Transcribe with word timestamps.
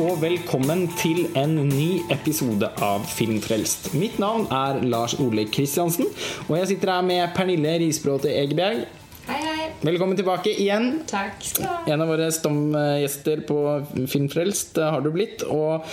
og 0.00 0.22
velkommen 0.22 0.86
til 0.96 1.26
en 1.36 1.58
ny 1.68 2.00
episode 2.12 2.70
av 2.80 3.02
Filmfrelst. 3.10 3.90
Mitt 4.00 4.16
navn 4.22 4.46
er 4.48 4.78
Lars 4.88 5.12
Ole 5.20 5.44
Kristiansen, 5.52 6.08
og 6.46 6.54
jeg 6.56 6.70
sitter 6.70 6.94
her 6.94 7.04
med 7.04 7.34
Pernille 7.36 7.74
Risbråte 7.82 8.30
Egebjerg. 8.32 8.86
Hei, 9.26 9.38
hei. 9.44 9.68
Velkommen 9.84 10.16
tilbake 10.16 10.54
igjen. 10.54 11.02
Takk 11.10 11.44
skal 11.44 11.66
du 11.66 11.68
ha. 11.68 11.76
En 11.92 12.04
av 12.06 12.08
våre 12.14 12.30
stamgjester 12.32 13.44
på 13.48 13.60
Filmfrelst 14.08 14.80
har 14.80 15.04
du 15.04 15.12
blitt. 15.12 15.44
Og 15.44 15.84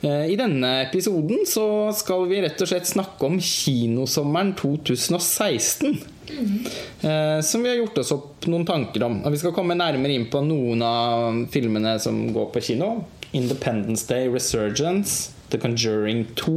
eh, 0.00 0.32
i 0.32 0.38
denne 0.40 0.72
episoden 0.86 1.44
så 1.48 1.66
skal 1.96 2.24
vi 2.32 2.40
rett 2.46 2.64
og 2.64 2.72
slett 2.72 2.88
snakke 2.88 3.28
om 3.28 3.36
kinosommeren 3.36 4.56
2016. 4.56 5.98
Eh, 6.32 7.40
som 7.44 7.60
vi 7.60 7.68
har 7.68 7.82
gjort 7.82 8.00
oss 8.00 8.16
opp 8.16 8.48
noen 8.48 8.64
tanker 8.64 9.04
om. 9.10 9.20
Og 9.26 9.34
vi 9.36 9.44
skal 9.44 9.52
komme 9.56 9.76
nærmere 9.76 10.16
inn 10.16 10.30
på 10.32 10.40
noen 10.46 10.86
av 10.86 11.42
filmene 11.52 11.98
som 12.00 12.24
går 12.32 12.54
på 12.56 12.70
kino. 12.72 12.94
Independence 13.32 14.06
Day, 14.08 14.28
Resurgence, 14.28 15.32
The 15.52 15.60
Conjuring 15.60 16.26
2 16.36 16.56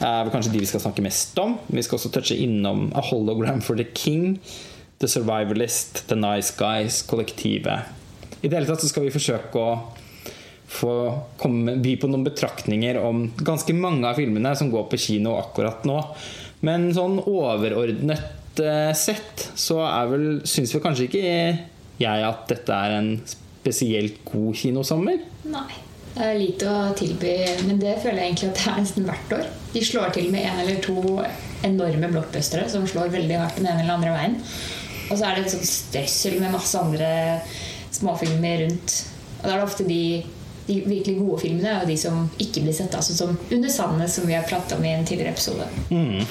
er 0.00 0.24
vel 0.24 0.32
kanskje 0.32 0.52
de 0.54 0.62
vi 0.62 0.68
skal 0.68 0.82
snakke 0.82 1.04
mest 1.04 1.38
om. 1.40 1.58
Vi 1.68 1.84
skal 1.84 1.98
også 1.98 2.12
touche 2.14 2.36
innom 2.40 2.88
A 2.96 3.04
Hologram 3.10 3.60
for 3.64 3.76
the 3.76 3.84
King, 3.84 4.38
The 5.00 5.08
Survivalist, 5.08 6.06
The 6.08 6.16
Nice 6.16 6.54
Guys, 6.56 7.02
Kollektivet. 7.08 7.88
I 8.40 8.48
det 8.48 8.56
hele 8.56 8.68
tatt 8.70 8.80
så 8.80 8.88
skal 8.88 9.04
vi 9.04 9.12
forsøke 9.12 9.60
å 9.60 9.72
få 10.70 10.92
komme, 11.40 11.74
by 11.82 11.96
på 12.00 12.08
noen 12.08 12.24
betraktninger 12.24 13.00
om 13.02 13.26
ganske 13.42 13.74
mange 13.76 14.06
av 14.08 14.20
filmene 14.20 14.54
som 14.56 14.70
går 14.72 14.86
på 14.88 15.00
kino 15.02 15.34
akkurat 15.40 15.84
nå. 15.88 15.98
Men 16.64 16.88
sånn 16.94 17.18
overordnet 17.24 18.60
eh, 18.62 18.92
sett 18.96 19.50
så 19.58 19.80
er 19.88 20.10
vel 20.12 20.26
syns 20.48 20.74
vel 20.76 20.84
kanskje 20.84 21.08
ikke 21.08 21.22
jeg 22.00 22.24
at 22.24 22.44
dette 22.48 22.76
er 22.76 22.96
en 22.96 23.14
spesielt 23.60 24.24
god 24.24 24.56
kinosommer. 24.56 25.22
Nei. 25.50 25.70
Det 26.10 26.26
er 26.26 26.40
lite 26.40 26.66
å 26.66 26.90
tilby, 26.98 27.32
men 27.68 27.78
det 27.78 27.94
føler 28.02 28.18
jeg 28.18 28.32
egentlig 28.32 28.48
at 28.50 28.58
det 28.58 28.70
er 28.72 28.80
nesten 28.82 29.06
hvert 29.06 29.34
år. 29.36 29.44
De 29.70 29.82
slår 29.86 30.10
til 30.16 30.26
med 30.32 30.42
en 30.42 30.58
eller 30.64 30.80
to 30.82 30.96
enorme 31.66 32.10
blockbustere 32.10 32.66
som 32.72 32.86
slår 32.88 33.12
veldig 33.12 33.38
hardt 33.38 33.60
den 33.60 33.68
ene 33.70 33.84
eller 33.84 33.94
andre 33.94 34.14
veien. 34.16 34.36
Og 35.10 35.18
så 35.18 35.26
er 35.26 35.36
det 35.36 35.46
et 35.46 35.54
sånt 35.54 35.70
strøssel 35.70 36.36
med 36.42 36.54
masse 36.54 36.80
andre 36.80 37.10
småfilmer 37.94 38.64
rundt. 38.64 38.96
Og 39.38 39.46
da 39.46 39.54
er 39.54 39.60
det 39.60 39.66
ofte 39.68 39.86
de, 39.86 40.02
de 40.66 40.78
virkelig 40.82 41.16
gode 41.20 41.40
filmene 41.44 41.78
og 41.80 41.88
de 41.90 41.96
som 42.00 42.24
ikke 42.42 42.64
blir 42.66 42.76
sett. 42.76 42.94
Altså 42.96 43.16
som 43.16 43.38
Under 43.50 43.72
sandet, 43.72 44.10
som 44.12 44.26
vi 44.26 44.36
har 44.38 44.46
pratet 44.50 44.76
om 44.78 44.86
i 44.86 44.94
en 44.96 45.06
tidligere 45.06 45.34
episode. 45.34 45.66
Mm. 45.90 46.26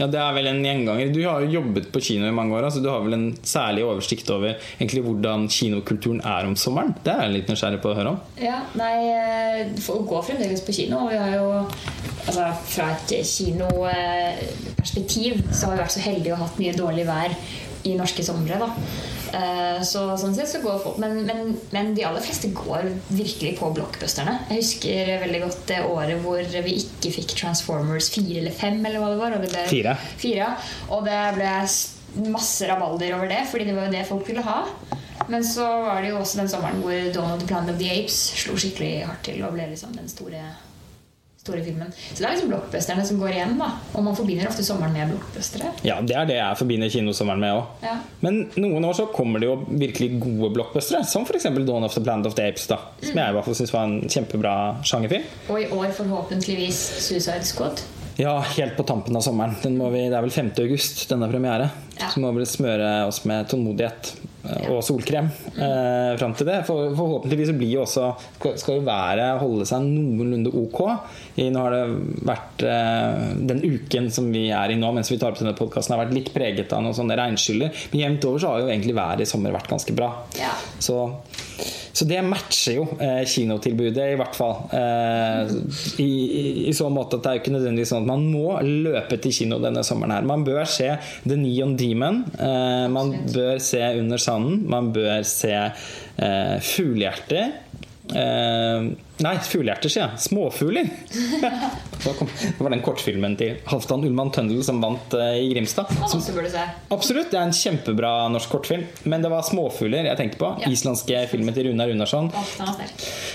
Ja, 0.00 0.06
Det 0.08 0.16
er 0.16 0.32
vel 0.32 0.46
en 0.48 0.62
gjenganger. 0.64 1.10
Du 1.12 1.20
har 1.26 1.42
jo 1.44 1.50
jobbet 1.60 1.90
på 1.92 2.00
kino 2.00 2.24
i 2.24 2.32
mange 2.32 2.56
år. 2.56 2.64
Altså 2.70 2.80
du 2.80 2.88
har 2.88 3.02
vel 3.04 3.12
en 3.18 3.26
særlig 3.44 3.84
oversikt 3.84 4.30
over 4.32 4.56
egentlig 4.78 5.02
hvordan 5.04 5.44
kinokulturen 5.52 6.22
er 6.24 6.46
om 6.48 6.56
sommeren? 6.56 6.94
Det 7.04 7.12
er 7.12 7.20
jeg 7.26 7.34
litt 7.34 7.48
nysgjerrig 7.52 7.82
på 7.84 7.90
å 7.92 7.96
høre 7.98 8.08
om. 8.14 8.18
Ja, 8.40 8.62
nei, 8.80 8.96
eh, 9.12 9.76
Folk 9.84 10.08
går 10.08 10.24
fremdeles 10.30 10.64
på 10.64 10.72
kino. 10.72 11.04
Og 11.04 11.12
vi 11.12 11.20
har 11.20 11.36
jo 11.36 11.68
altså, 12.26 12.48
Fra 12.72 12.86
et 12.96 13.12
kinoperspektiv 13.28 15.32
så 15.52 15.62
har 15.66 15.72
vi 15.76 15.82
vært 15.84 15.96
så 15.98 16.06
heldige 16.08 16.32
og 16.36 16.42
hatt 16.46 16.56
mye 16.62 16.72
dårlig 16.80 17.04
vær 17.08 17.30
i 17.84 17.94
norske 17.96 18.22
somre. 18.24 18.58
da 18.60 18.66
Eh, 18.72 19.19
Så 19.86 20.02
sånn 20.20 20.34
sett 20.36 20.50
så 20.50 20.60
går 20.62 20.80
folk 20.82 20.98
men, 21.02 21.20
men, 21.28 21.54
men 21.74 21.92
de 21.96 22.04
aller 22.08 22.24
fleste 22.24 22.50
går 22.56 22.88
virkelig 23.08 23.54
på 23.60 23.70
blockbusterne. 23.76 24.36
Jeg 24.50 24.62
husker 24.62 25.12
veldig 25.24 25.40
godt 25.44 25.62
det 25.70 25.80
året 25.86 26.20
hvor 26.24 26.56
vi 26.66 26.76
ikke 26.82 27.12
fikk 27.14 27.36
Transformers 27.38 28.10
4 28.14 28.40
eller 28.42 28.56
5, 28.56 28.80
eller 28.84 29.02
hva 29.02 29.12
det 29.12 29.20
var. 29.20 29.36
Det 29.38 29.52
ble, 29.52 29.64
Fire. 29.70 29.96
Fire. 30.20 30.50
Og 30.90 31.06
det 31.06 31.20
ble 31.38 31.54
masse 32.30 32.66
rabalder 32.66 33.14
over 33.16 33.30
det, 33.30 33.44
fordi 33.50 33.68
det 33.68 33.76
var 33.76 33.86
jo 33.88 33.94
det 33.94 34.08
folk 34.08 34.26
ville 34.28 34.44
ha. 34.46 34.64
Men 35.30 35.44
så 35.46 35.66
var 35.84 36.02
det 36.02 36.10
jo 36.10 36.18
også 36.18 36.40
den 36.40 36.50
sommeren 36.50 36.80
hvor 36.82 37.12
Donald 37.14 37.46
Planet 37.46 37.74
of 37.74 37.78
the 37.78 37.90
Apes 37.92 38.16
slo 38.40 38.56
skikkelig 38.58 39.04
hardt 39.06 39.22
til 39.28 39.42
og 39.46 39.54
ble 39.54 39.68
liksom 39.70 39.94
den 39.94 40.08
store, 40.10 40.42
store 41.40 41.62
filmen. 41.64 41.88
Så 41.96 42.20
det 42.20 42.26
er 42.26 42.34
liksom 42.34 42.50
blockbusterne 42.52 43.04
som 43.08 43.20
går 43.20 43.32
igjen, 43.32 43.54
da. 43.60 43.70
Og 43.96 44.04
man 44.04 44.16
forbinder 44.18 44.48
ofte 44.50 44.64
sommeren 44.66 44.92
med 44.92 45.14
blockbustere. 45.14 45.70
Ja, 45.86 45.96
det 46.04 46.16
er 46.16 46.28
det 46.28 46.36
jeg 46.36 46.58
forbinder 46.60 46.92
kinosommeren 46.92 47.40
med 47.40 47.54
òg. 47.56 47.86
Ja. 47.86 47.94
Men 48.20 48.42
noen 48.60 48.84
år 48.84 48.98
så 48.98 49.06
kommer 49.14 49.40
det 49.40 49.48
jo 49.48 49.54
virkelig 49.70 50.10
gode 50.20 50.52
blockbustere, 50.58 51.00
som 51.08 51.24
f.eks. 51.24 51.48
Dawn 51.60 51.86
of 51.86 51.96
the 51.96 52.02
Planet 52.04 52.28
of 52.28 52.36
the 52.36 52.50
Apes, 52.50 52.66
da, 52.68 52.76
som 53.00 53.22
jeg 53.22 53.32
i 53.32 53.38
hvert 53.38 53.48
fall 53.48 53.56
syns 53.56 53.72
var 53.72 53.88
en 53.88 53.96
kjempebra 54.04 54.54
sjangerfilm. 54.84 55.24
Og 55.48 55.62
i 55.62 55.70
år 55.80 55.96
forhåpentligvis 55.96 56.82
Suicide 57.06 57.48
Squad. 57.48 57.80
Ja, 58.20 58.40
helt 58.40 58.76
på 58.76 58.82
tampen 58.82 59.16
av 59.16 59.20
sommeren. 59.24 59.54
Den 59.62 59.78
må 59.80 59.88
vi, 59.94 60.02
det 60.10 60.16
er 60.16 60.24
vel 60.26 60.34
5. 60.34 60.50
august 60.60 61.06
denne 61.08 61.28
premiere. 61.30 61.70
Ja. 61.96 62.10
Så 62.12 62.20
må 62.20 62.32
vi 62.36 62.44
smøre 62.48 63.06
oss 63.08 63.22
med 63.28 63.48
tålmodighet 63.48 64.10
eh, 64.44 64.66
og 64.74 64.82
solkrem 64.84 65.30
eh, 65.54 66.18
fram 66.20 66.34
til 66.36 66.50
det. 66.50 66.58
For, 66.68 66.92
forhåpentligvis 66.98 67.54
blir 67.56 67.78
jo 67.78 67.86
også 67.86 68.10
skal 68.60 68.76
jo 68.76 68.84
været 68.84 69.40
holde 69.40 69.64
seg 69.68 69.88
noenlunde 69.88 70.52
ok. 70.52 70.80
I, 71.40 71.48
nå 71.48 71.64
har 71.64 71.78
det 71.78 72.22
vært 72.28 72.64
eh, 72.68 73.26
Den 73.52 73.64
uken 73.64 74.12
som 74.12 74.28
vi 74.34 74.50
er 74.52 74.74
i 74.74 74.76
nå 74.80 74.92
mens 74.96 75.12
vi 75.12 75.16
tar 75.20 75.32
opp 75.32 75.40
denne 75.40 75.56
podkasten, 75.56 75.96
har 75.96 76.04
vært 76.04 76.16
litt 76.18 76.32
preget 76.36 76.76
av 76.76 76.84
noen 76.84 76.96
sånne 77.00 77.16
regnskyller. 77.22 77.72
Men 77.94 78.04
jevnt 78.04 78.28
over 78.28 78.44
så 78.44 78.52
har 78.52 78.66
jo 78.66 78.72
egentlig 78.72 78.98
været 79.00 79.24
i 79.24 79.32
sommer 79.32 79.56
vært 79.56 79.72
ganske 79.72 79.96
bra. 79.96 80.12
Ja. 80.36 80.52
Så, 80.76 81.06
så 81.92 82.06
det 82.08 82.20
matcher 82.24 82.76
jo 82.78 82.84
eh, 83.02 83.22
kinotilbudet, 83.28 84.12
i 84.12 84.18
hvert 84.18 84.36
fall. 84.36 84.56
Eh, 84.76 85.52
i, 86.02 86.10
i, 86.68 86.74
så 86.76 86.90
måte 86.92 87.18
at 87.18 87.24
det 87.24 87.30
er 87.30 87.38
jo 87.38 87.42
ikke 87.42 87.54
nødvendigvis 87.56 87.92
sånn 87.92 88.04
at 88.04 88.10
man 88.12 88.26
må 88.30 88.54
løpe 88.64 89.18
til 89.22 89.34
kino 89.34 89.60
denne 89.62 89.82
sommeren. 89.86 90.14
her 90.14 90.28
Man 90.28 90.46
bør 90.46 90.62
se 90.70 90.92
The 91.24 91.38
Neon 91.38 91.76
Demon. 91.80 92.22
Eh, 92.38 92.86
man 92.92 93.14
bør 93.34 93.58
se 93.62 93.82
Under 94.00 94.22
sanden. 94.22 94.62
Man 94.70 94.92
bør 94.94 95.24
se 95.26 95.54
eh, 95.56 96.56
Fuglehjerter. 96.62 97.54
Eh, 98.14 98.90
nei, 99.24 99.34
fuglehjerter, 99.44 99.92
sier 99.92 100.04
jeg. 100.06 100.22
Småfugler! 100.24 100.88
det 102.04 102.60
var 102.60 102.72
den 102.72 102.82
kortfilmen 102.84 103.36
til 103.40 103.58
Halvdan 103.68 104.04
Ullmann 104.08 104.32
Tøndel 104.34 104.62
som 104.66 104.80
vant 104.82 105.16
eh, 105.18 105.40
i 105.44 105.50
Grimstad. 105.52 105.90
Som. 106.10 106.22
Absolutt, 106.94 107.30
det 107.32 107.38
er 107.38 107.44
en 107.44 107.54
kjempebra 107.56 108.12
norsk 108.32 108.52
kortfilm. 108.54 108.86
Men 109.10 109.24
det 109.24 109.32
var 109.32 109.44
småfugler 109.46 110.08
jeg 110.08 110.20
tenkte 110.20 110.40
på. 110.40 110.52
Ja. 110.62 110.72
Islandske 110.72 111.24
filmen 111.32 111.56
til 111.56 111.70
Runar 111.70 111.92
Runarsson. 111.92 112.32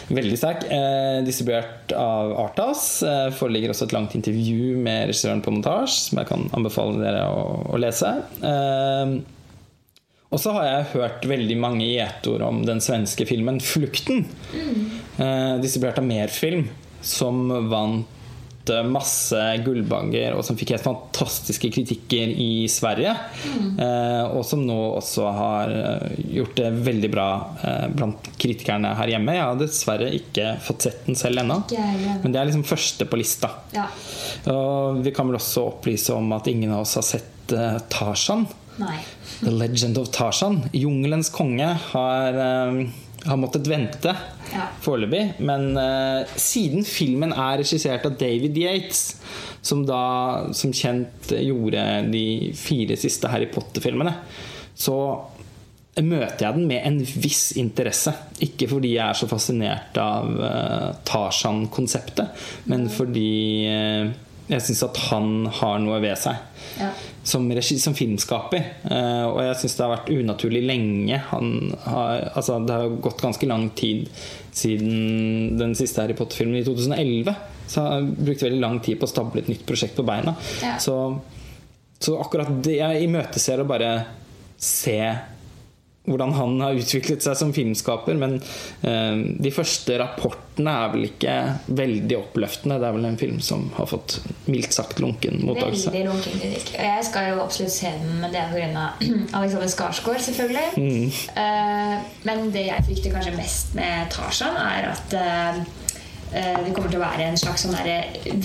Veldig 0.09 0.41
sterk. 0.41 0.65
Eh, 0.69 1.21
distribuert 1.27 1.93
av 1.97 2.35
Artas. 2.47 2.87
Eh, 3.05 3.29
foreligger 3.37 3.73
også 3.73 3.89
et 3.89 3.95
langt 3.95 4.17
intervju 4.17 4.75
med 4.77 5.09
regissøren 5.11 5.45
på 5.45 5.53
montasje, 5.53 6.09
som 6.09 6.21
jeg 6.21 6.31
kan 6.31 6.49
anbefale 6.57 6.99
dere 7.01 7.25
å, 7.29 7.47
å 7.73 7.81
lese. 7.81 8.11
Eh, 8.41 9.17
og 10.35 10.41
så 10.43 10.51
har 10.57 10.65
jeg 10.67 10.89
hørt 10.97 11.29
veldig 11.31 11.55
mange 11.63 11.85
gjetord 11.87 12.43
om 12.43 12.65
den 12.67 12.81
svenske 12.83 13.23
filmen 13.29 13.61
'Flukten'. 13.63 14.25
Eh, 15.15 15.53
distribuert 15.63 16.01
av 16.01 16.03
Merfilm, 16.03 16.65
som 16.99 17.47
vant 17.71 18.71
eh, 18.73 18.81
masse 18.83 19.39
gullbanger, 19.63 20.35
og 20.35 20.43
som 20.43 20.57
fikk 20.59 20.73
helt 20.73 20.83
fantastiske 20.83 21.69
kritikker 21.71 22.33
i 22.35 22.67
Sverige. 22.67 23.13
Eh, 23.79 24.25
og 24.25 24.43
som 24.43 24.65
nå 24.67 24.75
også 24.97 25.29
har 25.37 25.71
gjort 26.19 26.59
det 26.59 26.73
veldig 26.89 27.11
bra 27.15 27.29
eh, 27.63 27.87
blant 27.95 28.27
kritikerne 28.35 28.91
her 28.99 29.13
hjemme. 29.15 29.37
Jeg 29.37 29.45
har 29.45 29.61
dessverre 29.61 30.11
ikke 30.19 30.57
fått 30.67 30.89
sett 30.89 31.07
den 31.07 31.15
selv 31.15 31.45
ennå, 31.45 31.61
men 32.25 32.35
det 32.35 32.41
er 32.41 32.51
liksom 32.51 32.67
første 32.67 33.07
på 33.07 33.21
lista. 33.23 33.53
Ja. 33.71 33.87
Og 34.51 34.99
vi 35.05 35.15
kan 35.15 35.31
vel 35.31 35.39
også 35.39 35.63
opplyse 35.71 36.11
om 36.11 36.27
at 36.35 36.51
ingen 36.51 36.75
av 36.75 36.83
oss 36.83 36.99
har 36.99 37.07
sett 37.07 37.55
eh, 37.55 37.79
Tarzan. 37.87 38.49
Nei. 38.81 38.97
The 39.45 39.53
Legend 39.53 39.99
of 40.01 40.09
Tarzan. 40.15 40.63
Jungelens 40.73 41.29
konge 41.33 41.67
har, 41.91 42.33
eh, 42.33 42.79
har 43.25 43.37
måttet 43.37 43.67
vente 43.69 44.15
Ja. 44.53 44.67
foreløpig. 44.81 45.39
Men 45.39 45.77
uh, 45.77 46.25
siden 46.37 46.85
filmen 46.85 47.31
er 47.33 47.57
regissert 47.61 48.05
av 48.05 48.17
David 48.19 48.57
Yates, 48.57 49.15
som 49.65 49.85
da 49.85 50.51
som 50.53 50.71
kjent 50.71 51.31
gjorde 51.33 52.11
de 52.13 52.51
fire 52.53 52.95
siste 52.97 53.27
Harry 53.31 53.47
Potter-filmene, 53.51 54.13
så 54.77 54.97
møter 55.95 56.43
jeg 56.45 56.57
den 56.57 56.67
med 56.67 56.81
en 56.85 56.99
viss 56.99 57.53
interesse. 57.57 58.13
Ikke 58.43 58.67
fordi 58.69 58.93
jeg 58.97 59.05
er 59.07 59.17
så 59.17 59.27
fascinert 59.31 59.97
av 60.01 60.29
uh, 60.37 60.89
Tarzan-konseptet, 61.07 62.45
men 62.67 62.89
fordi 62.91 63.29
eh, 63.71 64.09
jeg 64.47 64.61
syns 64.61 64.83
at 64.85 64.97
han 65.09 65.47
har 65.59 65.79
noe 65.81 65.97
ved 66.03 66.17
seg 66.21 66.35
Ja. 66.77 66.89
som, 67.23 67.47
regi, 67.55 67.77
som 67.79 67.95
filmskaper. 67.97 68.65
Uh, 68.85 69.25
og 69.31 69.39
jeg 69.45 69.59
syns 69.61 69.77
det 69.77 69.85
har 69.85 69.93
vært 69.95 70.11
unaturlig 70.13 70.61
lenge. 70.67 71.19
Han 71.31 71.73
har, 71.85 72.31
altså, 72.35 72.59
det 72.65 72.75
har 72.75 72.97
gått 73.01 73.23
ganske 73.23 73.47
lang 73.49 73.69
tid 73.77 74.09
siden 74.55 75.57
den 75.57 75.73
siste 75.77 76.03
Harry 76.03 76.13
Potter-filmen 76.17 76.59
i 76.59 76.65
2011. 76.67 77.33
Så 77.67 77.81
han 77.81 77.91
har 77.93 78.25
brukt 78.27 78.43
veldig 78.45 78.61
lang 78.61 78.79
tid 78.85 78.99
på 79.01 79.07
å 79.07 79.13
stable 79.13 79.41
et 79.41 79.49
nytt 79.49 79.65
prosjekt 79.65 79.97
på 79.97 80.05
beina. 80.05 80.35
Ja. 80.61 80.75
Så, 80.83 80.97
så 81.97 82.19
akkurat 82.21 82.51
det 82.65 82.77
jeg 82.81 83.07
imøteser 83.07 83.63
å 83.63 83.69
bare 83.69 83.93
se 84.61 84.99
hvordan 86.05 86.33
han 86.37 86.55
har 86.61 86.77
utviklet 86.77 87.23
seg 87.25 87.37
som 87.39 87.53
filmskaper. 87.55 88.17
Men 88.19 88.37
eh, 88.85 89.21
de 89.41 89.51
første 89.53 89.97
rapportene 89.99 90.73
er 90.85 90.91
vel 90.93 91.07
ikke 91.09 91.35
veldig 91.77 92.19
oppløftende. 92.19 92.79
Det 92.81 92.89
er 92.89 92.97
vel 92.97 93.09
en 93.09 93.19
film 93.19 93.39
som 93.43 93.67
har 93.77 93.89
fått 93.89 94.19
mildt 94.49 94.75
sagt 94.75 95.01
lunken 95.03 95.41
mottakelse. 95.45 95.93
Veldig 95.93 96.09
lunken 96.11 96.37
kritikk. 96.41 96.75
Og 96.77 96.89
jeg 96.89 97.07
skal 97.09 97.31
jo 97.31 97.39
absolutt 97.45 97.75
se 97.75 97.93
den, 97.93 98.19
men 98.21 98.35
det 98.35 98.43
er 98.43 98.53
pga. 98.53 98.85
Alexander 99.39 99.71
Skarsgård, 99.71 100.21
selvfølgelig. 100.27 100.67
Mm. 100.77 101.09
Eh, 101.41 101.95
men 102.29 102.45
det 102.53 102.67
jeg 102.69 102.89
frykter 102.89 103.17
kanskje 103.17 103.39
mest 103.39 103.73
med 103.77 104.13
Tarzan, 104.13 104.59
er 104.61 104.91
at 104.93 105.17
eh, 105.17 105.63
eh, 106.35 106.61
det 106.65 106.75
kommer 106.75 106.93
til 106.93 107.01
å 107.01 107.05
være 107.05 107.31
en 107.31 107.41
slags 107.41 107.65
sånn 107.65 107.75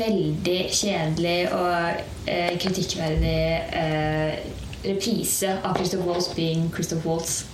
veldig 0.00 0.58
kjedelig 0.72 1.38
og 1.56 2.02
eh, 2.30 2.56
kritikkverdig 2.60 3.38
eh, 3.82 4.50
reprise 4.84 5.58
av 5.62 5.76
Christoph 5.76 6.06
Waltz 6.06 6.34
being 6.36 6.70
Christoph 6.74 7.06
Waltz. 7.06 7.44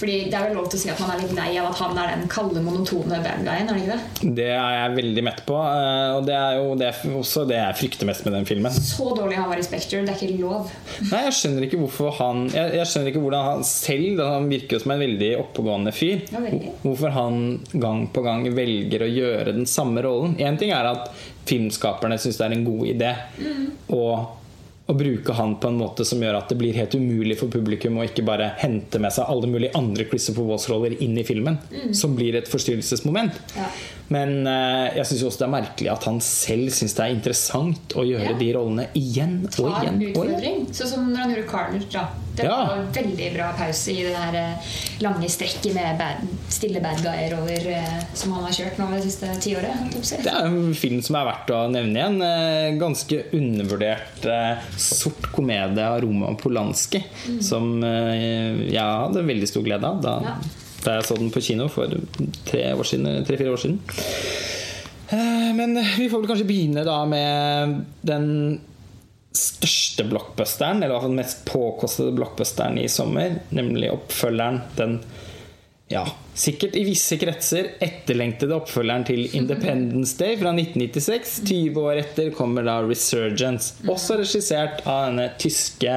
Fordi 0.00 0.30
Det 0.30 0.36
er 0.36 0.46
vel 0.48 0.54
lov 0.56 0.68
til 0.72 0.78
å 0.78 0.80
si 0.80 0.88
at 0.88 1.00
man 1.02 1.10
er 1.12 1.18
litt 1.20 1.34
lei 1.36 1.48
av 1.60 1.66
at 1.68 1.80
han 1.82 1.98
er 2.00 2.14
den 2.14 2.28
kalde, 2.32 2.62
monotone 2.64 3.18
bad 3.20 3.42
guyen? 3.44 3.68
er 3.68 3.76
det 3.76 3.82
ikke 3.82 3.96
det? 3.98 4.30
Det 4.38 4.46
er 4.54 4.76
jeg 4.78 4.94
veldig 4.96 5.24
mett 5.26 5.42
på, 5.44 5.58
eh, 5.60 6.12
og 6.16 6.24
det 6.24 6.36
er 6.38 6.54
jo 6.56 6.70
det, 6.80 6.88
også 7.20 7.42
det 7.50 7.58
jeg 7.58 7.76
frykter 7.82 8.08
mest 8.08 8.24
med 8.24 8.32
den 8.38 8.48
filmen. 8.48 8.72
Så 8.72 9.10
dårlig 9.16 9.36
han 9.36 9.50
var 9.50 9.60
i 9.60 9.66
Spectre. 9.66 10.00
Det 10.06 10.14
er 10.14 10.22
ikke 10.24 10.40
lov. 10.40 10.72
Nei, 11.10 11.20
jeg 11.26 11.36
skjønner 11.36 11.66
ikke 11.68 11.82
hvorfor 11.82 12.16
han 12.16 12.46
Jeg, 12.48 12.72
jeg 12.78 12.88
skjønner 12.88 13.12
ikke 13.12 13.22
hvordan 13.26 13.44
han 13.44 13.62
selv 13.66 14.22
Han 14.24 14.48
virker 14.50 14.76
jo 14.76 14.80
som 14.82 14.94
en 14.94 15.04
veldig 15.04 15.30
oppegående 15.42 15.92
fyr. 15.92 16.24
Ja, 16.32 16.40
veldig. 16.46 16.72
Hvorfor 16.86 17.14
han 17.18 17.38
gang 17.84 18.06
på 18.14 18.24
gang 18.24 18.48
velger 18.56 19.04
å 19.04 19.10
gjøre 19.12 19.56
den 19.60 19.68
samme 19.68 20.00
rollen. 20.06 20.38
Én 20.40 20.56
ting 20.60 20.72
er 20.72 20.88
at 20.94 21.12
filmskaperne 21.50 22.16
syns 22.20 22.40
det 22.40 22.48
er 22.48 22.56
en 22.56 22.64
god 22.64 22.88
idé 22.88 23.12
å, 23.92 24.02
å 24.90 24.96
bruke 24.98 25.34
han 25.38 25.56
på 25.62 25.70
en 25.70 25.78
måte 25.80 26.04
som 26.08 26.22
gjør 26.22 26.40
at 26.40 26.50
det 26.52 26.58
blir 26.60 26.76
helt 26.76 26.94
umulig 26.98 27.38
for 27.40 27.52
publikum 27.52 28.00
å 28.00 28.06
ikke 28.08 28.26
bare 28.26 28.52
hente 28.60 29.00
med 29.02 29.14
seg 29.14 29.30
alle 29.30 29.50
mulige 29.50 29.76
andre 29.78 30.06
Christopher 30.10 30.48
Walls-roller 30.50 30.98
inn 31.04 31.16
i 31.20 31.26
filmen, 31.26 31.60
som 31.96 32.16
blir 32.18 32.38
et 32.40 32.50
forstyrrelsesmoment. 32.50 33.40
Ja. 33.56 33.70
Men 34.10 34.46
eh, 34.50 34.96
jeg 34.98 35.06
syns 35.06 35.20
også 35.28 35.38
det 35.38 35.46
er 35.46 35.52
merkelig 35.54 35.90
at 35.92 36.06
han 36.08 36.16
selv 36.24 36.72
syns 36.74 36.96
det 36.98 37.04
er 37.04 37.12
interessant 37.14 37.94
å 37.94 38.02
gjøre 38.02 38.32
Ja. 38.32 38.38
de 38.40 38.48
rollene 38.56 38.88
igjen 38.98 39.36
og 39.46 39.52
Ta 39.54 39.84
en 39.86 40.00
igjen. 40.00 40.16
og 40.18 40.26
igjen. 40.34 40.66
Sånn 40.74 40.90
som 40.96 41.04
når 41.12 41.16
han 41.24 41.30
gjorde 41.36 41.48
Carnage. 41.52 41.90
Da. 41.92 42.08
Det 42.40 42.44
Ja. 42.46 42.56
var 42.66 42.76
en 42.78 42.92
veldig 42.94 43.28
bra 43.34 43.52
pause 43.58 43.88
i 43.92 44.02
det 44.02 44.12
der 44.14 44.34
eh, 44.38 44.68
lange 45.02 45.28
strekket 45.30 45.74
med 45.74 45.98
bad, 45.98 46.26
stille 46.48 46.80
bad 46.82 46.98
guy-roller 47.04 47.66
eh, 47.70 48.00
som 48.14 48.32
han 48.32 48.44
har 48.48 48.52
kjørt 48.56 48.78
nå 48.78 48.88
det 48.96 49.02
siste 49.04 49.26
tiåret. 49.44 49.92
Det 50.24 50.26
er 50.32 50.46
en 50.46 50.74
film 50.74 51.02
som 51.02 51.16
er 51.20 51.26
verdt 51.30 51.50
å 51.54 51.60
nevne 51.70 51.94
igjen. 52.00 52.78
Ganske 52.80 53.24
undervurdert 53.36 54.26
sort 54.78 55.30
komedie 55.34 55.84
av 55.86 56.00
Roman 56.02 56.36
Polanski. 56.40 57.02
Som 57.42 57.82
eh, 57.84 58.66
jeg 58.72 58.80
hadde 58.82 59.22
veldig 59.26 59.48
stor 59.50 59.62
glede 59.66 59.84
av 59.86 60.02
da, 60.02 60.16
Ja. 60.24 60.34
Da 60.84 60.96
jeg 60.96 61.06
så 61.08 61.16
den 61.20 61.30
på 61.34 61.42
kino 61.44 61.68
for 61.72 61.92
tre-fire 62.48 62.76
år 62.78 62.88
siden. 62.88 63.24
Tre-fire 63.28 63.52
år 63.52 63.60
siden. 63.60 63.78
Eh, 65.10 65.50
Men 65.56 65.76
vi 65.98 66.08
får 66.08 66.22
vel 66.22 66.30
kanskje 66.30 66.48
begynne 66.48 66.84
da 66.86 66.98
med 67.08 67.80
den 68.06 68.28
største 69.36 70.04
blockbusteren, 70.10 70.82
eller 70.82 70.90
i 70.90 70.96
hvert 70.96 71.04
fall 71.04 71.12
den 71.12 71.20
mest 71.22 71.44
påkostede 71.46 72.14
blockbusteren 72.16 72.78
i 72.82 72.88
sommer, 72.90 73.36
nemlig 73.54 73.92
oppfølgeren 73.92 74.62
den 74.78 74.96
ja, 75.90 76.04
sikkert 76.38 76.76
i 76.78 76.84
visse 76.86 77.16
kretser 77.18 77.72
etterlengtede 77.82 78.54
oppfølgeren 78.54 79.02
til 79.08 79.24
Independence 79.34 80.14
Day 80.20 80.36
fra 80.38 80.52
1996. 80.54 81.32
20 81.48 81.80
år 81.82 81.98
etter 82.04 82.28
kommer 82.36 82.62
da 82.62 82.76
Resurgence, 82.86 83.74
også 83.90 84.20
regissert 84.20 84.84
av 84.86 85.08
denne 85.08 85.24
tyske 85.42 85.96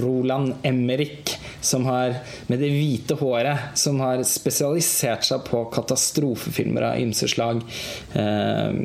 Roland 0.00 0.66
Emmerich, 0.66 1.36
som 1.62 1.86
har, 1.86 2.16
med 2.50 2.58
det 2.58 2.72
hvite 2.74 3.14
håret, 3.20 3.70
som 3.78 4.02
har 4.02 4.24
spesialisert 4.26 5.28
seg 5.28 5.46
på 5.46 5.62
katastrofefilmer 5.76 6.88
av 6.88 7.04
ymse 7.04 7.30
slag. 7.30 7.62
Eh, 8.18 8.82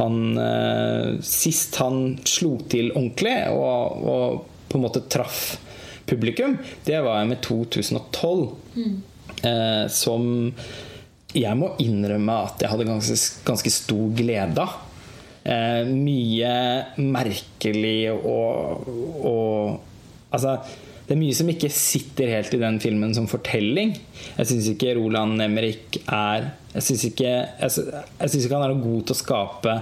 han 0.00 0.18
eh, 0.42 1.14
Sist 1.22 1.78
han 1.78 2.18
slo 2.26 2.56
til 2.66 2.90
ordentlig 2.96 3.36
og, 3.54 4.02
og 4.10 4.44
på 4.68 4.80
en 4.80 4.86
måte 4.88 5.06
traff 5.06 5.54
publikum, 6.08 6.56
det 6.88 6.98
var 7.04 7.22
med 7.28 7.40
2012. 7.44 8.48
Eh, 9.46 9.86
som 9.92 10.52
jeg 11.36 11.58
må 11.60 11.74
innrømme 11.84 12.36
at 12.48 12.62
jeg 12.64 12.72
hadde 12.72 12.88
ganske, 12.88 13.16
ganske 13.46 13.72
stor 13.72 14.06
glede 14.18 14.64
av. 14.64 14.76
Eh, 15.48 15.88
mye 15.88 16.54
merkelig 17.04 18.10
og, 18.16 18.88
og 19.24 19.84
Altså, 20.28 20.58
det 21.08 21.14
er 21.14 21.20
mye 21.22 21.32
som 21.32 21.48
ikke 21.48 21.70
sitter 21.72 22.28
helt 22.34 22.52
i 22.52 22.58
den 22.60 22.74
filmen 22.82 23.14
som 23.16 23.24
fortelling. 23.30 23.94
Jeg 24.36 24.50
syns 24.50 24.66
ikke 24.74 24.92
Roland 24.98 25.40
Emmerich 25.40 25.96
er 26.04 26.50
Jeg 26.74 26.84
syns 26.84 27.06
ikke, 27.08 27.30
ikke 27.56 28.52
han 28.52 28.66
er 28.66 28.74
god 28.82 29.06
til 29.08 29.14
å 29.14 29.16
skape 29.16 29.78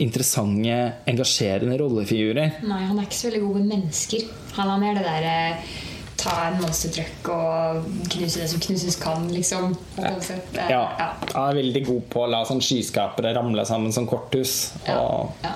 interessante, 0.00 0.76
engasjerende 1.10 1.76
rollefigurer. 1.80 2.60
Nei, 2.64 2.80
han 2.86 2.98
er 3.00 3.08
ikke 3.08 3.18
så 3.18 3.28
veldig 3.28 3.42
god 3.42 3.58
med 3.58 3.72
mennesker. 3.74 4.28
Han 4.56 4.70
har 4.70 4.78
mer 4.80 4.96
det 4.96 5.02
der 5.04 5.26
eh, 5.28 5.74
ta 6.20 6.34
en 6.50 6.58
monstertruck 6.60 7.28
og 7.32 7.86
knuse 8.12 8.42
det 8.42 8.48
som 8.52 8.60
knuses 8.60 8.96
kan, 9.00 9.28
liksom. 9.32 9.72
Det- 9.96 10.66
Ja, 10.68 10.82
ja. 10.98 11.06
Han 11.34 11.50
er 11.50 11.62
veldig 11.62 11.82
god 11.86 12.02
på 12.12 12.24
å 12.26 12.30
la 12.30 12.42
sånn 12.44 12.60
skyskapere 12.60 13.32
ramle 13.36 13.64
sammen 13.66 13.92
som 13.92 14.06
korthus. 14.06 14.72
Ja, 14.86 14.98
Og, 15.00 15.32
ja. 15.42 15.54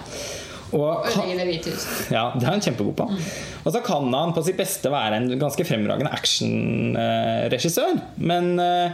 og 0.72 1.04
Ødelegge 1.06 1.36
Det 1.38 1.46
hvite 1.50 1.74
hus. 1.74 1.84
ja, 2.10 2.30
det 2.34 2.46
er 2.46 2.50
han 2.54 2.60
kjempegod 2.64 2.96
på. 2.96 3.08
Og 3.64 3.72
så 3.72 3.82
kan 3.84 4.08
han 4.12 4.32
på 4.36 4.42
sitt 4.44 4.56
beste 4.58 4.90
være 4.90 5.20
en 5.20 5.28
ganske 5.38 5.64
fremragende 5.68 6.10
actionregissør. 6.12 8.00
Men, 8.18 8.58
eh, 8.58 8.90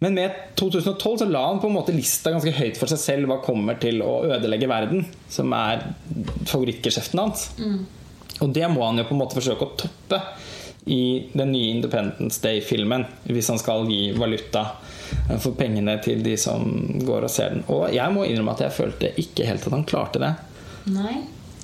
men 0.00 0.14
med 0.14 0.32
2012 0.56 1.18
så 1.22 1.28
la 1.30 1.46
han 1.48 1.60
på 1.60 1.66
en 1.70 1.74
måte 1.76 1.94
lista 1.94 2.30
ganske 2.30 2.52
høyt 2.52 2.76
for 2.76 2.86
seg 2.86 2.98
selv 3.00 3.26
hva 3.30 3.38
kommer 3.44 3.78
til 3.80 4.02
å 4.04 4.22
ødelegge 4.28 4.68
verden, 4.68 5.06
som 5.32 5.52
er 5.56 5.82
favorittgeskjeften 6.44 7.18
hans. 7.22 7.48
Og 8.40 8.52
det 8.52 8.68
må 8.68 8.84
han 8.84 8.98
jo 9.00 9.04
på 9.08 9.14
en 9.16 9.22
måte 9.22 9.38
forsøke 9.38 9.64
å 9.64 9.76
toppe 9.80 10.20
i 10.86 11.28
den 11.32 11.52
nye 11.52 11.70
Independence 11.74 12.38
Day-filmen, 12.42 13.04
hvis 13.26 13.48
han 13.50 13.58
skal 13.58 13.88
gi 13.90 14.12
valuta 14.14 14.62
eh, 15.28 15.38
for 15.38 15.56
pengene 15.58 15.96
til 16.02 16.22
de 16.22 16.36
som 16.38 16.62
går 17.02 17.26
og 17.26 17.32
ser 17.32 17.56
den. 17.56 17.64
Og 17.74 17.88
jeg 17.94 18.14
må 18.14 18.26
innrømme 18.26 18.54
at 18.54 18.66
jeg 18.68 18.76
følte 18.76 19.10
ikke 19.18 19.48
helt 19.48 19.66
at 19.66 19.74
han 19.74 19.88
klarte 19.88 20.22
det. 20.22 20.34
Nei. 20.94 21.16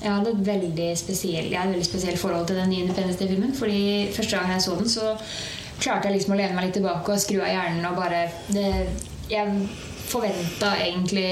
Jeg 0.03 0.11
hadde 0.11 0.33
et 0.33 0.47
veldig 0.47 0.89
spesiell, 0.99 1.47
jeg 1.47 1.55
hadde 1.55 1.71
et 1.71 1.77
veldig 1.77 1.87
spesielt 1.87 2.19
forhold 2.19 2.49
til 2.49 2.59
den 2.59 2.73
nye 2.73 2.83
Independence 2.83 3.21
Day-filmen. 3.21 3.55
Fordi 3.55 4.11
første 4.11 4.37
gang 4.37 4.51
jeg 4.51 4.65
så 4.67 4.75
den, 4.81 4.91
så 4.91 5.15
klarte 5.79 6.09
jeg 6.09 6.19
liksom 6.19 6.35
å 6.35 6.41
lene 6.41 6.59
meg 6.59 6.69
litt 6.69 6.79
tilbake 6.81 7.15
og 7.15 7.23
skru 7.23 7.39
av 7.39 7.53
hjernen 7.53 7.87
og 7.87 7.99
bare 7.99 8.27
det, 8.51 8.69
Jeg 9.31 9.69
forventa 10.11 10.75
egentlig 10.83 11.31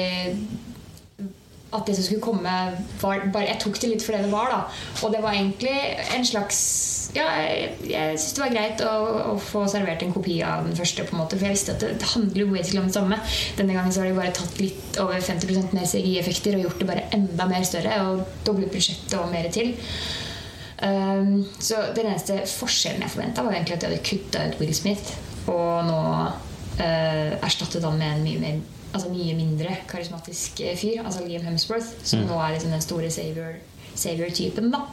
at 1.74 1.86
det 1.86 1.94
som 1.96 2.04
skulle 2.06 2.22
komme, 2.22 2.54
var 3.02 3.26
bare 3.34 3.50
Jeg 3.50 3.60
tok 3.62 3.80
det 3.82 3.90
litt 3.90 4.06
for 4.06 4.14
det 4.14 4.24
det 4.26 4.32
var, 4.32 4.54
da. 4.54 4.60
Og 5.02 5.12
det 5.12 5.22
var 5.22 5.34
egentlig 5.34 5.74
en 6.14 6.26
slags 6.26 6.60
Ja, 7.10 7.24
jeg, 7.42 7.70
jeg 7.90 8.18
syns 8.20 8.36
det 8.36 8.42
var 8.44 8.52
greit 8.54 8.82
å, 8.86 8.90
å 9.32 9.34
få 9.42 9.64
servert 9.70 10.02
en 10.04 10.12
kopi 10.14 10.36
av 10.46 10.68
den 10.68 10.76
første, 10.78 11.02
på 11.08 11.16
en 11.16 11.22
måte, 11.24 11.38
for 11.38 11.48
jeg 11.48 11.56
visste 11.56 11.74
at 11.74 11.82
det, 11.82 11.96
det 11.98 12.10
handler 12.12 12.44
jo 12.44 12.50
basically 12.52 12.82
om 12.82 12.90
det 12.90 12.94
samme. 12.94 13.18
Denne 13.58 13.74
gangen 13.74 13.94
så 13.94 14.04
har 14.04 14.10
de 14.10 14.18
bare 14.20 14.34
tatt 14.36 14.60
litt 14.62 15.00
over 15.02 15.18
50% 15.18 15.74
mer 15.74 15.88
CGI-effekter 15.90 16.58
og 16.58 16.68
gjort 16.68 16.82
det 16.82 16.90
bare 16.92 17.06
enda 17.16 17.46
mer 17.50 17.66
større 17.66 17.96
og 18.06 18.22
doblet 18.46 18.70
budsjettet 18.70 19.16
og 19.18 19.32
mer 19.32 19.48
til. 19.54 19.72
Um, 20.80 21.42
så 21.60 21.82
den 21.96 22.12
eneste 22.12 22.38
forskjellen 22.48 23.02
jeg 23.04 23.12
forventa, 23.12 23.42
var 23.44 23.58
egentlig 23.58 23.76
at 23.76 23.82
de 23.82 23.90
hadde 23.90 24.06
kutta 24.06 24.46
ut 24.46 24.62
Will 24.62 24.72
Smith 24.76 25.10
og 25.50 25.82
nå 25.90 25.98
uh, 25.98 27.34
erstattet 27.42 27.84
han 27.84 27.98
med 27.98 28.14
en 28.14 28.22
mye, 28.24 28.38
mer, 28.40 28.62
altså 28.94 29.10
mye 29.10 29.34
mindre 29.36 29.74
karismatisk 29.90 30.62
eh, 30.62 30.78
fyr, 30.78 31.02
altså 31.02 31.26
Liam 31.26 31.44
Hemsworth, 31.48 31.90
som 32.06 32.22
nå 32.24 32.38
er 32.38 32.54
liksom 32.54 32.72
den 32.72 32.86
store 32.86 33.10
savior- 33.12 33.60
savior-typen. 33.98 34.70
da 34.70 34.86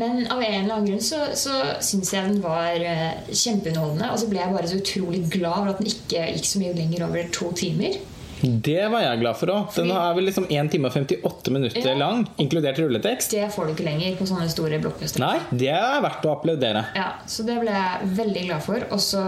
men 0.00 0.24
av 0.30 0.40
en 0.42 0.64
eller 0.64 0.74
annen 0.74 0.88
grunn 0.88 1.04
så, 1.04 1.20
så 1.38 1.58
syns 1.84 2.12
jeg 2.14 2.24
den 2.30 2.40
var 2.44 2.78
eh, 2.80 3.20
kjempeunderholdende. 3.30 4.10
Og 4.14 4.18
så 4.22 4.28
ble 4.30 4.40
jeg 4.42 4.54
bare 4.56 4.70
så 4.70 4.80
utrolig 4.80 5.22
glad 5.32 5.60
for 5.62 5.72
at 5.74 5.80
den 5.82 5.90
ikke 5.92 6.26
gikk 6.36 6.48
så 6.50 6.62
mye 6.62 6.74
lenger 6.78 7.06
over 7.08 7.30
to 7.34 7.50
timer. 7.58 8.00
Det 8.44 8.82
var 8.92 9.00
jeg 9.00 9.20
glad 9.22 9.38
for 9.40 9.52
òg. 9.54 9.70
Den 9.78 9.92
er 9.94 10.16
vel 10.18 10.26
liksom 10.28 10.44
1 10.52 10.70
time 10.74 10.90
og 10.90 10.96
58 10.98 11.52
minutter 11.54 11.86
Ja. 11.88 11.94
lang, 11.96 12.26
inkludert 12.42 12.76
rulletekst. 12.82 13.30
Det 13.32 13.46
får 13.54 13.66
du 13.70 13.72
ikke 13.72 13.86
lenger 13.86 14.18
på 14.18 14.26
sånne 14.28 14.50
store 14.52 14.80
blockbustere. 14.82 15.24
Nei, 15.24 15.38
det 15.64 15.70
er 15.72 16.02
verdt 16.04 16.26
å 16.28 16.34
applaudere. 16.34 16.82
Ja, 16.98 17.06
så 17.30 17.46
det 17.46 17.56
ble 17.62 17.72
jeg 17.72 18.10
veldig 18.18 18.42
glad 18.50 18.66
for. 18.66 18.84
Og 18.92 19.00
så 19.00 19.22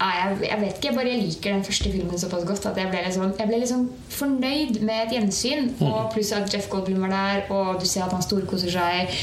er 0.00 0.16
jeg, 0.20 0.38
jeg 0.50 0.60
vet 0.60 0.76
ikke, 0.76 0.88
jeg 0.88 0.96
bare 0.96 1.16
liker 1.20 1.54
den 1.54 1.64
første 1.64 1.92
filmen 1.92 2.20
såpass 2.20 2.44
godt 2.48 2.66
at 2.70 2.80
jeg 2.80 2.90
ble 2.92 3.00
liksom, 3.06 3.32
jeg 3.38 3.48
ble 3.50 3.60
liksom 3.62 3.86
fornøyd 4.16 4.80
med 4.86 5.02
et 5.06 5.14
gjensyn. 5.16 5.70
Og 5.86 6.10
pluss 6.12 6.32
at 6.36 6.52
Jeff 6.52 6.68
Goldblum 6.72 7.06
var 7.06 7.14
der, 7.14 7.50
og 7.54 7.80
du 7.80 7.86
ser 7.88 8.04
at 8.06 8.14
han 8.14 8.24
storkoser 8.24 8.72
seg. 8.72 9.16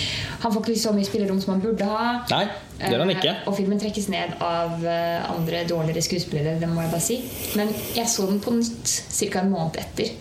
Han 0.44 0.54
får 0.54 0.66
ikke 0.66 0.84
så 0.84 0.96
mye 0.96 1.08
spillerom 1.08 1.42
som 1.44 1.56
han 1.56 1.64
burde 1.64 1.88
ha. 1.88 2.10
Nei, 2.34 2.44
det 2.80 2.92
gjør 2.94 3.06
han 3.06 3.16
ikke. 3.16 3.38
Uh, 3.38 3.48
og 3.52 3.58
filmen 3.60 3.82
trekkes 3.82 4.10
ned 4.14 4.36
av 4.44 4.76
uh, 4.82 5.32
andre 5.36 5.64
dårligere 5.70 6.06
skuespillere, 6.06 6.60
det 6.62 6.70
må 6.70 6.86
jeg 6.86 6.94
bare 6.96 7.08
si. 7.08 7.20
Men 7.60 7.74
jeg 7.96 8.10
så 8.12 8.28
den 8.30 8.42
på 8.44 8.56
nytt 8.58 9.00
ca. 9.14 9.44
en 9.44 9.54
måned 9.54 9.82
etter. 9.84 10.14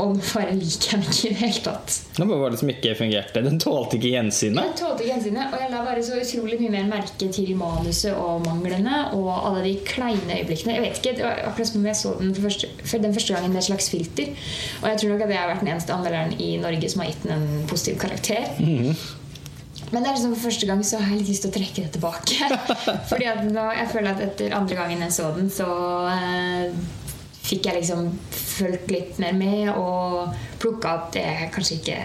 Og 0.00 0.16
bare 0.32 0.54
liker 0.56 0.94
jeg 0.94 1.00
den 1.00 1.12
ikke 1.12 1.28
i 1.28 1.32
det 1.34 1.38
hele 1.40 1.62
tatt. 1.64 1.96
Det 2.16 2.26
var 2.30 2.52
det 2.54 2.60
som 2.60 2.72
ikke 2.72 2.94
fungerte. 2.98 3.42
Den 3.44 3.60
tålte 3.62 3.98
ikke 3.98 4.12
gjensynet. 4.14 4.60
Den 4.62 4.78
tålte 4.78 5.04
ikke 5.04 5.12
gjensynet, 5.14 5.52
og 5.52 5.62
jeg 5.64 5.72
la 5.74 5.82
bare 5.86 6.04
så 6.06 6.18
utrolig 6.20 6.60
mye 6.62 6.72
mer 6.76 6.88
merke 6.90 7.30
til 7.36 7.52
manuset 7.60 8.16
og 8.16 8.46
manglene 8.46 9.02
og 9.18 9.30
alle 9.34 9.64
de 9.66 9.74
kleine 9.86 10.40
øyeblikkene. 10.40 10.78
Jeg 10.78 10.86
vet 10.86 11.00
ikke, 11.02 11.16
Det 11.20 11.26
var 11.26 11.44
akkurat 11.50 11.72
som 11.72 11.80
om 11.80 11.88
jeg 11.90 12.00
så 12.00 12.14
den 12.18 12.34
for 12.34 12.48
første, 12.48 12.72
for 12.84 13.06
den 13.06 13.16
første 13.16 13.34
gangen 13.36 13.54
med 13.54 13.62
et 13.62 13.68
slags 13.70 13.90
filter. 13.92 14.34
Og 14.82 14.88
jeg 14.90 15.00
tror 15.02 15.14
nok 15.14 15.24
at 15.26 15.34
jeg 15.34 15.42
har 15.42 15.50
vært 15.54 15.64
den 15.64 15.72
eneste 15.74 15.96
anmelderen 15.96 16.36
i 16.40 16.50
Norge 16.62 16.92
som 16.92 17.02
har 17.04 17.10
gitt 17.12 17.26
den 17.26 17.36
en 17.36 17.66
positiv 17.70 17.98
karakter. 18.00 18.52
Men 19.90 20.04
det 20.04 20.10
er 20.10 20.14
liksom 20.14 20.34
for 20.36 20.46
første 20.46 20.66
gang 20.68 20.82
så 20.86 21.00
har 21.00 21.10
jeg 21.10 21.22
litt 21.24 21.32
lyst 21.32 21.44
til 21.44 21.50
å 21.50 21.56
trekke 21.56 21.82
det 21.82 21.92
tilbake. 21.96 22.58
Fordi 23.10 23.26
at 23.26 23.42
nå, 23.46 23.64
jeg 23.74 23.90
føler 23.90 24.12
at 24.12 24.22
etter 24.22 24.54
andre 24.54 24.78
gangen 24.78 25.02
jeg 25.02 25.14
så 25.16 25.30
den, 25.34 25.50
så 25.50 25.66
eh, 26.12 26.76
fikk 27.50 27.66
jeg 27.66 27.80
liksom 27.80 28.10
fulgt 28.30 28.90
litt 28.94 29.16
mer 29.22 29.34
med 29.36 29.70
og 29.74 30.34
plukka 30.62 30.92
opp 30.96 31.08
det 31.16 31.24
jeg 31.26 31.48
kanskje 31.54 31.78
ikke 31.80 31.96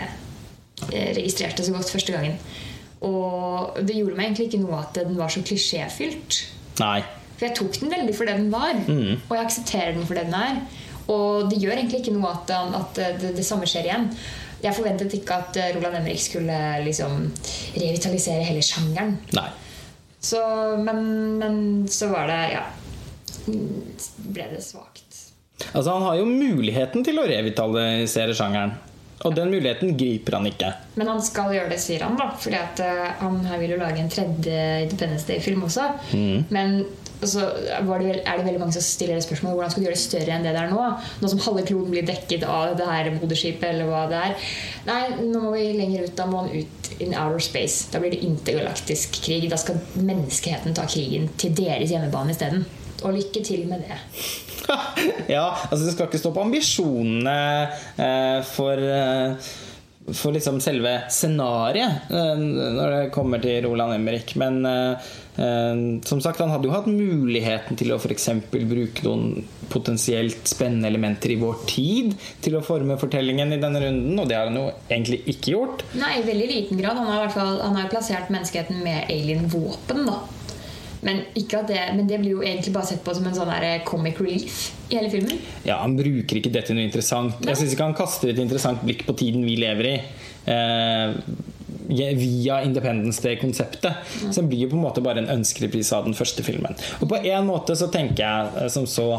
eh, 0.91 1.11
registrerte 1.17 1.65
så 1.65 1.75
godt 1.75 1.91
første 1.93 2.15
gangen. 2.15 2.39
Og 3.05 3.75
det 3.85 3.97
gjorde 3.99 4.17
meg 4.17 4.31
egentlig 4.31 4.47
ikke 4.49 4.63
noe 4.63 4.79
at 4.81 4.97
den 4.97 5.13
var 5.19 5.29
så 5.29 5.43
klisjéfylt. 5.45 6.39
Nei. 6.81 7.03
For 7.35 7.47
jeg 7.49 7.57
tok 7.59 7.77
den 7.81 7.91
veldig 7.91 8.15
for 8.15 8.29
det 8.29 8.37
den 8.39 8.49
var, 8.53 8.77
og 8.87 9.33
jeg 9.35 9.43
aksepterer 9.43 9.93
den 9.97 10.07
for 10.07 10.17
det 10.17 10.25
den 10.29 10.37
er. 10.39 10.61
Og 11.11 11.51
det 11.51 11.59
gjør 11.61 11.75
egentlig 11.77 11.99
ikke 12.01 12.15
noe 12.15 12.31
at, 12.31 12.49
at 12.55 12.99
det, 13.21 13.33
det 13.37 13.45
samme 13.45 13.67
skjer 13.69 13.89
igjen. 13.89 14.07
Jeg 14.63 14.73
forventet 14.73 15.13
ikke 15.13 15.35
at 15.43 15.59
eh, 15.61 15.73
Roland 15.75 15.99
Emrik 15.99 16.21
skulle 16.23 16.55
liksom 16.87 17.27
revitalisere 17.75 18.47
hele 18.47 18.63
sjangeren. 18.65 19.17
Nei. 19.35 19.49
Så, 20.25 20.39
men, 20.81 21.03
men 21.37 21.57
så 21.91 22.09
var 22.13 22.31
det 22.31 22.41
Ja. 22.55 22.65
Ble 23.45 24.47
det 24.49 24.63
svakt. 24.65 25.04
Altså, 25.71 25.91
han 25.91 26.03
har 26.03 26.19
jo 26.19 26.25
muligheten 26.27 27.05
til 27.05 27.21
å 27.21 27.27
revitalisere 27.29 28.35
sjangeren. 28.35 28.75
Og 29.25 29.33
den 29.33 29.49
muligheten 29.49 29.95
griper 29.97 30.35
han 30.37 30.45
ikke. 30.49 30.73
Men 30.99 31.07
han 31.13 31.21
skal 31.23 31.53
gjøre 31.55 31.71
det, 31.71 31.79
sier 31.81 32.03
han. 32.03 32.17
da 32.19 32.27
Fordi 32.37 32.57
at 32.59 32.81
eh, 32.83 33.07
han 33.21 33.39
her 33.47 33.61
vil 33.61 33.73
jo 33.73 33.79
lage 33.79 34.03
en 34.03 34.11
tredje 34.11 34.59
Independence 34.83 35.25
Day-film 35.29 35.63
også. 35.65 35.87
Men 36.53 36.81
så 37.25 37.45
var 37.87 38.03
det 38.03 38.19
er 38.27 38.37
det 38.37 38.43
veldig 38.45 38.59
mange 38.59 38.75
som 38.75 38.83
stiller 38.83 39.15
det 39.15 39.23
spørsmålet 39.23 39.55
hvordan 39.55 39.71
skal 39.71 39.81
du 39.81 39.87
gjøre 39.87 39.95
det 39.95 40.03
større 40.03 40.35
enn 40.35 40.45
det 40.45 40.51
det 40.53 40.61
er 40.65 40.73
nå. 40.73 40.83
Nå 41.23 41.31
som 41.31 41.41
halve 41.47 41.63
kloden 41.65 41.93
blir 41.95 42.05
dekket 42.05 42.43
av 42.43 42.75
det 42.77 42.85
her 42.91 43.09
moderskipet. 43.15 43.65
eller 43.71 43.87
hva 43.89 44.03
det 44.11 44.19
er 44.19 44.35
Nei, 44.91 45.01
nå 45.23 45.41
må 45.47 45.55
vi 45.55 45.65
lenger 45.79 46.05
ut. 46.05 46.15
Da 46.19 46.27
må 46.29 46.43
han 46.43 46.51
ut 46.51 46.89
in 46.99 47.15
outer 47.15 47.41
space. 47.41 47.87
Da 47.93 48.03
blir 48.03 48.13
det 48.13 48.21
intergalaktisk 48.27 49.23
krig. 49.25 49.47
Da 49.49 49.57
skal 49.57 49.79
menneskeheten 49.95 50.75
ta 50.77 50.85
krigen 50.91 51.31
til 51.39 51.55
deres 51.57 51.95
hjemmebane 51.95 52.35
isteden. 52.35 52.67
Og 53.03 53.15
lykke 53.17 53.43
til 53.45 53.67
med 53.69 53.83
det. 53.85 53.99
ja, 55.35 55.45
altså 55.69 55.83
det 55.83 55.93
skal 55.93 56.09
ikke 56.09 56.21
stå 56.21 56.31
på 56.33 56.45
ambisjonene 56.47 57.37
eh, 58.01 58.39
for 58.55 58.81
eh, 58.81 59.53
for 60.13 60.31
liksom 60.31 60.59
selve 60.61 60.99
scenarioet 61.09 62.11
eh, 62.13 62.37
når 62.37 62.91
det 62.91 63.13
kommer 63.13 63.41
til 63.41 63.63
Roland 63.65 63.95
Emrik. 63.95 64.35
Men 64.37 64.59
eh, 64.69 65.07
eh, 65.41 65.79
som 66.05 66.21
sagt, 66.21 66.39
han 66.39 66.53
hadde 66.53 66.69
jo 66.69 66.75
hatt 66.75 66.89
muligheten 66.89 67.79
til 67.79 67.93
å 67.93 67.97
f.eks. 67.97 68.29
bruke 68.53 69.05
noen 69.07 69.47
potensielt 69.71 70.45
spennende 70.45 70.91
elementer 70.91 71.33
i 71.33 71.39
vår 71.41 71.65
tid 71.69 72.13
til 72.45 72.59
å 72.59 72.63
forme 72.65 72.99
fortellingen 73.01 73.55
i 73.55 73.61
denne 73.61 73.81
runden, 73.81 74.19
og 74.21 74.29
det 74.29 74.37
har 74.37 74.51
han 74.51 74.61
jo 74.61 74.67
egentlig 74.85 75.23
ikke 75.33 75.55
gjort. 75.55 75.85
Nei, 75.97 76.19
i 76.19 76.27
veldig 76.27 76.49
liten 76.53 76.81
grad. 76.81 77.01
Han 77.01 77.09
har, 77.09 77.17
i 77.17 77.25
hvert 77.25 77.37
fall, 77.39 77.59
han 77.65 77.79
har 77.81 77.89
plassert 77.89 78.29
menneskeheten 78.33 78.85
med 78.85 79.09
alien-våpen, 79.09 80.05
da. 80.05 80.21
Men, 81.05 81.21
det, 81.35 81.81
men 81.93 82.07
det 82.09 82.17
blir 82.17 82.31
jo 82.31 82.43
egentlig 82.43 82.73
bare 82.73 82.89
sett 82.89 83.03
på 83.05 83.13
som 83.13 83.27
en 83.29 83.35
sånn 83.37 83.51
comic 83.85 84.17
relief 84.21 84.71
i 84.89 84.97
hele 84.97 85.11
filmen. 85.13 85.41
Ja, 85.67 85.77
Han 85.83 85.97
bruker 85.99 86.39
ikke 86.39 86.53
det 86.53 86.65
til 86.65 86.79
noe 86.79 86.87
interessant. 86.87 87.37
Jeg 87.45 87.59
syns 87.59 87.75
ikke 87.75 87.89
han 87.91 87.97
kaster 87.97 88.31
et 88.31 88.41
interessant 88.41 88.81
blikk 88.81 89.05
på 89.05 89.13
tiden 89.19 89.45
vi 89.45 89.59
lever 89.61 89.91
i. 89.91 89.97
Eh, 90.49 91.13
via 92.17 92.63
Independence 92.65 93.21
Day-konseptet. 93.21 94.01
Så 94.31 94.41
den 94.41 94.49
blir 94.49 94.65
jo 94.65 94.71
på 94.73 94.79
en 94.79 94.85
måte 94.87 95.03
bare 95.05 95.21
en 95.21 95.29
ønskereprise 95.37 95.93
av 95.93 96.07
den 96.09 96.17
første 96.17 96.43
filmen. 96.45 96.73
Og 96.99 97.09
på 97.11 97.21
en 97.21 97.45
måte 97.45 97.77
så 97.77 97.91
tenker 97.93 98.23
jeg 98.25 98.63
eh, 98.63 98.71
som 98.73 98.89
så 98.89 99.09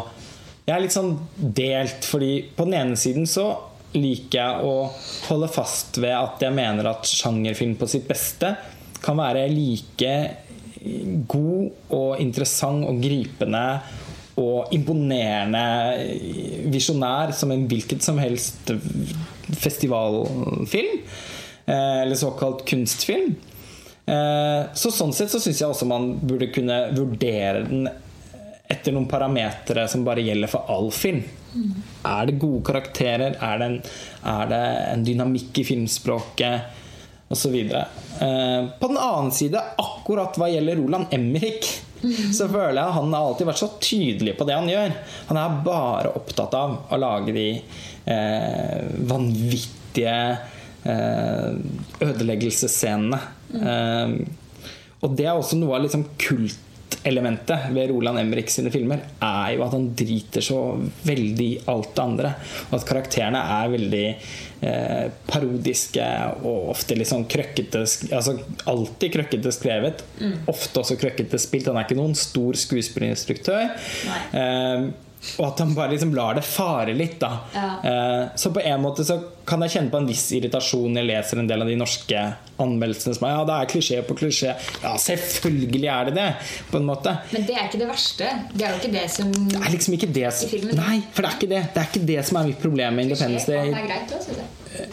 Jeg 0.67 0.75
er 0.75 0.83
litt 0.83 0.95
sånn 0.97 1.13
delt, 1.39 2.03
fordi 2.03 2.49
på 2.57 2.65
den 2.67 2.75
ene 2.75 2.97
siden 2.99 3.29
så 3.31 3.45
liker 3.95 4.41
jeg 4.41 4.67
å 4.67 4.89
holde 5.29 5.49
fast 5.55 6.01
ved 6.03 6.11
at 6.11 6.43
jeg 6.43 6.57
mener 6.57 6.89
at 6.91 7.07
sjangerfilm 7.07 7.77
på 7.79 7.87
sitt 7.87 8.09
beste 8.09 8.51
kan 8.99 9.15
være 9.21 9.45
like 9.53 10.11
god 11.29 11.93
og 11.97 12.21
interessant 12.23 12.87
og 12.89 13.01
gripende 13.03 13.65
og 14.37 14.73
imponerende 14.77 15.63
visjonær 16.73 17.33
som 17.33 17.53
en 17.55 17.67
hvilket 17.71 18.05
som 18.05 18.19
helst 18.21 18.73
festivalfilm. 19.57 20.99
eh, 21.67 22.01
Eller 22.03 22.15
såkalt 22.15 22.65
kunstfilm. 22.69 23.37
Eh, 24.07 24.67
Så 24.75 24.91
sånn 24.93 25.13
sett 25.13 25.31
så 25.31 25.41
syns 25.41 25.61
jeg 25.61 25.69
også 25.69 25.87
man 25.89 26.19
burde 26.21 26.53
kunne 26.53 26.93
vurdere 26.95 27.65
den 27.69 27.89
etter 28.69 28.93
noen 28.93 29.07
parametere 29.07 29.89
som 29.89 30.05
bare 30.05 30.25
gjelder 30.27 30.51
for 30.51 30.67
all 30.69 30.91
film. 30.91 31.23
Er 32.05 32.27
det 32.27 32.39
gode 32.39 32.65
karakterer? 32.67 33.37
Er 33.41 33.59
det 33.59 33.67
en, 33.67 33.77
er 34.25 34.47
det 34.51 34.63
en 34.93 35.05
dynamikk 35.07 35.59
i 35.63 35.65
filmspråket? 35.65 36.61
Osv. 37.29 37.57
Eh, 37.57 38.67
på 38.81 38.89
den 38.89 38.99
annen 38.99 39.33
side, 39.35 39.61
akkurat 39.83 40.39
hva 40.39 40.49
gjelder 40.51 40.79
Roland 40.79 41.15
Emrik, 41.15 41.67
så 42.37 42.47
føler 42.49 42.79
jeg 42.79 42.97
han 42.99 43.15
har 43.15 43.31
alltid 43.31 43.49
vært 43.49 43.63
så 43.63 43.71
tydelig 43.83 44.37
på 44.39 44.47
det 44.47 44.57
han 44.57 44.71
gjør. 44.71 44.95
Han 45.31 45.41
er 45.41 45.61
bare 45.67 46.13
opptatt 46.19 46.55
av 46.55 46.77
å 46.93 47.01
lage 47.01 47.35
de 47.35 47.47
eh, 47.57 48.83
vanvittige 49.11 50.19
eh, 50.87 51.57
ødeleggelsesscenene. 52.07 53.21
Eh, 53.57 54.17
og 55.03 55.17
det 55.19 55.27
er 55.27 55.37
også 55.37 55.59
noe 55.59 55.77
av 55.77 55.87
liksom 55.87 56.07
kultelementet 57.07 57.59
ved 57.71 57.91
Roland 57.91 58.19
Emrik 58.19 58.51
sine 58.51 58.71
filmer. 58.71 59.01
Er 59.23 59.55
jo 59.55 59.65
at 59.67 59.75
han 59.75 59.89
driter 59.97 60.43
så 60.43 60.59
veldig 61.07 61.47
i 61.47 61.61
alt 61.71 61.95
det 61.95 62.03
andre. 62.03 62.33
Og 62.71 62.79
at 62.81 62.87
karakterene 62.89 63.39
er 63.39 63.73
veldig 63.73 64.05
eh, 64.61 65.07
parodiske 65.27 66.07
og 66.43 66.73
ofte 66.75 66.97
litt 66.99 67.11
sånn 67.11 67.27
krøkkete 67.31 67.85
Altså 68.17 68.37
alltid 68.67 69.15
krøkkete 69.15 69.55
skrevet. 69.55 70.05
Ofte 70.51 70.83
også 70.83 70.99
krøkkete 71.01 71.41
spilt. 71.43 71.71
Han 71.71 71.79
er 71.79 71.87
ikke 71.87 71.99
noen 71.99 72.17
stor 72.19 72.59
skuespillerinstruktør. 72.59 73.75
Eh, 74.37 74.89
og 75.39 75.47
at 75.49 75.59
han 75.63 75.75
bare 75.77 75.93
liksom 75.95 76.15
lar 76.17 76.35
det 76.39 76.45
fare 76.47 76.95
litt. 76.97 77.19
da 77.21 77.31
Ja. 77.55 77.69
Eh, 77.85 78.29
Så 78.37 78.51
på 78.55 78.61
en 78.65 78.83
måte 78.83 79.05
så 79.05 79.19
kan 79.47 79.61
jeg 79.63 79.71
kjenne 79.77 79.91
på 79.91 79.99
en 80.01 80.07
viss 80.09 80.25
irritasjon 80.35 80.93
når 80.93 81.03
jeg 81.05 81.11
leser 81.11 81.39
en 81.39 81.47
del 81.47 81.63
av 81.63 81.69
de 81.69 81.77
norske 81.79 82.23
anmeldelsene 82.59 83.15
som 83.15 83.27
er 83.29 83.35
ja, 83.37 83.45
det 83.47 83.57
er 83.57 83.71
klisjé 83.71 84.03
på 84.07 84.17
klisjé. 84.19 84.55
Ja, 84.83 84.95
selvfølgelig 84.99 85.89
er 85.93 86.05
det 86.11 86.15
det, 86.17 86.29
på 86.71 86.81
en 86.81 86.87
måte. 86.89 87.17
Men 87.33 87.47
det 87.47 87.55
er 87.57 87.67
ikke 87.69 87.83
det 87.83 87.89
verste. 87.91 88.31
Det 88.53 88.67
er 88.67 88.75
jo 88.75 88.81
ikke 88.83 88.93
det 88.97 89.07
som 89.11 89.33
Det 89.33 89.61
er 89.63 89.75
liksom 89.77 89.95
ikke 89.99 90.13
det 90.13 90.31
som 90.35 90.77
Nei, 90.81 91.01
for 91.13 91.23
det 91.23 91.31
er 91.31 91.37
ikke 91.41 91.51
det. 91.55 91.63
Det 91.75 91.83
er 91.83 91.91
ikke 91.93 92.07
det 92.13 92.23
som 92.27 92.41
er 92.41 92.49
mitt 92.53 92.63
problem 92.63 92.95
med 92.97 93.09
Independence 93.11 93.47
Det 93.47 93.61
er 93.61 93.91
greit 93.91 94.17
også, 94.19 94.39
det. 94.41 94.89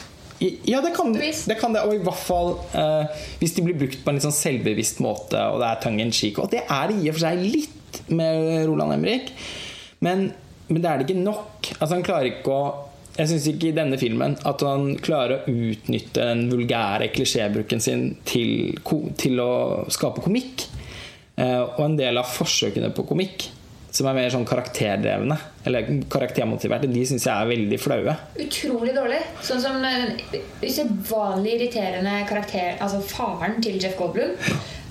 Ja, 0.68 0.82
det 0.84 0.92
kan, 0.96 1.14
det 1.14 1.56
kan 1.60 1.74
det. 1.74 1.84
Og 1.88 1.96
i 1.96 2.02
hvert 2.04 2.20
fall 2.20 2.58
eh, 2.76 3.22
hvis 3.40 3.54
de 3.56 3.64
blir 3.64 3.78
brukt 3.80 4.02
på 4.04 4.12
en 4.12 4.18
litt 4.18 4.26
sånn 4.26 4.36
selvbevisst 4.36 5.00
måte, 5.04 5.40
og 5.54 5.62
det 5.64 5.70
er 5.70 5.82
tongue 5.86 6.04
in 6.04 6.12
cheek. 6.12 6.40
Og 6.44 6.50
det 6.52 6.66
er 6.68 6.92
i 6.92 7.08
og 7.08 7.16
for 7.16 7.24
seg 7.24 7.40
litt 7.46 8.02
med 8.12 8.66
Roland 8.68 8.98
Emrik. 8.98 9.32
Men, 10.04 10.28
men 10.70 10.82
det 10.82 10.90
er 10.90 11.00
det 11.00 11.08
ikke 11.08 11.24
nok. 11.24 11.70
Altså 11.80 11.94
Han 11.96 12.06
klarer 12.06 12.30
ikke 12.32 12.54
å 12.54 12.64
Jeg 13.14 13.30
syns 13.30 13.48
ikke 13.52 13.70
i 13.70 13.76
denne 13.78 14.00
filmen 14.02 14.36
at 14.50 14.64
han 14.66 14.96
klarer 15.04 15.44
å 15.44 15.52
utnytte 15.54 16.24
den 16.32 16.48
vulgære 16.50 17.12
klisjébruken 17.14 17.84
sin 17.84 18.08
til, 18.26 18.80
til 19.22 19.42
å 19.44 19.52
skape 19.94 20.24
komikk. 20.26 20.66
Eh, 21.38 21.60
og 21.62 21.84
en 21.86 21.98
del 22.00 22.18
av 22.18 22.26
forsøkene 22.30 22.90
på 22.98 23.06
komikk, 23.10 23.46
som 23.94 24.10
er 24.10 24.18
mer 24.18 24.34
sånn 24.34 24.48
karakterdrevne, 24.50 25.38
eller 25.66 25.88
karaktermotiverte, 26.12 26.90
de 26.92 27.06
syns 27.08 27.26
jeg 27.30 27.34
er 27.34 27.50
veldig 27.54 27.80
flaue. 27.80 28.16
Utrolig 28.44 28.94
dårlig. 28.98 29.22
Sånn 29.46 29.62
som 29.64 29.80
den 29.84 30.18
usedvanlig 30.64 31.58
irriterende 31.58 32.20
karakter 32.30 32.78
Altså 32.84 33.02
faren 33.08 33.60
til 33.64 33.80
Jeff 33.82 33.98
Goldblum. 34.00 34.36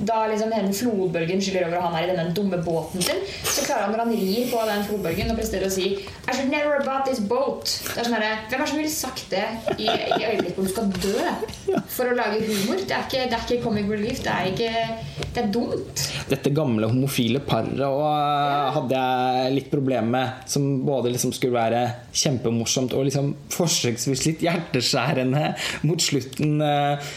Da 0.02 0.22
liksom 0.26 0.50
hele 0.56 0.72
flodbølgen 0.74 1.42
skyller 1.44 1.66
over 1.68 1.82
han 1.84 1.94
er 1.98 2.06
i 2.06 2.14
denne 2.16 2.32
dumme 2.34 2.56
båten 2.64 3.02
sin, 3.04 3.20
så 3.44 3.62
klarer 3.66 3.84
han 3.84 3.92
når 3.92 4.00
han 4.06 4.14
rir 4.16 4.46
på 4.50 4.62
den 4.66 4.80
flodbølgen 4.88 5.30
og 5.30 5.36
presterer 5.38 5.68
å 5.68 5.72
si 5.74 5.90
I 5.92 6.32
should 6.34 6.48
never 6.50 6.72
have 6.78 6.86
bought 6.86 7.04
this 7.06 7.20
boat. 7.20 7.68
Det 7.92 8.00
er 8.00 8.08
sånn 8.08 8.16
her, 8.16 8.40
Hvem 8.48 8.56
er 8.56 8.64
det 8.64 8.70
som 8.72 8.80
ville 8.80 8.94
sagt 8.94 9.26
det 9.30 9.44
i, 9.76 9.86
i 9.86 10.24
øyeblikket 10.30 10.56
hvor 10.56 10.66
du 10.66 10.72
skal 10.72 10.88
dø? 10.96 11.82
For 11.92 12.08
å 12.08 12.16
lage 12.16 12.40
humor. 12.48 12.80
Det 12.88 12.96
er 12.96 13.04
ikke, 13.06 13.26
det 13.30 13.36
er 13.36 13.44
ikke 13.46 13.60
comic 13.66 13.90
relief. 13.92 14.22
Det 14.24 14.32
er 14.32 14.50
ikke 14.50 15.28
Det 15.36 15.42
er 15.44 15.52
dumt. 15.54 16.02
dette 16.32 16.50
gamle 16.56 16.88
homofile 16.90 17.40
paret 17.44 17.80
og 17.84 18.02
eh, 18.08 18.72
hadde 18.78 19.02
jeg 19.04 19.54
litt 19.58 19.70
problemer 19.72 20.10
med. 20.16 20.42
Som 20.50 20.61
både 20.86 21.12
liksom 21.14 21.32
skulle 21.34 21.56
være 21.56 21.82
kjempemorsomt 22.16 22.94
og 22.96 23.06
liksom 23.08 23.32
forsøksvis 23.52 24.24
litt 24.28 24.44
hjerteskjærende 24.46 25.54
mot 25.88 26.02
slutten. 26.02 26.60
eh, 26.62 27.12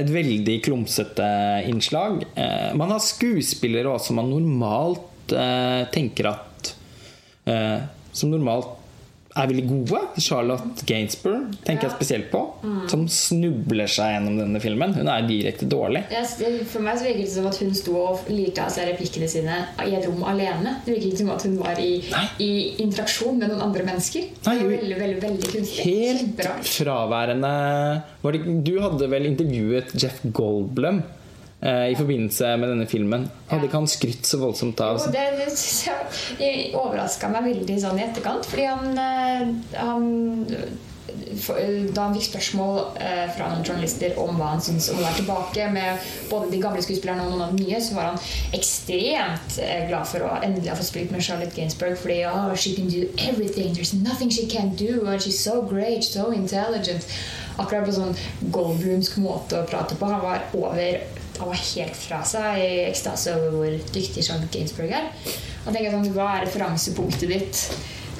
Et 0.00 0.10
veldig 0.10 0.56
klumsete 0.66 1.28
innslag. 1.70 2.24
Eh, 2.36 2.72
Man 2.74 2.90
har 2.90 3.00
skuespillere 3.04 3.92
også 3.92 4.10
som 4.12 4.20
man 4.22 4.30
normalt 4.32 5.32
eh, 5.32 5.84
tenker 5.94 6.32
at 6.32 6.74
eh, 7.46 7.80
Som 8.12 8.32
normalt 8.32 8.76
er 9.38 9.50
veldig 9.50 9.64
gode. 9.68 10.00
Charlotte 10.20 10.84
Gainsbourg 10.88 11.52
tenker 11.66 11.86
jeg 11.88 11.96
spesielt 11.96 12.30
på. 12.32 12.40
Som 12.90 13.06
snubler 13.10 13.90
seg 13.90 14.14
gjennom 14.16 14.38
denne 14.40 14.62
filmen. 14.62 14.94
Hun 14.96 15.10
er 15.12 15.26
direkte 15.28 15.68
dårlig. 15.70 16.02
For 16.70 16.82
meg 16.84 16.98
så 16.98 17.06
virket 17.06 17.28
det 17.28 17.34
som 17.34 17.46
at 17.50 17.60
hun 17.62 17.74
sto 17.78 17.94
og 18.00 18.30
lirte 18.32 18.64
av 18.64 18.72
seg 18.74 18.90
replikkene 18.92 19.28
sine 19.30 19.60
i 19.86 19.94
et 19.98 20.08
rom 20.08 20.24
alene. 20.28 20.76
Det 20.86 20.96
virket 20.96 21.12
ikke 21.12 21.22
som 21.22 21.32
at 21.36 21.46
hun 21.46 21.56
var 21.60 21.82
i, 21.82 21.92
i 22.42 22.50
interaksjon 22.82 23.38
med 23.38 23.52
noen 23.52 23.64
andre 23.68 23.86
mennesker. 23.86 24.26
Nei, 24.48 24.56
det 24.58 24.66
var 24.66 24.74
veldig, 24.76 24.98
veldig, 25.04 25.22
veldig 25.26 25.54
kunstig. 25.54 25.86
Helt 25.86 26.44
fraværende 26.70 27.54
det, 28.20 28.42
Du 28.66 28.74
hadde 28.82 29.08
vel 29.10 29.30
intervjuet 29.30 29.94
Jeff 30.00 30.20
Goldblum 30.36 31.02
i 31.60 31.92
forbindelse 31.92 32.54
med 32.56 32.70
denne 32.72 32.86
filmen. 32.88 33.26
Hadde 33.50 33.66
ikke 33.68 33.82
han 33.82 33.90
skrytt 33.90 34.24
så 34.24 34.38
voldsomt 34.40 34.80
av 34.80 34.96
Og 35.02 35.10
det, 35.12 35.26
det 36.38 36.52
overraska 36.72 37.28
meg 37.28 37.50
veldig 37.50 37.76
sånn 37.82 38.00
i 38.00 38.06
etterkant, 38.06 38.48
fordi 38.48 38.64
han, 38.70 38.96
eh, 38.96 39.76
han 39.76 40.06
da 41.94 42.06
han 42.06 42.14
fikk 42.14 42.26
spørsmål 42.28 42.78
eh, 43.00 43.26
fra 43.34 43.48
noen 43.50 43.64
journalister 43.66 44.16
om 44.20 44.38
hva 44.38 44.52
han 44.54 44.62
syntes 44.64 44.90
om 44.92 45.00
å 45.00 45.04
være 45.04 45.20
tilbake 45.20 45.66
med 45.72 46.08
både 46.30 46.50
de 46.52 46.60
gamle 46.62 46.82
skuespillerne 46.84 47.24
og 47.26 47.34
noen 47.34 47.44
av 47.46 47.54
de 47.54 47.64
nye, 47.64 47.80
så 47.82 47.96
var 47.96 48.10
han 48.10 48.20
ekstremt 48.56 49.58
eh, 49.62 49.86
glad 49.90 50.08
for 50.10 50.26
å 50.26 50.32
endelig 50.40 50.72
ha 50.72 50.78
fått 50.78 50.90
spilt 50.90 51.14
med 51.14 51.24
Charlotte 51.24 51.54
Gainsbourg. 51.56 51.98
Fordi 52.00 52.20
oh, 52.30 52.54
she 52.54 52.74
can 52.76 52.90
do 52.92 53.06
everything. 53.18 53.74
There's 53.74 53.94
nothing 53.94 54.30
she 54.30 54.46
can't 54.46 54.76
do. 54.78 55.06
And 55.06 55.22
she's 55.22 55.38
so 55.38 55.62
great, 55.62 56.04
so 56.04 56.30
intelligent. 56.34 57.06
Akkurat 57.60 57.86
på 57.88 57.96
sånn 57.96 58.14
Goldblumsk 58.54 59.18
måte 59.20 59.60
å 59.60 59.66
prate 59.68 59.98
på. 59.98 60.10
Han 60.10 60.22
var 60.24 60.46
over 60.56 61.02
han 61.40 61.50
var 61.50 61.60
helt 61.60 61.96
fra 61.96 62.20
seg 62.28 62.60
i 62.60 62.70
ekstase 62.88 63.36
over 63.36 63.56
hvor 63.56 63.76
dyktig 63.94 64.24
Charlotte 64.26 64.52
Gainsburg 64.54 64.92
er. 64.96 65.10
Og 65.64 65.72
tenker 65.72 65.94
sånn, 65.94 66.10
Hva 66.14 66.28
er 66.36 66.46
referansepunktet 66.46 67.30
ditt 67.30 67.62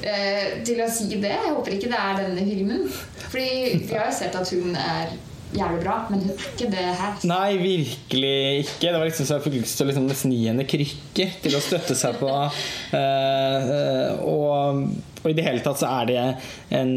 eh, 0.05 0.61
til 0.67 0.81
å 0.83 0.89
si 0.91 1.09
det? 1.15 1.33
Jeg 1.33 1.55
håper 1.55 1.77
ikke 1.77 1.91
det 1.91 1.99
er 1.99 2.23
denne 2.23 2.45
filmen. 2.47 2.87
Fordi 3.27 3.51
vi 3.85 3.93
har 3.93 4.09
jo 4.09 4.17
sett 4.17 4.37
at 4.37 4.53
hun 4.53 4.75
er 4.77 5.13
jævlig 5.51 5.81
bra, 5.83 5.95
men 6.09 6.23
hun 6.23 6.33
er 6.33 6.43
ikke 6.51 6.69
det 6.71 6.85
her. 7.01 7.15
Nei, 7.27 7.55
virkelig 7.59 8.35
ikke. 8.65 8.87
Det 8.87 8.97
var 8.97 9.07
liksom 9.09 9.27
så 9.27 9.37
jeg 9.37 9.45
fikk 9.47 9.57
lyst 9.59 9.77
til 9.77 9.85
å 9.85 9.91
liksom 9.91 10.07
nesten 10.09 10.35
gi 10.35 10.43
henne 10.47 10.67
krykker 10.69 11.33
til 11.43 11.57
å 11.57 11.63
støtte 11.63 11.97
seg 11.99 12.19
på. 12.21 12.31
Eh, 12.97 13.71
eh, 13.77 14.21
og, 14.25 14.85
og 15.21 15.27
i 15.29 15.35
det 15.37 15.47
hele 15.47 15.63
tatt 15.65 15.81
så 15.81 15.91
er 16.01 16.11
det 16.11 16.21
en 16.77 16.95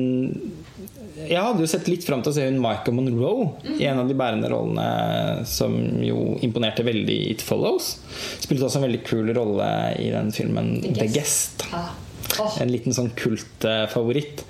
Jeg 1.28 1.40
hadde 1.40 1.64
jo 1.64 1.71
sett 1.71 1.88
litt 1.90 2.04
fram 2.07 2.23
til 2.25 2.33
å 2.33 2.37
se 2.37 2.47
hun 2.47 2.61
Michael 2.62 2.97
Monroe 2.97 3.75
i 3.78 3.87
en 3.88 4.02
av 4.02 4.11
de 4.11 4.16
bærende 4.19 4.50
rollene 4.52 5.45
som 5.49 5.75
jo 6.04 6.35
imponerte 6.45 6.87
veldig 6.87 7.16
i 7.26 7.33
It 7.35 7.45
Follows. 7.45 7.95
Spilte 8.43 8.69
også 8.69 8.81
en 8.81 8.87
veldig 8.88 9.02
kul 9.07 9.33
rolle 9.37 9.69
i 10.00 10.11
den 10.14 10.33
filmen 10.35 10.76
The 10.85 10.95
The 11.00 11.11
Guest. 11.14 11.66
Ah. 11.73 11.93
Oh. 12.40 12.54
En 12.59 12.73
liten 12.73 12.95
sånn 12.97 13.12
kultfavoritt. 13.14 14.43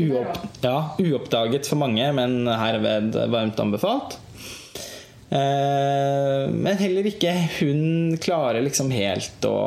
Uopp, 0.00 0.40
ja, 0.64 0.74
uoppdaget 1.00 1.68
for 1.68 1.80
mange, 1.80 2.04
men 2.16 2.44
herved 2.48 3.16
varmt 3.32 3.60
anbefalt. 3.62 4.18
Eh, 5.30 6.50
men 6.50 6.78
heller 6.80 7.06
ikke 7.06 7.30
hun 7.60 8.16
klarer 8.22 8.64
liksom 8.64 8.90
helt 8.90 9.44
å, 9.46 9.58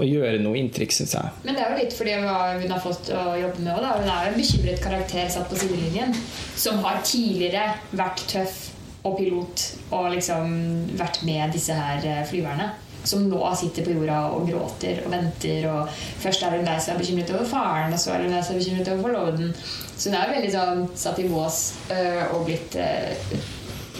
å 0.00 0.06
gjøre 0.06 0.40
noe 0.40 0.56
inntrykk, 0.56 0.94
syns 0.96 1.12
jeg. 1.18 1.32
Men 1.44 1.58
det 1.58 1.64
er 1.64 1.74
jo 1.74 1.80
litt 1.82 1.96
fordi 1.96 2.14
hva 2.22 2.36
hun 2.56 2.72
har 2.72 2.80
fått 2.80 3.10
å 3.12 3.24
jobbe 3.36 3.64
med. 3.66 3.74
òg. 3.74 3.98
Hun 4.00 4.08
er 4.08 4.28
jo 4.28 4.30
en 4.32 4.38
bekymret 4.40 4.80
karakter 4.84 5.28
satt 5.32 5.50
på 5.50 5.58
sidelinjen. 5.60 6.14
Som 6.56 6.80
har 6.86 7.02
tidligere 7.04 7.74
vært 7.92 8.24
tøff 8.30 8.62
og 9.04 9.18
pilot 9.18 9.66
og 9.92 10.14
liksom 10.14 10.54
vært 10.96 11.20
med 11.28 11.52
disse 11.52 11.76
her 11.76 12.06
eh, 12.08 12.24
flyverne. 12.30 12.70
Som 13.04 13.26
nå 13.28 13.42
sitter 13.60 13.84
på 13.84 13.92
jorda 13.98 14.22
og 14.32 14.46
gråter 14.48 15.02
og 15.04 15.10
venter. 15.12 15.66
Og 15.68 15.98
først 16.22 16.46
er 16.46 16.56
hun 16.56 16.64
lei 16.64 16.78
seg 16.80 16.94
er 16.94 17.02
bekymret 17.02 17.34
over 17.34 17.44
faren, 17.50 17.92
og 17.92 18.00
så 18.00 18.14
er 18.14 18.24
hun 18.24 18.32
lei 18.32 18.40
seg 18.40 18.56
er 18.56 18.62
bekymret 18.62 18.88
over 18.94 19.04
forloveden. 19.10 19.52
Så 19.98 20.08
hun 20.08 20.16
er 20.16 20.32
veldig 20.32 20.54
sånn 20.54 20.88
satt 20.96 21.20
i 21.20 21.28
bås 21.28 21.60
øh, 21.92 22.22
og 22.32 22.48
blitt 22.48 22.80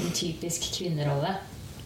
en 0.03 0.15
typisk 0.17 0.71
kvinnerolle 0.75 1.37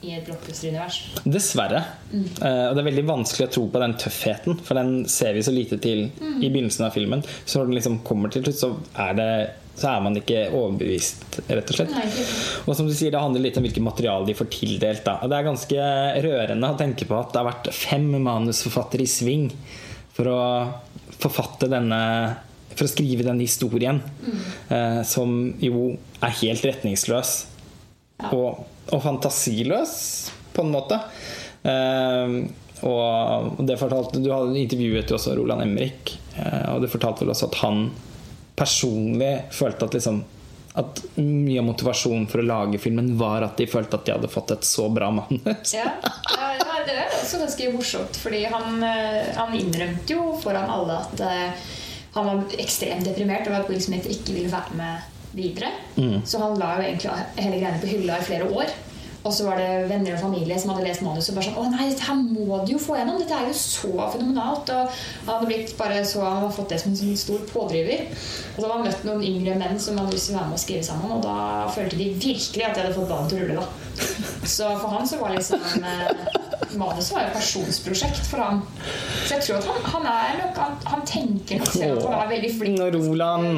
i 0.07 0.13
et 0.15 0.27
blockbuster-univers. 0.29 0.99
Dessverre. 1.27 1.81
Eh, 2.13 2.65
og 2.69 2.77
det 2.77 2.83
er 2.83 2.89
veldig 2.91 3.07
vanskelig 3.09 3.49
å 3.49 3.55
tro 3.57 3.65
på 3.73 3.81
den 3.83 3.97
tøffheten, 3.99 4.59
for 4.65 4.79
den 4.79 5.01
ser 5.11 5.35
vi 5.35 5.45
så 5.47 5.55
lite 5.55 5.81
til 5.83 6.05
i 6.07 6.51
begynnelsen 6.51 6.87
av 6.87 6.95
filmen. 6.95 7.25
Så 7.45 7.59
når 7.59 7.71
den 7.71 7.79
liksom 7.81 7.99
kommer 8.07 8.33
til 8.33 8.45
slutt, 8.47 8.61
så 8.61 8.71
er, 9.07 9.19
det, 9.19 9.29
så 9.79 9.91
er 9.93 10.05
man 10.07 10.19
ikke 10.21 10.47
overbevist, 10.53 11.41
rett 11.49 11.75
og 11.75 11.81
slett. 11.81 11.95
Nei. 11.97 12.07
Og 12.67 12.79
som 12.79 12.87
du 12.87 12.95
sier, 12.95 13.11
det 13.15 13.23
handler 13.23 13.49
litt 13.49 13.59
om 13.59 13.67
hvilket 13.67 13.87
materiale 13.89 14.29
de 14.29 14.39
får 14.39 14.51
tildelt. 14.55 15.05
Da. 15.09 15.19
Og 15.25 15.33
det 15.33 15.41
er 15.41 15.51
ganske 15.51 15.91
rørende 16.29 16.73
å 16.73 16.79
tenke 16.79 17.09
på 17.09 17.19
at 17.19 17.35
det 17.35 17.43
har 17.43 17.51
vært 17.51 17.73
fem 17.75 18.11
manusforfattere 18.23 19.07
i 19.07 19.11
sving 19.11 19.51
for 20.15 20.31
å 20.31 20.43
forfatte 21.19 21.71
denne 21.71 22.03
For 22.79 22.87
å 22.87 22.91
skrive 22.93 23.25
denne 23.27 23.43
historien, 23.43 23.97
eh, 24.71 25.01
som 25.03 25.33
jo 25.59 25.97
er 26.23 26.35
helt 26.45 26.63
retningsløs 26.63 27.33
og, 28.33 28.65
og 28.93 29.03
fantasiløs, 29.05 29.95
på 30.55 30.65
en 30.65 30.73
måte. 30.75 30.99
Eh, 31.63 32.39
og 32.87 33.63
det 33.67 33.79
fortalte, 33.81 34.21
Du 34.23 34.31
hadde 34.31 34.59
intervjuet 34.59 35.11
jo 35.11 35.17
også 35.19 35.37
Roland 35.39 35.65
Emrik, 35.67 36.17
eh, 36.39 36.67
og 36.75 36.83
du 36.83 36.91
fortalte 36.91 37.25
vel 37.25 37.35
også 37.35 37.51
at 37.51 37.63
han 37.63 37.89
personlig 38.59 39.33
følte 39.55 39.87
at 39.87 39.95
liksom 39.99 40.25
at 40.79 41.01
mye 41.19 41.59
av 41.59 41.67
motivasjonen 41.67 42.29
for 42.31 42.39
å 42.43 42.47
lage 42.47 42.79
filmen 42.79 43.11
var 43.19 43.43
at 43.43 43.59
de 43.59 43.67
følte 43.67 43.99
at 43.99 44.07
de 44.07 44.15
hadde 44.15 44.31
fått 44.31 44.53
et 44.55 44.67
så 44.67 44.87
bra 44.95 45.09
manus. 45.11 45.73
Ja, 45.75 45.91
ja, 46.05 46.77
det 46.87 46.95
er 46.95 47.17
også 47.17 47.41
ganske 47.43 47.71
morsomt. 47.75 48.19
Fordi 48.23 48.45
han, 48.47 48.83
eh, 48.87 49.33
han 49.35 49.57
innrømte 49.59 50.15
jo 50.15 50.37
foran 50.43 50.71
alle 50.71 51.01
at 51.03 51.23
eh, 51.25 51.71
han 52.15 52.29
var 52.29 52.59
ekstremt 52.63 53.07
deprimert 53.09 53.49
over 53.49 53.65
at 53.65 53.73
Will 53.73 53.83
Smith 53.83 54.07
ikke 54.11 54.37
ville 54.37 54.53
være 54.53 54.79
med 54.79 55.15
videre. 55.39 55.73
Så 56.27 56.43
han 56.43 56.59
la 56.61 56.75
jo 56.77 56.85
egentlig 56.91 57.17
hele 57.39 57.57
greiene 57.63 57.81
på 57.83 57.91
hylla 57.95 58.19
i 58.21 58.29
flere 58.29 58.51
år. 58.51 58.77
Og 59.27 59.33
så 59.35 59.45
var 59.45 59.59
det 59.59 59.89
venner 59.91 60.15
og 60.15 60.21
familie 60.23 60.57
som 60.61 60.71
hadde 60.73 60.87
lest 60.87 61.03
manuset 61.05 61.33
og 61.33 61.37
bare 61.41 61.49
sånn 61.49 61.57
Å 61.59 61.71
nei, 61.73 61.89
dette 61.91 62.07
her 62.07 62.21
må 62.21 62.61
du 62.63 62.71
jo 62.77 62.79
få 62.81 62.95
gjennom! 62.97 63.19
Dette 63.21 63.35
er 63.35 63.49
jo 63.51 63.57
så 63.59 63.91
fenomenalt! 64.15 64.71
Og 64.73 64.93
han 65.27 65.33
hadde 65.33 65.49
blitt 65.51 65.73
bare 65.77 65.99
så 66.07 66.23
Han 66.23 66.39
hadde 66.39 66.55
fått 66.55 66.73
det 66.73 66.79
som 66.81 66.93
en 66.93 67.01
sånn 67.01 67.19
stor 67.19 67.43
pådriver. 67.51 68.07
Og 68.55 68.61
så 68.61 68.63
hadde 68.63 68.77
han 68.77 68.87
møtt 68.87 69.05
noen 69.09 69.27
yngre 69.27 69.59
menn 69.59 69.83
som 69.83 69.99
hadde 69.99 70.15
lyst 70.15 70.31
til 70.31 70.37
å 70.37 70.39
være 70.39 70.53
med 70.53 70.61
og 70.61 70.63
skrive 70.65 70.87
sammen, 70.87 71.17
og 71.19 71.27
da 71.27 71.37
følte 71.75 71.99
de 71.99 72.09
virkelig 72.15 72.65
at 72.69 72.79
de 72.79 72.85
hadde 72.85 72.97
fått 72.97 73.11
ballen 73.11 73.33
til 73.33 73.43
å 73.43 73.45
rulle, 73.45 73.67
da. 73.67 74.47
Så 74.55 74.71
for 74.79 74.95
han 74.95 75.09
så 75.11 75.19
var 75.19 75.35
liksom 75.35 75.65
eh, 75.83 76.11
Manuset 76.79 77.15
var 77.17 77.25
jo 77.25 77.29
et 77.33 77.37
personsprosjekt 77.37 78.29
for 78.31 78.45
han. 78.45 78.63
Så 79.29 79.37
jeg 79.37 79.45
tror 79.45 79.59
at 79.59 79.67
han, 79.69 79.89
han 79.93 80.07
er 80.09 80.39
nok 80.39 80.61
Han, 80.63 80.77
han 80.89 81.03
tenker 81.09 81.61
nok 81.61 81.73
selv 81.75 81.99
at 81.99 82.07
han 82.09 82.23
er 82.23 82.31
veldig 82.33 82.53
flink. 82.55 82.79
Når 82.81 82.97
Roland 82.97 83.49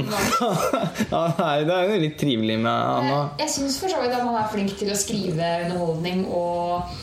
ja, 1.15 1.23
nei, 1.39 1.55
Det 1.69 1.77
er 1.77 1.93
jo 1.93 2.01
litt 2.07 2.19
trivelig 2.19 2.59
med 2.65 2.73
han 2.73 3.13
òg. 3.15 3.39
Jeg 3.45 3.55
syns 3.55 3.79
for 3.83 3.93
så 3.93 4.03
vidt 4.03 4.17
at 4.17 4.27
han 4.27 4.41
er 4.41 4.51
flink 4.51 4.75
til 4.81 4.91
å 4.91 4.99
skrive 4.99 5.55
underholdning 5.69 6.27
og, 6.27 6.99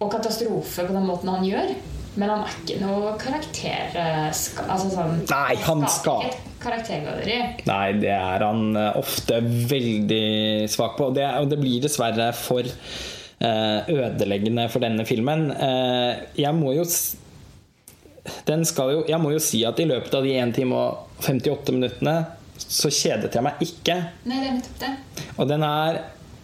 og 0.00 0.12
katastrofe 0.12 0.88
på 0.88 0.98
den 0.98 1.08
måten 1.08 1.30
han 1.30 1.46
gjør. 1.46 1.72
Men 2.18 2.32
han 2.32 2.42
er 2.42 2.54
ikke 2.58 2.78
noe 2.82 3.14
karakter... 3.20 3.94
Altså 4.00 4.90
sånn 4.90 5.20
Nei, 5.30 5.54
han 5.62 5.86
skal 5.90 6.32
karaktergalleri. 6.60 7.38
Nei, 7.68 7.86
det 8.02 8.12
er 8.12 8.44
han 8.44 8.76
eh, 8.76 8.98
ofte 9.00 9.40
veldig 9.40 10.68
svak 10.70 10.98
på. 10.98 11.10
Og 11.10 11.16
det, 11.16 11.26
og 11.40 11.48
det 11.50 11.60
blir 11.60 11.80
dessverre 11.84 12.30
for 12.36 12.66
eh, 12.66 13.90
ødeleggende 13.94 14.68
for 14.72 14.84
denne 14.84 15.06
filmen. 15.08 15.48
Eh, 15.54 16.26
jeg 16.42 16.52
må 16.58 16.74
jo 16.76 16.86
den 18.48 18.64
skal 18.68 18.92
jo, 18.92 19.00
Jeg 19.08 19.20
må 19.22 19.32
jo 19.32 19.40
si 19.42 19.62
at 19.66 19.80
i 19.80 19.88
løpet 19.88 20.14
av 20.14 20.26
de 20.26 20.34
1 20.36 20.54
time 20.56 20.76
og 20.76 21.24
58 21.24 21.74
minuttene 21.76 22.16
så 22.60 22.90
kjedet 22.92 23.32
jeg 23.32 23.44
meg 23.44 23.62
ikke. 23.64 23.96
Nei, 24.28 24.36
det 24.42 24.48
er 24.50 24.56
nettopp 24.58 24.82
det. 24.82 25.24
Og 25.38 25.48
den 25.48 25.64
er 25.64 26.02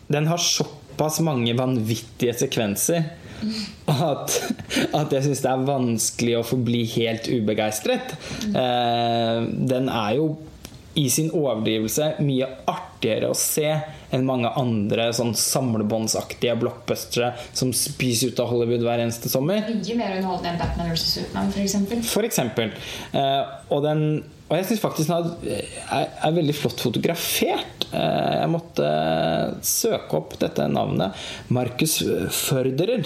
Den 0.09 0.29
har 0.31 0.39
såpass 0.39 1.19
mange 1.27 1.51
vanvittige 1.59 2.33
sekvenser 2.39 3.09
at, 3.91 4.37
at 4.95 5.13
jeg 5.13 5.25
syns 5.27 5.43
det 5.45 5.51
er 5.51 5.65
vanskelig 5.67 6.37
å 6.39 6.45
forbli 6.47 6.85
helt 6.95 7.27
ubegeistret. 7.29 8.15
Eh, 8.47 9.41
den 9.73 9.91
er 9.93 10.15
jo 10.17 10.29
i 10.97 11.07
sin 11.13 11.29
overdrivelse 11.35 12.15
mye 12.25 12.47
artigere 12.71 13.29
å 13.29 13.37
se 13.37 13.69
enn 14.15 14.25
mange 14.25 14.49
andre 14.57 15.11
sånn 15.17 15.35
samlebåndsaktige 15.37 16.55
blockbustere 16.61 17.35
som 17.57 17.73
spiser 17.77 18.33
ut 18.33 18.41
av 18.41 18.49
Hollywood 18.53 18.87
hver 18.87 19.03
eneste 19.05 19.31
sommer. 19.33 19.67
Mye 19.69 19.99
mer 19.99 20.17
underholdende 20.17 20.55
enn 20.55 20.63
Batman 20.63 20.95
vs. 20.95 21.05
Superman, 21.19 21.53
f.eks. 21.53 22.09
For 22.15 22.29
eksempel. 22.29 22.73
Eh, 23.13 23.43
og, 23.69 23.85
den, 23.85 24.03
og 24.49 24.57
jeg 24.57 24.71
syns 24.71 24.85
faktisk 24.87 25.13
den 25.13 25.53
er, 25.53 26.09
er, 26.17 26.37
veldig 26.39 26.57
flott 26.57 26.81
fotografert. 26.87 27.89
Eh, 27.91 28.33
jeg 28.41 28.51
måtte 28.55 28.89
søke 29.69 30.21
opp 30.23 30.39
dette 30.41 30.71
navnet. 30.73 31.29
Markus 31.53 32.01
Förderer. 32.33 33.05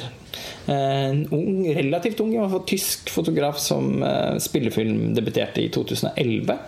Eh, 0.66 1.11
En 1.11 1.29
ung, 1.31 1.74
relativt 1.74 2.20
ung 2.20 2.61
tysk 2.66 3.11
fotograf 3.11 3.59
som 3.59 4.03
eh, 4.03 4.37
spillefilm 4.38 5.14
debuterte 5.14 5.62
i 5.62 5.68
2011. 5.68 6.59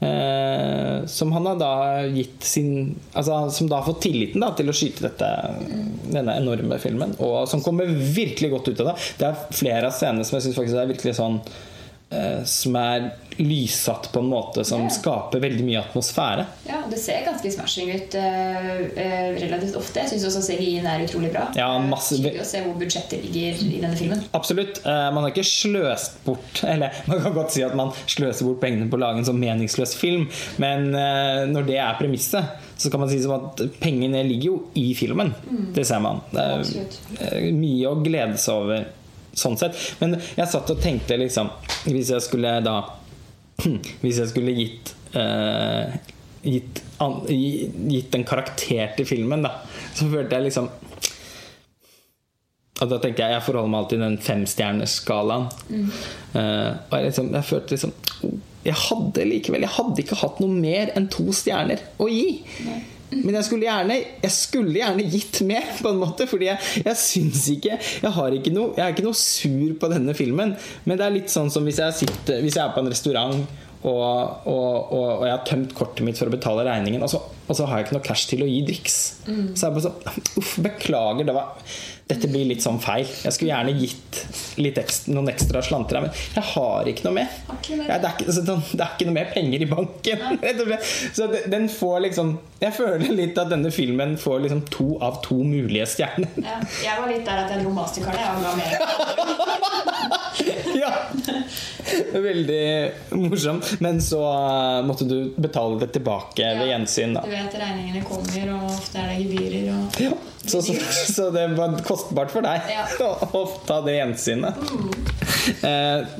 Eh, 0.00 1.06
som 1.06 1.32
han 1.32 1.46
har 1.46 1.56
da 1.56 1.74
gitt 2.12 2.42
sin 2.44 2.96
Altså 3.14 3.36
Som 3.50 3.68
da 3.70 3.78
har 3.78 3.86
fått 3.86 4.02
tilliten 4.04 4.42
da 4.42 4.50
til 4.58 4.68
å 4.68 4.74
skyte 4.74 5.06
dette, 5.06 5.28
denne 6.10 6.34
enorme 6.40 6.78
filmen. 6.82 7.14
Og 7.24 7.46
som 7.48 7.62
kommer 7.64 7.88
virkelig 7.88 8.50
godt 8.52 8.72
ut 8.72 8.82
av 8.84 8.92
det. 8.92 8.96
Det 9.20 9.30
er 9.30 9.54
flere 9.54 9.88
av 9.88 9.96
scenene 9.96 10.26
som 10.26 10.38
jeg 10.38 10.50
syns 10.50 10.74
er 10.74 10.90
virkelig 10.90 11.16
sånn 11.20 11.38
eh, 12.10 12.42
som 12.48 12.76
er 12.80 13.12
lyssatt 13.36 14.10
på 14.12 14.20
en 14.20 14.28
måte 14.30 14.64
som 14.64 14.84
yeah. 14.84 14.92
skaper 14.94 15.40
veldig 15.42 15.64
mye 15.66 15.80
atmosfære. 15.80 16.44
Ja, 16.68 16.80
det 16.90 16.98
ser 17.02 17.24
ganske 17.26 17.50
smashing 17.54 17.90
ut 17.94 18.16
uh, 18.20 18.68
uh, 18.94 19.30
relativt 19.40 19.76
ofte. 19.80 20.02
Jeg 20.04 20.12
syns 20.14 20.26
også 20.30 20.42
CGI-en 20.48 20.86
er 20.90 21.04
utrolig 21.06 21.32
bra. 21.34 21.48
Ja, 21.58 21.68
Eh, 21.74 21.86
masse- 21.90 22.18
Skikkelig 22.18 22.42
å 22.44 22.48
se 22.48 22.60
hvor 22.64 22.76
budsjettet 22.78 23.24
ligger 23.24 23.62
i 23.66 23.80
denne 23.82 23.96
filmen. 23.98 24.20
Absolutt. 24.36 24.82
Man 24.84 25.24
har 25.24 25.30
ikke 25.32 25.44
sløst 25.48 26.18
bort 26.26 26.60
Eller 26.72 26.92
man 27.10 27.22
kan 27.24 27.34
godt 27.34 27.54
si 27.56 27.62
at 27.66 27.74
man 27.78 27.90
sløser 28.06 28.46
bort 28.46 28.60
pengene 28.62 28.86
på 28.90 28.98
å 28.98 29.02
lage 29.02 29.22
en 29.22 29.28
sånn 29.28 29.40
meningsløs 29.40 29.94
film, 29.98 30.26
men 30.62 30.90
når 30.94 31.66
det 31.66 31.78
er 31.82 31.96
premisset, 31.98 32.58
så 32.78 32.90
kan 32.92 33.00
man 33.02 33.10
si 33.10 33.20
som 33.22 33.34
at 33.36 33.62
pengene 33.80 34.22
ligger 34.26 34.50
jo 34.52 34.56
i 34.78 34.90
filmen. 34.98 35.32
Det 35.74 35.86
ser 35.88 36.02
man. 36.04 36.20
Det 36.30 36.42
er 36.42 36.60
Absolutt. 36.60 37.00
mye 37.54 37.90
å 37.90 37.96
glede 38.04 38.38
seg 38.40 38.60
over 38.64 38.84
sånn 39.34 39.56
sett. 39.58 39.78
Men 40.00 40.18
jeg 40.36 40.46
satt 40.50 40.70
og 40.70 40.78
tenkte 40.82 41.16
liksom 41.18 41.48
Hvis 41.88 42.12
jeg 42.14 42.22
skulle 42.22 42.52
da 42.64 42.76
Hvis 44.02 44.18
jeg 44.20 44.30
skulle 44.32 44.54
gitt 44.56 44.94
eh, 45.16 45.94
gitt, 46.44 46.82
an, 47.02 47.20
gitt 47.28 48.16
en 48.16 48.26
karakter 48.28 48.94
til 48.98 49.08
filmen, 49.08 49.44
da, 49.46 49.56
så 49.94 50.08
følte 50.10 50.38
jeg 50.38 50.50
liksom 50.50 50.72
og 52.82 52.90
da 52.90 52.96
tenker 52.98 53.28
Jeg 53.28 53.36
jeg 53.36 53.44
forholder 53.46 53.70
meg 53.70 53.78
alltid 53.78 53.94
til 53.94 54.02
den 54.02 54.16
femstjernersskalaen. 54.26 55.44
Eh, 56.34 56.72
og 56.74 56.96
jeg, 56.98 57.04
liksom, 57.06 57.28
jeg 57.36 57.46
følte 57.46 57.76
liksom 57.76 57.92
Jeg 58.66 58.74
hadde 58.80 59.26
likevel 59.30 59.62
Jeg 59.62 59.74
hadde 59.76 60.02
ikke 60.02 60.18
hatt 60.18 60.40
noe 60.42 60.56
mer 60.58 60.90
enn 60.98 61.06
to 61.12 61.28
stjerner 61.36 61.84
å 62.02 62.08
gi. 62.10 62.42
Men 63.22 63.38
jeg 63.38 63.46
skulle 63.46 63.68
gjerne 63.68 63.96
Jeg 64.24 64.32
skulle 64.34 64.78
gjerne 64.78 65.06
gitt 65.12 65.40
mer, 65.46 65.68
på 65.78 65.92
en 65.92 66.00
måte. 66.02 66.26
Fordi 66.30 66.48
jeg, 66.50 66.58
jeg 66.84 67.00
syns 67.00 67.44
ikke 67.54 67.76
Jeg 67.78 68.14
har 68.16 68.38
ikke 68.38 68.54
noe 68.54 68.72
Jeg 68.76 68.84
er 68.86 68.96
ikke 68.96 69.06
noe 69.06 69.18
sur 69.18 69.76
på 69.80 69.92
denne 69.92 70.16
filmen. 70.16 70.56
Men 70.84 71.00
det 71.00 71.06
er 71.06 71.16
litt 71.18 71.32
sånn 71.32 71.52
som 71.52 71.66
hvis 71.66 71.80
jeg, 71.82 72.00
sitter, 72.04 72.42
hvis 72.44 72.58
jeg 72.58 72.64
er 72.64 72.74
på 72.74 72.82
en 72.84 72.90
restaurant 72.92 73.44
og, 73.84 74.46
og, 74.48 74.92
og, 74.96 75.08
og 75.20 75.24
jeg 75.26 75.34
har 75.34 75.42
tømt 75.44 75.74
kortet 75.76 76.06
mitt 76.06 76.16
for 76.16 76.30
å 76.30 76.32
betale 76.32 76.62
regningen, 76.64 77.02
og 77.04 77.10
så, 77.12 77.18
og 77.20 77.56
så 77.58 77.66
har 77.68 77.82
jeg 77.82 77.84
ikke 77.84 77.96
noe 77.98 78.06
cash 78.06 78.30
til 78.30 78.40
å 78.40 78.48
gi 78.48 78.62
driks. 78.64 78.94
Så 79.26 79.66
er 79.66 79.66
jeg 79.66 79.74
bare 79.74 79.84
sånn 79.84 80.38
Uff, 80.40 80.54
beklager. 80.64 81.28
Det 81.28 81.34
var, 81.36 81.74
dette 82.04 82.28
blir 82.28 82.44
litt 82.44 82.60
sånn 82.60 82.76
feil. 82.84 83.06
Jeg 83.08 83.32
skulle 83.32 83.50
gjerne 83.54 83.72
gitt 83.80 84.18
litt 84.60 84.76
ekstra, 84.80 85.14
noen 85.16 85.30
ekstra 85.32 85.62
slanter 85.64 85.96
her, 85.96 86.04
men 86.04 86.12
jeg 86.36 86.44
har 86.50 86.90
ikke 86.90 87.06
noe 87.06 87.16
mer. 87.16 87.30
Ja, 87.64 87.96
det, 87.96 88.10
er 88.10 88.10
ikke, 88.10 88.26
så 88.28 88.44
sånn, 88.44 88.60
det 88.74 88.82
er 88.84 88.90
ikke 88.92 89.06
noe 89.08 89.16
mer 89.16 89.30
penger 89.32 89.64
i 89.64 89.68
banken. 89.70 90.18
Så 91.16 91.28
den 91.50 91.68
får 91.72 92.04
liksom 92.08 92.34
Jeg 92.60 92.72
føler 92.76 93.12
litt 93.16 93.38
at 93.40 93.50
denne 93.52 93.70
filmen 93.74 94.14
får 94.20 94.44
liksom 94.44 94.62
to 94.72 94.88
av 95.04 95.18
to 95.24 95.36
mulige 95.44 95.86
stjerner. 95.94 96.30
Ja, 96.44 96.60
jeg 96.84 97.00
var 97.00 97.08
litt 97.10 97.24
der 97.26 97.42
at 97.44 97.52
jeg 97.54 97.64
dro 97.64 97.72
mastercard 97.76 98.20
jeg, 98.20 98.28
var 98.44 98.54
mer. 98.60 98.72
Ja! 100.82 100.90
Veldig 102.12 102.92
morsomt. 103.10 103.80
Men 103.84 104.00
så 104.02 104.20
uh, 104.20 104.84
måtte 104.86 105.04
du 105.04 105.34
betale 105.36 105.78
det 105.80 105.92
tilbake 105.94 106.48
ved 106.58 106.70
gjensyn. 106.70 107.14
Da. 107.14 107.22
Du 107.26 107.30
vet 107.30 107.54
regningene 107.60 108.02
kommer, 108.06 108.48
og 108.56 108.72
ofte 108.72 109.02
er 109.02 109.12
det 109.12 109.18
gebyrer 109.22 109.68
og 109.74 110.00
Ja, 110.02 110.12
så, 110.44 110.62
så, 110.62 110.74
så 111.14 111.28
det 111.34 111.46
var 111.58 111.76
kostbart 111.86 112.32
for 112.34 112.46
deg 112.46 112.72
Ja. 112.72 112.86
å, 113.38 113.44
ta 113.68 113.80
det 113.86 113.98
gjensynet. 113.98 114.58
Eh, 115.64 116.16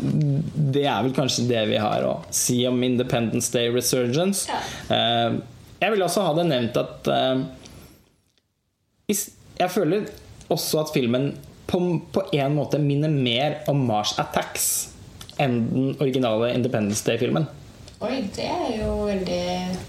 det 0.77 0.85
er 0.85 1.07
vel 1.07 1.17
kanskje 1.17 1.49
det 1.49 1.65
vi 1.73 1.81
har 1.81 2.05
å 2.07 2.15
si 2.35 2.61
om 2.69 2.79
Independence 2.87 3.51
Day 3.55 3.73
Resurgence. 3.75 4.47
Eh, 4.93 5.41
jeg 5.81 5.95
vil 5.97 6.05
også 6.07 6.25
ha 6.25 6.37
det 6.39 6.47
nevnt 6.49 6.79
at 6.81 7.11
eh, 7.13 7.43
Jeg 9.11 9.73
føler 9.73 10.07
også 10.53 10.85
at 10.85 10.95
filmen 10.95 11.33
på, 11.67 11.81
på 12.13 12.23
en 12.37 12.55
måte 12.57 12.79
minner 12.83 13.09
mer 13.13 13.61
om 13.71 13.85
Mars 13.89 14.15
Attacks 14.21 14.67
enn 15.41 15.57
den 15.73 15.87
originale 15.99 16.53
Independence 16.55 17.03
Day-filmen. 17.07 17.47
Oi, 18.05 18.21
det 18.37 18.45
er 18.51 18.75
jo 18.83 18.91
veldig 19.07 19.39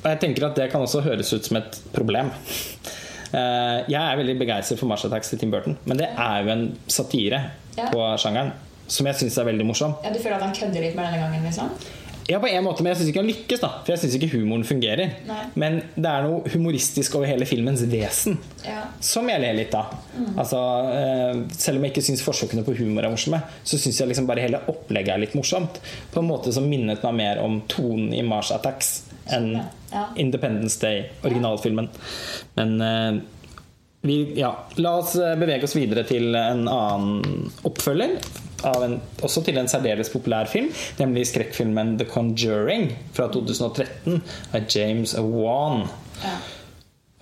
Og 0.04 0.06
jeg 0.08 0.20
tenker 0.22 0.46
at 0.48 0.56
det 0.56 0.70
kan 0.72 0.82
også 0.86 1.02
høres 1.04 1.34
ut 1.36 1.46
som 1.50 1.58
et 1.60 1.80
problem. 1.94 2.30
Eh, 3.36 3.80
Jeg 3.92 4.00
er 4.02 4.18
veldig 4.22 4.38
begeistret 4.40 4.80
for 4.80 4.88
Mars 4.88 5.04
Attacks 5.06 5.30
til 5.34 5.40
Tim 5.42 5.52
Burton, 5.52 5.78
men 5.86 5.98
det 6.00 6.08
er 6.16 6.44
jo 6.46 6.54
en 6.54 6.66
satire 6.88 7.42
Ja. 7.76 7.90
på 7.92 8.00
sjangeren 8.22 8.54
som 8.88 9.08
jeg 9.10 9.16
syns 9.20 9.38
er 9.42 9.48
veldig 9.50 9.66
morsom. 9.66 9.96
Ja, 10.06 10.12
Du 10.14 10.20
føler 10.22 10.36
at 10.38 10.44
han 10.46 10.54
kødder 10.56 10.80
litt 10.82 10.96
med 10.96 11.06
denne 11.10 11.18
gangen? 11.20 11.44
liksom? 11.44 11.70
Ja, 12.28 12.40
på 12.42 12.48
en 12.50 12.64
måte, 12.66 12.82
men 12.82 12.90
jeg 12.90 12.98
syns 13.04 13.10
ikke 13.12 13.22
han 13.22 13.28
lykkes, 13.30 13.60
da. 13.62 13.68
For 13.86 13.94
jeg 13.94 14.00
syns 14.02 14.16
ikke 14.18 14.32
humoren 14.32 14.64
fungerer. 14.66 15.12
Nei. 15.28 15.42
Men 15.62 15.76
det 15.94 16.10
er 16.10 16.24
noe 16.26 16.50
humoristisk 16.56 17.18
over 17.20 17.30
hele 17.30 17.46
filmens 17.46 17.84
vesen 17.92 18.40
Ja. 18.66 18.80
som 19.00 19.30
jeg 19.30 19.44
ler 19.44 19.54
litt 19.54 19.76
av. 19.78 19.94
Altså, 20.34 20.62
eh, 20.90 21.44
selv 21.54 21.78
om 21.78 21.86
jeg 21.86 21.94
ikke 21.94 22.06
syns 22.08 22.24
forsøkene 22.26 22.64
på 22.66 22.74
humor 22.80 23.06
er 23.06 23.14
morsomme, 23.14 23.44
så 23.64 23.78
syns 23.78 24.00
jeg 24.02 24.10
liksom 24.10 24.26
bare 24.26 24.42
hele 24.42 24.58
opplegget 24.74 25.14
er 25.14 25.22
litt 25.22 25.36
morsomt. 25.38 25.78
På 26.12 26.24
en 26.24 26.30
måte 26.32 26.52
som 26.56 26.66
minnet 26.68 27.04
meg 27.06 27.14
mer 27.20 27.44
om 27.44 27.60
tonen 27.70 28.10
i 28.18 28.24
Mars 28.26 28.50
Attacks 28.52 29.04
enn 29.30 29.62
Ja. 29.94 30.08
Independence 30.18 30.80
Day, 30.82 31.06
originalfilmen. 31.24 31.90
Men 32.58 32.82
eh, 32.82 33.22
vi, 34.02 34.34
ja, 34.38 34.50
la 34.82 34.98
oss 34.98 35.14
eh, 35.16 35.36
bevege 35.40 35.64
oss 35.70 35.76
videre 35.78 36.04
til 36.10 36.34
en 36.36 36.66
annen 36.68 37.52
oppfølger. 37.64 38.18
En, 38.66 38.98
også 39.26 39.44
til 39.46 39.58
en 39.60 39.70
særdeles 39.70 40.10
populær 40.10 40.48
film, 40.50 40.72
nemlig 41.00 41.28
skrekkfilmen 41.30 41.96
The 42.00 42.08
Conjuring 42.10 42.90
fra 43.14 43.28
2013 43.34 44.22
av 44.56 44.70
James 44.72 45.16
Wan. 45.20 45.88
Ja. 46.24 46.36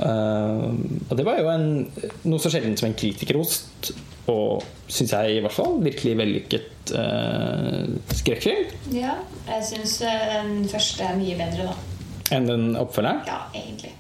Uh, 0.03 0.73
og 1.09 1.17
det 1.17 1.25
var 1.25 1.37
jo 1.37 1.49
en, 1.51 1.67
noe 2.25 2.41
så 2.41 2.49
sjelden 2.51 2.73
som 2.79 2.89
en 2.89 2.95
kritikerost, 2.97 3.91
og 4.31 4.63
syns 4.87 5.13
jeg 5.13 5.37
i 5.37 5.41
hvert 5.43 5.53
fall 5.53 5.77
virkelig 5.83 6.15
vellykket 6.17 6.93
uh, 6.95 7.83
skrekkfilm 8.15 8.95
ja. 8.95 9.17
Jeg 9.49 9.67
syns 9.67 9.97
den 10.01 10.63
første 10.71 11.05
er 11.05 11.19
mye 11.19 11.35
bedre, 11.39 11.69
da. 11.69 12.31
enn 12.35 12.47
den 12.49 12.71
oppfølgeren. 12.79 13.21
Ja, 13.27 13.43
egentlig. 13.59 13.93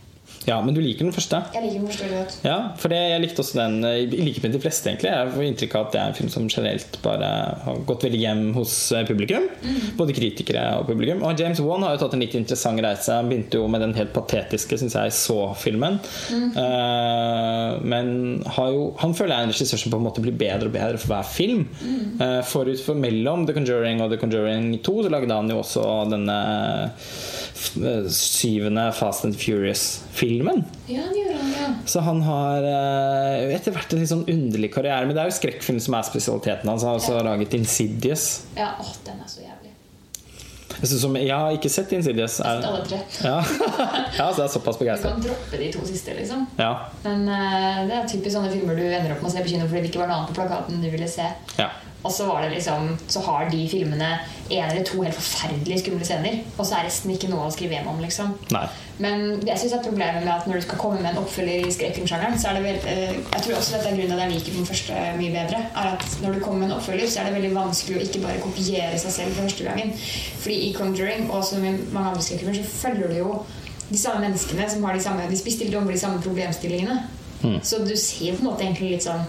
Ja, 0.47 0.57
men 0.63 0.75
du 0.75 0.81
liker 0.83 1.07
den 1.07 1.13
første? 1.15 1.39
Jeg 1.55 1.63
liker 1.63 1.79
den 1.79 1.87
første 1.87 2.07
godt. 2.11 2.35
Ja, 2.43 2.57
for 2.79 2.91
det, 2.91 2.99
jeg 3.13 3.21
likte 3.23 3.43
også 3.43 3.59
den 3.61 3.77
eh, 3.87 3.99
I 4.03 4.25
likhet 4.27 4.43
med 4.43 4.55
de 4.57 4.61
fleste, 4.63 4.89
egentlig. 4.91 5.11
Jeg 5.13 5.31
får 5.35 5.45
inntrykk 5.47 5.75
av 5.79 5.85
at 5.87 5.93
det 5.95 6.01
er 6.01 6.11
en 6.11 6.17
film 6.17 6.31
som 6.33 6.49
generelt 6.51 6.97
bare 7.03 7.29
har 7.63 7.79
gått 7.87 8.05
veldig 8.07 8.21
hjem 8.23 8.43
hos 8.57 8.75
eh, 8.91 9.05
publikum. 9.07 9.47
Både 9.99 10.15
kritikere 10.17 10.65
og 10.79 10.87
publikum. 10.89 11.23
Og 11.23 11.39
James 11.39 11.61
Wan 11.63 11.85
har 11.87 11.95
jo 11.95 12.03
tatt 12.03 12.17
en 12.17 12.23
litt 12.25 12.35
interessant 12.39 12.83
reise. 12.83 13.15
Han 13.15 13.31
begynte 13.31 13.61
jo 13.61 13.69
med 13.71 13.85
den 13.85 13.95
helt 13.97 14.13
patetiske, 14.15 14.79
syns 14.81 14.97
jeg, 14.99 15.15
Så-filmen. 15.23 15.99
Eh, 16.33 17.79
men 17.93 18.13
har 18.57 18.73
jo, 18.75 18.89
han 18.99 19.15
føler 19.15 19.35
jeg 19.35 19.39
er 19.39 19.47
en 19.47 19.55
regissør 19.55 19.83
som 19.85 19.93
på 19.93 20.01
en 20.01 20.07
måte 20.09 20.23
blir 20.23 20.35
bedre 20.37 20.69
og 20.69 20.75
bedre 20.75 20.99
for 20.99 21.13
hver 21.13 21.27
film. 21.27 21.65
Eh, 22.19 22.39
forut 22.49 22.83
for 22.83 22.99
mellom 22.99 23.47
The 23.47 23.55
Conjuring 23.55 24.03
og 24.03 24.11
The 24.13 24.19
Conjuring 24.21 24.73
2 24.83 24.97
så 25.07 25.13
lagde 25.13 25.39
han 25.39 25.51
jo 25.51 25.61
også 25.63 25.87
denne 26.11 26.37
syvende 27.53 28.91
Fast 28.97 29.25
and 29.25 29.35
Furious-filmen. 29.35 30.63
Ja, 30.87 31.01
ja. 31.15 31.73
Så 31.85 31.99
han 31.99 32.21
har 32.21 32.63
eh, 32.63 33.55
etter 33.55 33.75
hvert 33.75 33.93
en 33.93 34.01
litt 34.01 34.11
sånn 34.11 34.25
underlig 34.29 34.71
karriere. 34.73 35.05
Men 35.05 35.15
det 35.15 35.23
er 35.23 35.31
jo 35.31 35.37
skrekkfilm 35.37 35.79
som 35.83 35.97
er 35.97 36.07
spesialiteten 36.07 36.69
hans. 36.69 36.85
Han 36.85 36.95
har 36.95 37.01
også 37.01 37.19
laget 37.25 37.53
Insidious. 37.57 38.43
Ja, 38.57 38.73
å, 38.81 38.87
den 39.05 39.21
er 39.21 39.29
så 39.29 39.43
jævlig. 39.43 39.71
Jeg, 40.73 40.89
som, 40.89 41.15
jeg 41.15 41.31
har 41.31 41.53
ikke 41.55 41.71
sett 41.71 41.93
Insidious. 41.95 42.39
Er, 42.41 42.65
Alle 42.67 42.83
tre. 42.87 42.99
ja. 43.23 43.37
ja, 44.19 44.27
så 44.33 44.41
jeg 44.41 44.47
er 44.47 44.53
såpass 44.57 44.81
Du 44.81 44.85
kan 44.89 45.23
droppe 45.23 45.61
de 45.61 45.71
to 45.75 45.85
siste, 45.87 46.17
liksom. 46.17 46.47
Ja. 46.59 46.73
Men 47.05 47.27
uh, 47.29 47.83
det 47.87 47.99
er 47.99 48.09
typisk 48.09 48.35
sånne 48.35 48.51
filmer 48.51 48.79
du 48.79 48.85
ender 48.87 49.13
opp 49.15 49.23
med 49.23 49.31
å 49.31 49.35
se 49.37 49.45
på 49.45 49.53
kino 49.53 49.69
fordi 49.69 49.85
det 49.85 49.93
ikke 49.93 50.03
var 50.03 50.11
noe 50.11 50.21
annet 50.21 50.33
på 50.33 50.41
plakaten 50.41 50.83
du 50.83 50.89
ville 50.91 51.09
se. 51.11 51.29
ja. 51.61 51.71
Og 52.03 52.11
så 52.11 52.25
var 52.27 52.41
det 52.43 52.49
liksom 52.51 52.97
Så 53.07 53.21
har 53.23 53.49
de 53.49 53.61
filmene 53.71 54.19
en 54.49 54.69
eller 54.69 54.83
to 54.83 55.01
helt 55.01 55.15
forferdelig 55.15 55.79
skumle 55.79 56.05
scener, 56.05 56.41
og 56.57 56.65
så 56.67 56.75
er 56.75 56.83
resten 56.85 57.11
ikke 57.13 57.29
noe 57.31 57.47
å 57.47 57.51
skrive 57.53 57.77
hjem 57.77 57.87
om, 57.87 58.01
liksom. 58.03 58.33
Men 58.99 59.39
jeg 59.47 59.57
synes 59.57 59.73
er 59.73 59.85
problemet 59.85 60.21
med 60.25 60.33
at 60.33 60.45
når 60.47 60.59
du 60.59 60.65
skal 60.67 60.77
komme 60.77 60.99
med 61.01 61.13
en 61.13 61.21
oppfølger 61.23 61.63
i 61.65 61.71
skrekkfilmsjangeren, 61.73 62.35
så 62.39 62.49
er 62.51 62.59
det 62.59 62.63
vel, 62.63 62.79
eh, 62.91 63.15
Jeg 63.33 63.41
tror 63.45 63.55
også 63.57 63.71
dette 63.77 63.87
er 63.87 63.95
grunnen 63.95 64.11
til 64.11 64.19
at 64.19 64.25
jeg 64.27 64.33
liker 64.35 64.57
den 64.59 64.65
første 64.69 64.93
mye 65.17 65.31
bedre. 65.31 65.59
Er 65.75 65.87
at 65.93 66.05
Når 66.21 66.33
du 66.33 66.39
kommer 66.39 66.59
med 66.59 66.67
en 66.67 66.77
oppfølger, 66.77 67.07
så 67.09 67.19
er 67.19 67.25
det 67.25 67.33
veldig 67.39 67.55
vanskelig 67.55 67.97
å 67.97 68.03
ikke 68.05 68.21
bare 68.27 68.43
kopiere 68.43 68.99
seg 68.99 69.11
selv 69.11 69.33
for 69.33 69.47
første 69.47 69.63
gangen. 69.63 69.93
Fordi 70.43 70.55
i 70.69 70.73
Conjuring 70.73 71.31
og 71.31 71.43
som 71.45 71.63
i 71.65 71.71
mange 71.71 72.09
andre 72.09 72.21
skrekkfilmer 72.21 72.55
så 72.59 72.63
følger 72.63 73.07
du 73.07 73.15
jo 73.17 73.45
de 73.89 73.97
samme 73.97 74.21
menneskene 74.27 74.69
som 74.69 74.83
har 74.83 74.93
de 74.93 75.03
samme 75.03 75.29
De 75.29 75.43
bestiller 75.43 75.79
over 75.81 75.91
de 75.91 75.99
samme 75.99 76.21
problemstillingene. 76.21 76.99
Så 77.63 77.79
du 77.87 77.95
ser 77.95 78.35
på 78.35 78.43
en 78.43 78.51
måte 78.51 78.63
egentlig 78.63 78.91
litt 78.91 79.03
sånn 79.07 79.25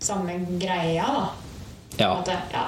samme 0.00 0.32
greia, 0.58 1.04
da. 1.06 1.26
Ja. 1.98 2.12
Ja. 2.52 2.64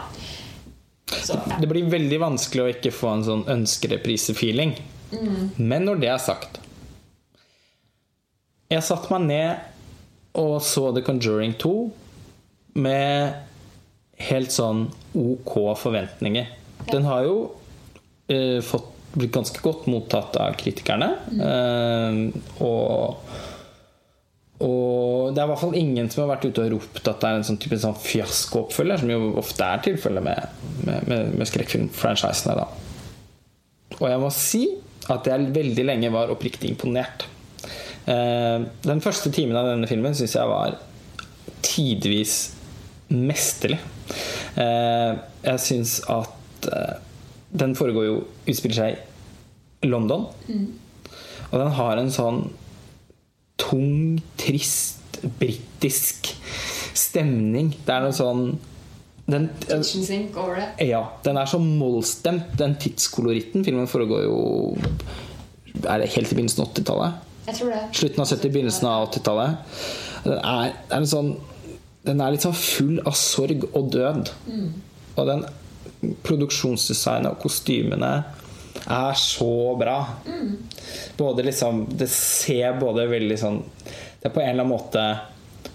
Så, 1.09 1.39
ja. 1.39 1.57
Det 1.61 1.69
blir 1.71 1.89
veldig 1.89 2.21
vanskelig 2.21 2.65
å 2.65 2.71
ikke 2.73 2.93
få 2.95 3.15
en 3.17 3.25
sånn 3.27 3.45
ønskereprise-feeling. 3.49 4.77
Men 5.57 5.87
når 5.89 6.03
det 6.03 6.09
er 6.13 6.19
sagt 6.21 6.59
Jeg 8.69 8.85
satte 8.85 9.09
meg 9.15 9.23
ned 9.31 10.37
og 10.39 10.59
så 10.63 10.91
The 10.93 11.01
Conjuring 11.03 11.55
2 11.59 11.73
med 12.85 13.33
helt 14.29 14.53
sånn 14.55 14.85
ok 15.19 15.55
forventninger. 15.81 16.51
Den 16.93 17.09
har 17.09 17.25
jo 17.27 17.39
uh, 17.49 18.61
fått, 18.63 18.93
blitt 19.17 19.33
ganske 19.35 19.63
godt 19.65 19.89
mottatt 19.91 20.37
av 20.39 20.53
kritikerne. 20.61 21.09
Eh, 21.49 22.19
og 22.63 23.39
og 24.59 25.35
det 25.35 25.39
er 25.39 25.47
i 25.47 25.51
hvert 25.53 25.61
fall 25.61 25.77
ingen 25.79 26.09
som 26.11 26.25
har 26.25 26.33
vært 26.33 26.49
ute 26.49 26.65
og 26.65 26.73
ropt 26.75 27.05
at 27.07 27.21
det 27.23 27.29
er 27.29 27.39
en 27.39 27.47
sånn 27.47 27.61
type 27.63 27.79
sånn 27.79 27.95
fiaskooppfølger, 28.03 29.03
som 29.05 29.13
jo 29.13 29.21
ofte 29.39 29.67
er 29.67 29.85
tilfellet 29.85 30.25
med, 30.25 30.59
med, 30.83 31.07
med, 31.07 31.33
med 31.39 31.51
skrekkfilmfranchisene. 31.51 32.67
Og 33.99 34.07
jeg 34.11 34.23
må 34.23 34.33
si 34.35 34.65
at 35.15 35.31
jeg 35.31 35.53
veldig 35.55 35.87
lenge 35.87 36.11
var 36.13 36.33
oppriktig 36.35 36.73
imponert. 36.73 37.29
Eh, 38.09 38.67
den 38.83 39.05
første 39.05 39.31
timen 39.35 39.57
av 39.59 39.71
denne 39.71 39.89
filmen 39.91 40.17
syns 40.19 40.35
jeg 40.35 40.51
var 40.51 40.75
tidvis 41.63 42.37
mesterlig. 43.15 43.79
Eh, 44.59 45.13
jeg 45.47 45.65
syns 45.65 46.01
at 46.11 46.69
eh, 46.73 46.95
den 47.63 47.79
foregår 47.79 48.09
jo 48.09 48.21
utspiller 48.49 48.81
seg 48.83 49.87
i 49.87 49.91
London. 49.91 50.27
Og 51.49 51.61
den 51.63 51.77
har 51.79 52.01
en 52.01 52.11
sånn 52.13 52.49
tung, 53.59 54.19
trist, 54.41 55.21
britisk 55.41 56.33
stemning. 56.99 57.73
Det 57.85 57.95
er 57.95 58.05
noe 58.07 58.17
sånn 58.17 58.51
den, 59.29 59.51
ja, 60.89 61.03
den 61.21 61.37
er 61.37 61.49
så 61.51 61.59
mollstemt, 61.61 62.55
den 62.57 62.79
tidskoloritten. 62.81 63.61
Filmen 63.67 63.91
foregår 63.91 64.23
jo 64.25 64.39
Er 65.85 66.01
det 66.01 66.09
helt 66.15 66.33
i 66.33 66.39
begynnelsen 66.39 66.65
av 66.65 66.71
80-tallet? 66.73 67.27
Jeg 67.49 67.59
tror 67.59 67.75
det. 67.75 67.83
Slutten 67.99 68.23
av 68.25 68.31
70-, 68.31 68.55
begynnelsen 68.55 68.89
av 68.89 69.05
80-tallet. 69.11 69.77
Den 70.25 70.39
er, 70.39 70.73
er 70.73 70.97
en 70.97 71.11
sånn 71.13 71.31
Den 72.09 72.23
er 72.25 72.33
litt 72.33 72.47
sånn 72.47 72.57
full 72.57 73.03
av 73.05 73.19
sorg 73.21 73.69
og 73.75 73.93
død. 73.93 74.33
Og 75.19 75.29
den 75.29 75.45
produksjonsdesignet 76.25 77.35
og 77.35 77.43
kostymene 77.43 78.13
er 78.89 79.19
så 79.21 79.77
bra. 79.79 79.99
Både 81.19 81.45
liksom 81.45 81.85
Det 81.99 82.09
ser 82.11 82.79
både 82.81 83.09
veldig 83.11 83.37
sånn 83.41 83.59
Det 83.83 84.31
er 84.31 84.35
på 84.35 84.41
en 84.41 84.51
eller 84.53 84.65
annen 84.65 84.73
måte 84.73 85.05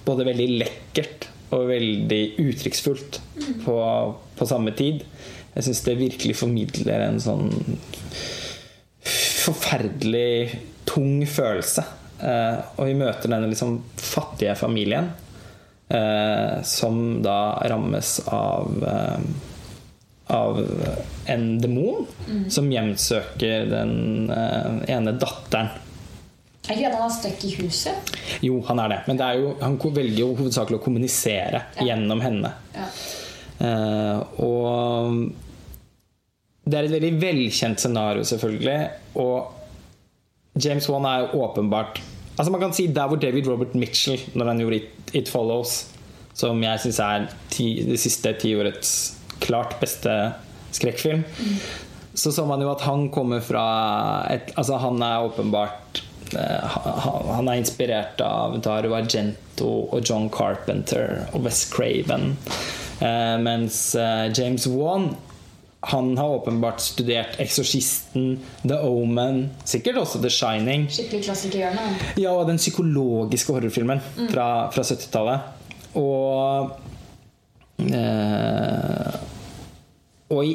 både 0.04 0.26
veldig 0.28 0.48
lekkert 0.60 1.30
og 1.54 1.68
veldig 1.70 2.22
uttrykksfullt 2.42 3.20
på, 3.64 3.76
på 4.36 4.48
samme 4.50 4.74
tid. 4.76 5.04
Jeg 5.54 5.68
syns 5.68 5.84
det 5.86 6.00
virkelig 6.00 6.36
formidler 6.40 7.06
en 7.06 7.22
sånn 7.24 7.52
forferdelig 9.44 10.60
tung 10.90 11.22
følelse. 11.30 11.86
Eh, 12.24 12.58
og 12.78 12.90
vi 12.90 12.98
møter 12.98 13.32
denne 13.32 13.52
liksom 13.52 13.78
fattige 14.00 14.56
familien 14.58 15.12
eh, 15.94 16.62
som 16.68 17.22
da 17.24 17.56
rammes 17.70 18.16
av 18.32 18.86
eh, 18.88 19.26
av 20.32 20.60
en 21.28 21.48
demon 21.60 22.06
som 22.52 22.70
hjemsøker 22.72 23.66
den 23.72 24.30
eh, 24.32 24.96
ene 24.96 25.12
datteren. 25.20 25.74
Er 26.64 26.78
ikke 26.78 26.86
det 26.86 26.92
at 26.94 26.96
han 26.96 27.10
er 27.10 27.16
stuck 27.18 27.42
i 27.44 27.52
huset? 27.58 28.14
Jo, 28.46 28.62
han 28.70 28.80
er 28.80 28.94
det. 28.94 29.00
Men 29.10 29.20
det 29.20 29.26
er 29.28 29.42
jo, 29.42 29.50
han 29.60 29.76
velger 29.84 30.22
jo 30.22 30.30
hovedsakelig 30.40 30.80
å 30.80 30.84
kommunisere 30.86 31.60
Ja. 31.76 31.88
gjennom 31.90 32.24
henne. 32.24 32.54
Ja. 32.76 32.88
Uh, 33.64 34.20
og 34.44 35.34
det 36.64 36.78
er 36.80 36.88
et 36.88 36.96
veldig 36.96 37.12
velkjent 37.22 37.84
scenario, 37.84 38.24
selvfølgelig. 38.28 38.78
Og 39.20 39.52
James 40.64 40.88
Wan 40.90 41.06
er 41.10 41.26
jo 41.26 41.44
åpenbart 41.44 42.00
Altså 42.34 42.52
Man 42.52 42.62
kan 42.64 42.74
si 42.74 42.88
der 42.90 43.08
hvor 43.08 43.20
David 43.22 43.46
Robert 43.46 43.76
Mitchell, 43.78 44.18
når 44.34 44.48
han 44.50 44.62
gjorde 44.64 44.76
It, 44.80 45.12
It 45.14 45.30
Follows, 45.30 45.74
som 46.34 46.64
jeg 46.64 46.80
syns 46.82 46.98
er 47.06 47.28
ti, 47.54 47.68
det 47.86 48.00
siste 48.02 48.32
tiårets 48.42 48.94
klart 49.44 49.78
beste 49.82 50.14
skrekkfilm, 50.74 51.24
så 52.14 52.32
så 52.32 52.46
man 52.50 52.62
jo 52.62 52.72
at 52.72 52.82
han 52.86 53.08
kommer 53.14 53.42
fra 53.42 53.66
et 54.30 54.52
Altså 54.56 54.78
Han 54.82 55.02
er 55.02 55.26
åpenbart 55.26 56.02
eh, 56.38 56.78
han 57.34 57.50
er 57.50 57.62
inspirert 57.62 58.22
av 58.22 58.60
Dario 58.62 58.94
Argento 58.98 59.70
og 59.92 60.02
John 60.06 60.30
Carpenter 60.34 61.28
og 61.34 61.46
Wes 61.48 61.66
Craven. 61.74 62.36
Eh, 63.02 63.38
mens 63.42 63.96
eh, 63.96 64.32
James 64.34 64.68
Wan 64.70 65.14
han 65.86 66.18
har 66.18 66.30
åpenbart 66.38 66.80
studert 66.80 67.40
'Eksorsisten', 67.40 68.38
'The 68.64 68.78
Omen', 68.88 69.50
sikkert 69.66 69.98
også 69.98 70.20
'The 70.22 70.30
Shining'. 70.30 70.86
Skikkelig 70.90 71.24
klassikerhjørne. 71.26 71.98
Ja, 72.18 72.32
og 72.32 72.48
den 72.48 72.58
psykologiske 72.58 73.52
horrorfilmen 73.54 74.00
fra, 74.32 74.72
fra 74.72 74.82
70-tallet. 74.82 75.40
Og 76.00 76.72
eh, 77.92 79.14
Og 80.34 80.46
i 80.46 80.54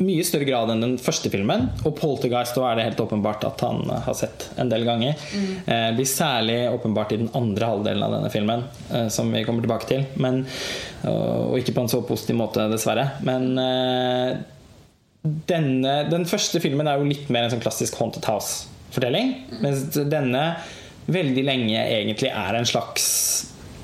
mye 0.00 0.24
større 0.24 0.46
grad 0.48 0.70
enn 0.72 0.80
den 0.80 0.94
første 1.02 1.30
filmen, 1.32 1.66
og 1.84 1.96
'Poltergeist' 1.98 2.56
er 2.62 2.78
det 2.78 2.84
helt 2.86 3.00
åpenbart 3.02 3.44
at 3.44 3.60
han 3.66 3.82
eh, 3.90 4.02
har 4.06 4.16
sett 4.16 4.48
en 4.56 4.70
del 4.72 4.86
ganger, 4.86 5.18
eh, 5.66 5.90
blir 5.96 6.08
særlig 6.08 6.58
åpenbart 6.70 7.12
i 7.12 7.20
den 7.20 7.30
andre 7.34 7.72
halvdelen 7.72 8.06
av 8.06 8.14
denne 8.14 8.30
filmen, 8.32 8.64
eh, 8.92 9.08
som 9.12 9.32
vi 9.32 9.44
kommer 9.44 9.66
tilbake 9.66 9.90
til. 9.90 10.06
Men, 10.16 10.44
og 11.04 11.56
og 11.56 11.58
ikke 11.60 11.74
på 11.76 11.84
en 11.84 11.92
så 11.92 12.02
positiv 12.06 12.38
måte, 12.38 12.68
dessverre. 12.72 13.10
Men 13.26 13.58
eh, 13.60 14.38
denne, 15.50 15.94
den 16.10 16.26
første 16.28 16.60
filmen 16.62 16.88
er 16.88 16.98
jo 17.00 17.08
litt 17.08 17.28
mer 17.32 17.46
en 17.46 17.54
sånn 17.54 17.64
klassisk 17.64 17.98
Haunted 18.00 18.26
House-fortelling. 18.28 19.34
Mens 19.64 19.88
denne 19.96 20.46
veldig 21.06 21.44
lenge 21.46 21.78
egentlig 21.78 22.32
er 22.32 22.58
en 22.58 22.68
slags 22.68 23.06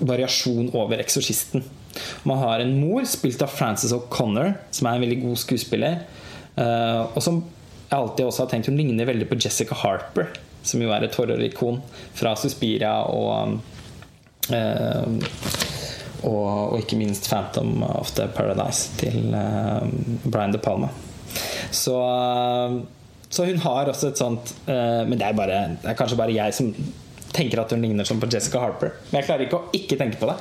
variasjon 0.02 0.72
over 0.74 1.00
Eksorsisten. 1.02 1.64
Man 2.28 2.38
har 2.38 2.62
en 2.62 2.76
mor, 2.80 3.02
spilt 3.08 3.42
av 3.42 3.50
Frances 3.50 3.92
O'Connor, 3.96 4.54
som 4.70 4.86
er 4.86 4.96
en 4.96 5.04
veldig 5.06 5.20
god 5.24 5.42
skuespiller. 5.42 6.04
eh, 6.56 7.00
og 7.14 7.22
som 7.22 7.42
jeg 7.90 7.98
alltid 7.98 8.26
også 8.26 8.44
har 8.44 8.50
tenkt 8.50 8.68
hun 8.70 8.76
ligner 8.76 9.04
veldig 9.08 9.28
på 9.28 9.36
Jessica 9.36 9.76
Harper, 9.76 10.30
som 10.62 10.80
jo 10.80 10.92
er 10.94 11.04
et 11.04 11.16
horrorikon 11.18 11.82
fra 12.16 12.32
Suspiria 12.40 13.02
og 13.04 13.58
eh, 14.52 15.08
og, 16.22 16.72
og 16.72 16.78
ikke 16.78 16.96
minst 16.96 17.28
'Phantom 17.28 17.82
of 17.82 18.10
the 18.14 18.28
Paradise' 18.30 18.90
til 18.98 19.34
uh, 19.34 19.82
Brian 20.30 20.52
De 20.52 20.58
Palma. 20.58 20.88
Så, 21.70 21.96
så 23.30 23.44
hun 23.44 23.58
har 23.58 23.88
også 23.88 24.08
et 24.08 24.18
sånt 24.18 24.54
uh, 24.68 25.08
Men 25.08 25.18
det 25.18 25.26
er, 25.26 25.32
bare, 25.32 25.60
det 25.82 25.90
er 25.90 25.96
kanskje 25.96 26.16
bare 26.16 26.34
jeg 26.34 26.54
som 26.54 26.74
tenker 27.32 27.62
at 27.62 27.72
hun 27.72 27.82
ligner 27.84 28.06
sånn 28.08 28.20
på 28.22 28.28
Jessica 28.32 28.60
Harper. 28.62 28.94
Men 29.10 29.20
jeg 29.20 29.28
klarer 29.28 29.46
ikke 29.46 29.60
å 29.60 29.72
ikke 29.76 29.98
tenke 30.00 30.20
på 30.20 30.28
det 30.30 30.36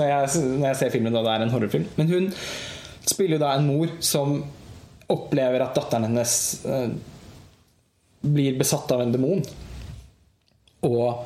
når 0.00 0.10
jeg, 0.10 0.42
når 0.58 0.68
jeg 0.70 0.80
ser 0.80 0.92
filmen 0.94 1.16
og 1.18 1.26
det 1.26 1.36
er 1.36 1.46
en 1.46 1.54
horrorfilm. 1.54 1.86
Men 1.98 2.10
hun 2.10 2.28
spiller 3.06 3.36
jo 3.36 3.42
da 3.44 3.54
en 3.56 3.68
mor 3.68 3.94
som 4.02 4.36
opplever 5.12 5.64
at 5.64 5.76
datteren 5.76 6.06
hennes 6.08 6.34
eh, 6.64 6.92
blir 8.22 8.58
besatt 8.58 8.90
av 8.94 9.04
en 9.04 9.14
demon. 9.14 9.42
Og 10.86 11.24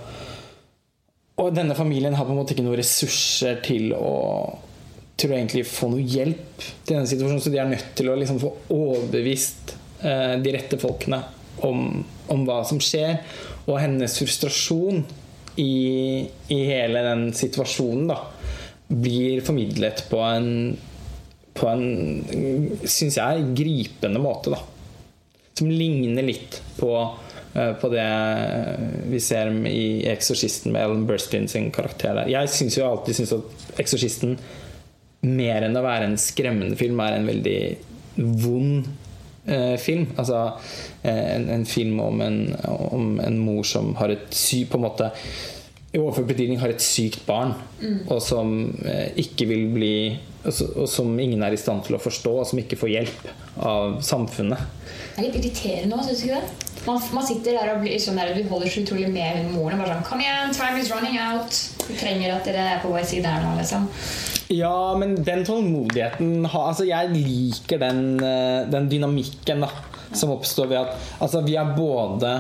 og 1.37 1.53
denne 1.53 1.75
familien 1.77 2.15
har 2.17 2.25
på 2.25 2.33
en 2.33 2.39
måte 2.39 2.55
ikke 2.55 2.65
noen 2.65 2.79
ressurser 2.81 3.59
til 3.65 3.93
å 3.97 4.15
til 5.17 5.33
å 5.33 5.37
egentlig 5.39 5.63
få 5.65 5.89
noe 5.89 6.05
hjelp 6.05 6.59
til 6.61 6.91
denne 6.91 7.09
situasjonen, 7.09 7.41
så 7.41 7.53
de 7.53 7.61
er 7.61 7.69
nødt 7.71 7.93
til 7.97 8.11
å 8.13 8.17
liksom 8.21 8.37
få 8.43 8.51
overbevist 8.75 9.73
eh, 10.05 10.35
de 10.45 10.53
rette 10.53 10.77
folkene 10.81 11.23
om, 11.65 12.03
om 12.33 12.43
hva 12.45 12.59
som 12.69 12.81
skjer. 12.85 13.23
Og 13.67 13.81
hennes 13.83 14.19
frustrasjon 14.19 15.03
i, 15.59 15.73
i 16.53 16.59
hele 16.69 17.03
den 17.07 17.29
situasjonen 17.35 18.11
da, 18.11 18.21
blir 18.87 19.43
formidlet 19.47 20.05
på 20.11 20.21
en 20.23 20.51
på 21.57 21.69
en, 21.73 21.87
syns 22.85 23.17
jeg, 23.17 23.45
gripende 23.57 24.21
måte. 24.21 24.53
da 24.53 24.59
som 25.59 25.71
ligner 25.71 26.23
litt 26.23 26.63
på, 26.77 27.17
eh, 27.55 27.73
på 27.73 27.89
det 27.89 28.09
vi 29.09 29.21
ser 29.21 29.49
i 29.67 30.05
'Eksorsisten' 30.05 30.73
med 30.73 30.83
Ellen 30.83 31.07
Burstyn 31.07 31.49
sin 31.49 31.71
karakter 31.71 32.15
der. 32.15 32.29
Jeg 32.29 32.49
syns 32.49 32.77
jo 32.77 32.85
alltid 32.85 33.17
synes 33.17 33.33
at 33.33 33.79
'Eksorsisten' 33.79 34.37
mer 35.23 35.63
enn 35.63 35.77
å 35.77 35.83
være 35.83 36.05
en 36.05 36.17
skremmende 36.17 36.77
film, 36.77 37.01
er 37.01 37.17
en 37.17 37.27
veldig 37.27 37.77
vond 38.17 38.85
eh, 39.47 39.75
film. 39.81 40.07
Altså 40.17 40.45
eh, 41.03 41.35
en, 41.37 41.49
en 41.59 41.67
film 41.67 42.01
om 42.05 42.21
en, 42.25 42.41
om 42.69 43.21
en 43.23 43.39
mor 43.39 43.67
som 43.67 43.95
har 44.01 44.15
et 44.15 44.27
sy 44.35 44.65
på 44.71 44.81
en 44.81 44.87
måte 44.89 45.13
i 45.97 46.01
overført 46.01 46.29
betydning 46.29 46.59
har 46.61 46.73
et 46.75 46.83
sykt 46.83 47.23
barn, 47.25 47.55
og 48.11 48.19
som 48.21 48.51
eh, 48.85 49.15
ikke 49.23 49.47
vil 49.49 49.69
bli 49.73 49.95
og, 50.47 50.85
som 50.91 51.15
ingen 51.19 51.43
er 51.43 51.55
i 51.55 51.61
stand 51.61 51.85
til 51.87 51.97
å 51.97 52.03
forstå, 52.03 52.33
og 52.43 52.47
som 52.47 52.61
ikke 52.61 52.79
får 52.79 52.93
hjelp 52.93 53.25
av 53.67 53.97
samfunnet. 54.05 54.61
Det 55.17 55.23
er 55.23 55.27
litt 55.29 55.39
irriterende 55.41 55.97
òg, 55.97 56.05
syns 56.07 56.23
du 56.23 56.29
ikke 56.29 56.43
det? 56.43 56.73
Man, 56.87 57.01
man 57.17 57.27
sitter 57.27 57.57
der 57.57 57.73
og 57.73 57.81
blir 57.83 57.97
sånn 57.99 58.21
der, 58.21 58.35
du 58.37 58.47
holder 58.51 58.71
så 58.71 58.85
utrolig 58.85 59.09
med 59.11 59.49
moren. 59.57 59.81
og 59.81 59.87
Bare 59.87 59.97
sånn 59.97 60.07
Kom 60.07 60.23
igjen, 60.23 60.53
time 60.55 60.83
is 60.83 60.93
running 60.93 61.17
out. 61.19 61.63
Du 61.87 61.95
trenger 61.95 62.35
at 62.35 62.47
dere 62.49 62.65
er 62.75 62.83
på 62.83 62.91
vår 62.93 63.07
side 63.07 63.31
her 63.31 63.45
nå, 63.45 63.55
liksom. 63.61 63.87
Ja, 64.55 64.95
men 64.99 65.17
den 65.27 65.43
tålmodigheten 65.47 66.45
har 66.47 66.69
Altså, 66.71 66.85
jeg 66.87 67.11
liker 67.15 67.81
den, 67.83 68.21
eh, 68.23 68.67
den 68.71 68.89
dynamikken 68.91 69.65
da 69.65 69.71
som 70.13 70.31
oppstår 70.31 70.69
ved 70.71 70.79
at 70.85 71.23
Altså, 71.23 71.41
vi 71.43 71.57
er 71.59 71.75
både 71.77 72.31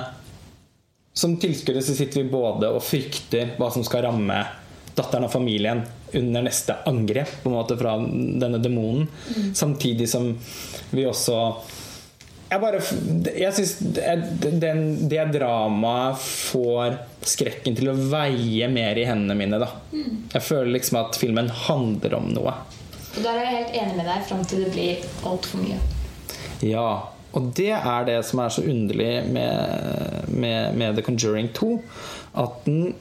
Som 1.16 1.36
tilskuere 1.42 1.82
så 1.82 1.96
sitter 1.96 2.22
vi 2.22 2.30
både 2.30 2.70
og 2.70 2.84
frykter 2.84 3.56
hva 3.58 3.72
som 3.72 3.84
skal 3.86 4.06
ramme 4.06 4.38
datteren 4.96 5.26
og 5.26 5.32
familien 5.32 5.82
under 6.16 6.44
neste 6.46 6.72
angrep 6.88 7.28
på 7.42 7.50
en 7.50 7.56
måte 7.56 7.76
fra 7.76 7.98
denne 8.00 8.56
demonen. 8.64 9.08
Samtidig 9.52 10.06
som 10.08 10.30
vi 10.90 11.04
også 11.04 11.36
jeg 12.46 12.62
bare 12.62 12.80
Jeg 13.34 13.54
syns 13.56 13.72
det, 15.10 15.22
dramaet 15.34 16.20
får 16.22 16.98
skrekken 17.26 17.74
til 17.78 17.90
å 17.90 17.96
veie 18.12 18.68
mer 18.70 18.98
i 18.98 19.06
hendene 19.08 19.34
mine. 19.38 19.58
da 19.62 19.70
Jeg 19.90 20.44
føler 20.46 20.76
liksom 20.76 21.00
at 21.00 21.18
filmen 21.18 21.50
handler 21.66 22.14
om 22.20 22.30
noe. 22.36 22.54
Og 23.16 23.22
der 23.24 23.32
er 23.32 23.44
jeg 23.46 23.56
helt 23.56 23.76
enig 23.80 23.96
med 23.96 24.08
deg 24.10 24.26
fram 24.28 24.44
til 24.46 24.64
det 24.66 24.72
blir 24.74 25.06
altfor 25.26 25.64
mye. 25.64 25.80
Ja, 26.64 26.88
Og 27.36 27.50
det 27.56 27.72
er 27.74 28.06
det 28.08 28.20
som 28.24 28.40
er 28.40 28.52
så 28.54 28.62
underlig 28.64 29.26
med, 29.28 30.30
med, 30.32 30.76
med 30.78 30.96
The 30.96 31.02
Conjuring 31.04 31.50
2. 31.56 31.72
At 32.44 32.62
den 32.68 32.94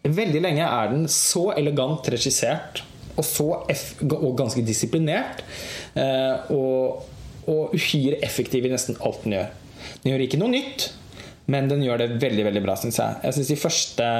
Veldig 0.00 0.40
lenge 0.40 0.64
er 0.64 0.88
den 0.94 1.02
så 1.12 1.50
elegant 1.52 2.06
regissert 2.08 2.80
og 3.20 3.26
så 3.26 3.46
F, 3.68 3.98
og 4.00 4.30
ganske 4.38 4.62
disiplinert. 4.64 5.42
eh, 5.92 6.50
og, 6.54 7.02
og 7.48 7.74
uhyre 7.76 8.20
effektiv 8.24 8.66
i 8.66 8.72
nesten 8.72 8.98
alt 9.00 9.24
den 9.24 9.38
gjør. 9.38 9.52
Den 10.02 10.12
gjør 10.12 10.24
ikke 10.26 10.40
noe 10.40 10.52
nytt, 10.52 10.90
men 11.50 11.70
den 11.70 11.82
gjør 11.84 12.02
det 12.02 12.10
veldig 12.22 12.44
veldig 12.50 12.62
bra, 12.64 12.76
syns 12.78 13.00
jeg. 13.00 13.16
Jeg 13.24 13.36
syns 13.36 13.50
de 13.50 13.58
første 13.58 14.10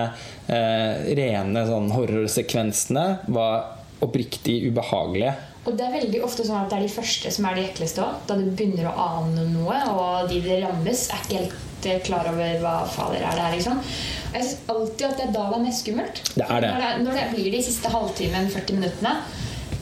eh, 0.51 1.05
rene 1.19 1.67
sånn 1.69 1.93
horrorsekvensene 1.95 3.07
var 3.37 3.77
oppriktig 4.05 4.63
ubehagelige. 4.71 5.37
Og 5.69 5.75
det 5.77 5.85
er 5.85 5.97
veldig 5.99 6.23
ofte 6.25 6.47
sånn 6.47 6.63
at 6.63 6.71
det 6.73 6.79
er 6.79 6.87
de 6.87 6.93
første 6.95 7.31
som 7.35 7.47
er 7.47 7.59
de 7.59 7.67
ekleste 7.69 8.03
òg. 8.03 8.23
Da 8.29 8.37
du 8.39 8.47
begynner 8.49 8.89
å 8.89 9.09
ane 9.21 9.45
noe, 9.53 9.81
og 9.93 10.31
de 10.31 10.41
det 10.45 10.63
rammes, 10.65 11.05
er 11.13 11.27
ikke 11.27 11.43
helt 11.43 11.89
eh, 11.91 12.01
klar 12.07 12.31
over 12.33 12.63
hva 12.65 12.77
fader 12.89 13.21
er 13.21 13.37
det 13.37 13.45
her. 13.45 13.59
liksom. 13.59 13.83
Og 14.31 14.39
jeg 14.39 14.47
syns 14.49 14.73
alltid 14.75 15.07
at 15.11 15.19
det 15.21 15.27
er 15.27 15.35
da 15.37 15.45
det 15.51 15.59
er 15.59 15.67
mest 15.67 15.85
skummelt. 15.85 16.23
Det 16.33 16.47
er 16.47 16.65
det. 16.65 16.73
Når 16.73 16.87
det, 16.87 16.93
når 17.05 17.21
det 17.21 17.27
blir 17.35 17.51
de 17.57 17.63
siste 17.69 17.93
halvtimen, 17.93 18.51
40 18.57 18.81
minuttene, 18.81 19.15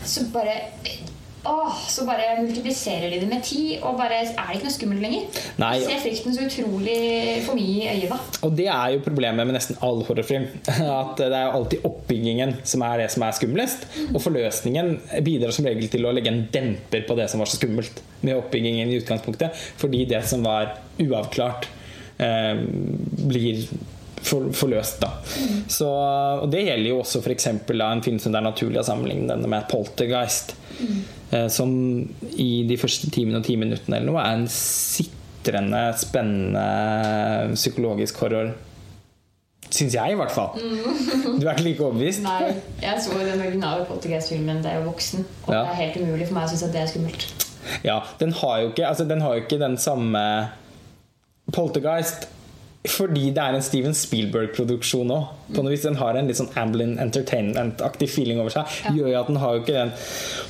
så 0.08 0.26
bare 0.34 0.58
Åh, 1.44 1.74
så 1.88 2.04
bare 2.06 2.40
multipliserer 2.42 3.12
de 3.12 3.20
det 3.22 3.28
med 3.30 3.42
ti, 3.46 3.78
og 3.78 3.98
bare 3.98 4.22
er 4.24 4.32
det 4.32 4.58
ikke 4.58 4.66
noe 4.66 4.74
skummelt 4.74 5.04
lenger. 5.04 5.42
Nei. 5.60 5.70
Du 5.78 5.86
ser 5.86 6.00
frykten 6.02 6.34
så 6.34 6.46
utrolig 6.48 6.96
for 7.46 7.58
mye 7.58 7.76
i 7.76 7.90
øyet 7.92 8.10
da. 8.10 8.18
Og 8.48 8.56
det 8.58 8.66
er 8.74 8.94
jo 8.96 9.02
problemet 9.04 9.46
med 9.46 9.56
nesten 9.56 9.78
all 9.86 10.02
horrorfilm. 10.08 10.48
At 11.00 11.20
det 11.20 11.30
er 11.30 11.46
jo 11.46 11.60
alltid 11.60 11.86
oppbyggingen 11.88 12.56
som 12.68 12.84
er 12.88 13.04
det 13.04 13.10
som 13.14 13.24
er 13.26 13.36
skumlest. 13.38 13.86
Og 14.10 14.20
forløsningen 14.24 14.94
bidrar 15.26 15.54
som 15.54 15.68
regel 15.68 15.90
til 15.92 16.08
å 16.08 16.14
legge 16.16 16.32
en 16.32 16.44
demper 16.52 17.06
på 17.08 17.18
det 17.18 17.28
som 17.30 17.42
var 17.42 17.50
så 17.50 17.60
skummelt 17.60 18.02
med 18.26 18.38
oppbyggingen 18.38 18.90
i 18.90 18.98
utgangspunktet. 18.98 19.54
Fordi 19.78 20.04
det 20.10 20.24
som 20.28 20.42
var 20.46 20.74
uavklart, 20.98 21.70
eh, 22.18 22.58
blir 23.30 23.62
for, 24.22 24.50
forløst, 24.52 25.00
da. 25.02 25.12
Så, 25.70 25.88
og 26.42 26.48
det 26.52 26.64
gjelder 26.66 26.90
jo 26.90 27.02
også 27.02 27.22
f.eks. 27.22 27.46
en 27.52 28.02
film 28.04 28.18
som 28.22 28.34
det 28.34 28.40
er 28.40 28.48
naturlig 28.48 28.82
å 28.82 28.86
sammenligne 28.86 29.30
denne 29.30 29.50
med 29.50 29.68
'Poltergeist'. 29.70 30.56
Eh, 31.32 31.48
som 31.52 31.70
i 32.38 32.64
de 32.68 32.76
første 32.80 33.10
timene 33.12 33.40
og 33.40 33.44
ti 33.44 33.56
minuttene 33.60 33.98
eller 33.98 34.08
noe 34.12 34.22
er 34.22 34.38
en 34.38 34.46
sitrende, 34.52 35.82
spennende 36.00 36.62
psykologisk 37.54 38.20
horror. 38.22 38.54
Syns 39.68 39.92
jeg, 39.92 40.14
i 40.14 40.16
hvert 40.16 40.32
fall. 40.32 40.54
Du 40.56 41.44
er 41.44 41.50
ikke 41.52 41.66
like 41.66 41.84
overbevist? 41.84 42.22
Nei, 42.24 42.54
jeg 42.80 43.02
så 43.04 43.18
den 43.18 43.42
originale 43.44 43.84
Poltergeist-filmen 43.84 44.62
da 44.64 44.72
jeg 44.72 44.80
var 44.80 44.88
voksen, 44.88 45.26
og 45.44 45.52
Ja. 45.52 45.60
det 45.60 45.68
er 45.74 45.80
helt 45.82 45.98
umulig 46.06 46.26
for 46.30 46.38
meg 46.38 46.46
å 46.46 46.48
synes 46.54 46.62
at 46.64 46.72
det 46.72 46.80
er 46.80 46.88
skummelt. 46.94 47.26
Ja, 47.84 47.98
den 48.20 48.32
har 48.32 48.60
jo 48.62 48.70
ikke, 48.70 48.86
altså, 48.88 49.04
den, 49.04 49.20
har 49.20 49.34
jo 49.36 49.42
ikke 49.44 49.58
den 49.60 49.76
samme 49.76 50.22
Poltergeist 51.52 52.28
fordi 52.86 53.32
det 53.34 53.42
er 53.42 53.56
en 53.56 53.64
Steven 53.64 53.94
Spielberg-produksjon 53.96 55.10
òg. 55.12 55.32
Den 55.52 55.96
har 55.98 56.16
en 56.16 56.28
litt 56.30 56.38
sånn 56.38 56.50
Amblin 56.56 56.94
Entertainment-aktig 57.02 58.06
feeling 58.08 58.38
over 58.40 58.54
seg. 58.54 58.70
Ja. 58.86 58.92
Gjør 58.94 59.10
jo 59.10 59.18
at 59.20 59.32
den 59.32 59.40
har 59.42 59.56
jo 59.56 59.62
ikke 59.64 59.74
den 59.76 59.90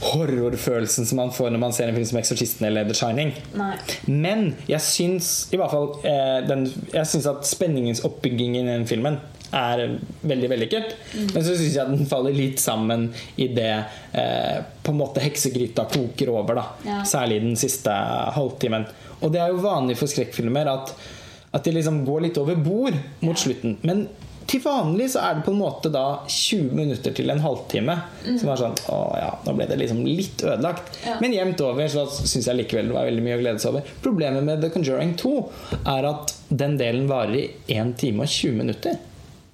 horrorfølelsen 0.04 1.08
som 1.08 1.22
man 1.22 1.32
får 1.34 1.50
når 1.54 1.62
man 1.62 1.74
ser 1.74 1.88
en 1.88 1.96
film 1.96 2.06
som 2.10 2.18
'Eksorsisten' 2.20 2.66
eller 2.68 2.84
'The 2.84 2.94
Shining'. 3.00 3.32
Nei. 3.56 3.74
Men 4.06 4.54
jeg 4.68 4.80
syns 4.84 5.48
i 5.52 5.56
hvert 5.56 5.70
fall 5.72 5.88
eh, 6.04 6.46
den, 6.46 6.68
Jeg 6.92 7.06
syns 7.06 7.26
at 7.26 7.46
spenningens 7.46 8.04
oppbygging 8.04 8.56
i 8.60 8.66
den 8.66 8.86
filmen 8.86 9.18
er 9.52 9.98
veldig 10.28 10.48
vellykket. 10.52 10.94
Men 11.32 11.42
så 11.44 11.56
syns 11.56 11.74
jeg 11.74 11.80
at 11.80 11.92
den 11.96 12.06
faller 12.06 12.34
litt 12.36 12.60
sammen 12.60 13.08
i 13.40 13.48
det 13.48 13.84
eh, 14.12 14.58
på 14.84 14.92
en 14.92 14.98
måte 15.00 15.22
heksegryta 15.24 15.86
koker 15.88 16.28
over. 16.34 16.54
da 16.60 16.66
Ja. 16.84 17.02
Særlig 17.04 17.40
den 17.42 17.56
siste 17.56 17.90
halvtimen. 18.36 18.86
Og 19.22 19.32
det 19.32 19.40
er 19.40 19.48
jo 19.48 19.62
vanlig 19.64 19.96
for 19.96 20.06
skrekkfilmer 20.06 20.68
at, 20.70 20.92
at 21.52 21.64
de 21.64 21.72
liksom 21.76 22.02
går 22.06 22.26
litt 22.28 22.38
over 22.40 22.56
bord 22.60 22.96
mot 23.24 23.38
slutten. 23.40 23.78
Men 23.82 24.06
til 24.48 24.62
vanlig 24.64 25.10
så 25.12 25.20
er 25.26 25.34
det 25.36 25.42
på 25.44 25.52
en 25.52 25.58
måte 25.60 25.90
da 25.92 26.22
20 26.24 26.70
minutter 26.76 27.12
til 27.12 27.28
en 27.28 27.40
halvtime 27.44 27.98
som 28.40 28.48
er 28.48 28.60
sånn 28.62 28.76
Å 28.94 28.98
ja, 29.20 29.26
nå 29.44 29.52
ble 29.58 29.66
det 29.68 29.76
liksom 29.76 29.98
litt 30.06 30.40
ødelagt. 30.40 30.94
Ja. 31.04 31.18
Men 31.20 31.34
jevnt 31.36 31.60
over 31.66 31.90
så 31.92 32.06
syns 32.08 32.48
jeg 32.48 32.56
likevel 32.62 32.88
det 32.88 32.96
var 32.96 33.08
veldig 33.10 33.24
mye 33.26 33.36
å 33.36 33.42
glede 33.42 33.60
seg 33.60 33.74
over. 33.74 33.90
Problemet 34.04 34.46
med 34.46 34.62
The 34.64 34.70
Conjuring 34.72 35.12
2 35.20 35.34
er 35.92 36.08
at 36.14 36.32
den 36.48 36.78
delen 36.80 37.10
varer 37.10 37.36
i 37.42 37.76
1 37.76 37.92
time 38.00 38.24
og 38.24 38.32
20 38.32 38.56
minutter. 38.62 38.96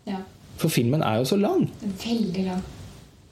Ja. 0.07 0.20
For 0.62 0.70
filmen 0.70 1.02
er 1.02 1.18
jo 1.18 1.26
så 1.33 1.40
lang. 1.42 1.66
Veldig 1.83 2.46
lang. 2.52 2.62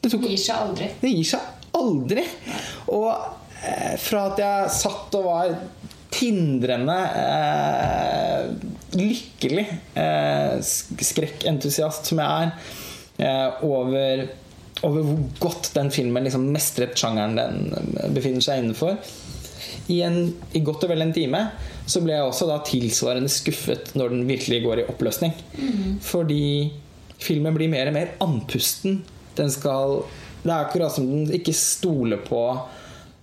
Det, 0.03 0.11
tok, 0.11 0.25
Det 0.25 0.33
gir 0.35 0.43
seg 0.49 0.65
aldri. 0.67 0.91
det 0.99 1.15
gir 1.15 1.31
seg 1.31 1.77
aldri. 1.79 2.25
Og 2.91 3.07
eh, 3.63 3.95
fra 4.03 4.25
at 4.33 4.43
jeg 4.43 4.75
satt 4.83 5.15
og 5.21 5.29
var 5.31 5.55
tindrende 6.13 6.97
eh, 7.17 8.47
lykkelig 8.99 9.67
eh, 9.99 10.61
skrekkentusiast 10.63 12.11
som 12.11 12.21
jeg 12.21 12.47
er, 12.47 12.53
eh, 13.19 13.65
over, 13.67 14.25
over 14.85 15.09
hvor 15.09 15.23
godt 15.41 15.73
den 15.77 15.91
filmen 15.95 16.29
liksom 16.29 16.51
mestret 16.53 16.99
sjangeren 16.99 17.39
den 17.39 18.15
befinner 18.15 18.45
seg 18.45 18.63
innenfor. 18.63 18.99
I, 19.91 20.03
en, 20.07 20.19
I 20.55 20.63
godt 20.65 20.85
og 20.87 20.93
vel 20.93 21.05
en 21.05 21.15
time 21.17 21.47
så 21.89 22.03
ble 22.05 22.15
jeg 22.15 22.29
også 22.29 22.47
da 22.47 22.61
tilsvarende 22.67 23.31
skuffet 23.33 23.95
når 23.99 24.13
den 24.13 24.27
virkelig 24.29 24.61
går 24.63 24.83
i 24.83 24.87
oppløsning. 24.93 25.33
Fordi 26.05 26.45
filmen 27.23 27.57
blir 27.57 27.73
mer 27.73 27.91
og 27.91 27.97
mer 27.97 28.13
andpusten. 28.23 29.01
Den 29.39 29.51
skal 29.51 30.03
Det 30.43 30.51
er 30.51 30.67
akkurat 30.67 30.95
som 30.95 31.07
den 31.07 31.33
ikke 31.35 31.55
stoler 31.55 32.19
på 32.23 32.43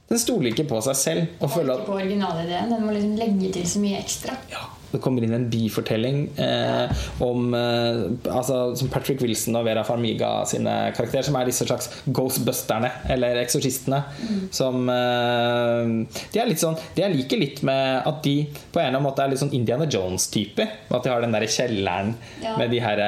Den 0.10 0.18
stoler 0.22 0.50
ikke 0.54 0.66
på 0.70 0.82
seg 0.82 0.96
selv. 0.98 1.28
Og 1.40 1.52
føler 1.54 1.76
at 1.78 1.86
på 1.86 1.94
originalideen. 2.00 2.72
Den 2.74 2.84
må 2.86 2.96
liksom 2.96 3.16
legge 3.20 3.52
til 3.54 3.66
så 3.70 3.80
mye 3.84 4.00
ekstra. 4.02 4.34
ja, 4.50 4.64
det 4.90 4.98
kommer 5.06 5.22
inn 5.22 5.36
en 5.38 5.44
bifortelling 5.54 6.24
eh, 6.42 7.04
om 7.22 7.54
eh, 7.54 8.00
altså, 8.34 8.74
som 8.80 8.90
Patrick 8.90 9.22
Wilson 9.22 9.60
og 9.60 9.68
Vera 9.68 9.84
Farmiga 9.86 10.32
sine 10.50 10.74
karakterer, 10.98 11.28
som 11.28 11.38
er 11.38 11.46
disse 11.52 11.68
slags 11.70 11.92
ghostbusterne, 12.10 12.90
eller 13.14 13.38
eksorsistene. 13.44 14.02
Som 14.50 14.90
eh, 14.90 16.18
De 16.34 16.42
er 16.42 16.50
litt 16.50 16.64
sånn 16.64 16.74
De 16.96 17.06
jeg 17.06 17.14
liker 17.20 17.38
litt 17.46 17.62
med 17.70 18.02
at 18.10 18.24
de 18.26 18.36
på 18.50 18.82
en 18.82 18.88
eller 18.88 18.96
annen 18.98 19.06
måte 19.12 19.22
er 19.28 19.30
litt 19.36 19.44
sånn 19.46 19.54
Indiana 19.54 19.86
Jones-typer. 19.86 20.74
At 20.90 21.06
de 21.06 21.14
har 21.14 21.22
den 21.22 21.38
derre 21.38 21.50
kjelleren 21.54 22.16
Ja. 22.42 22.58
med 22.58 22.74
de 22.74 22.82
her 22.82 23.06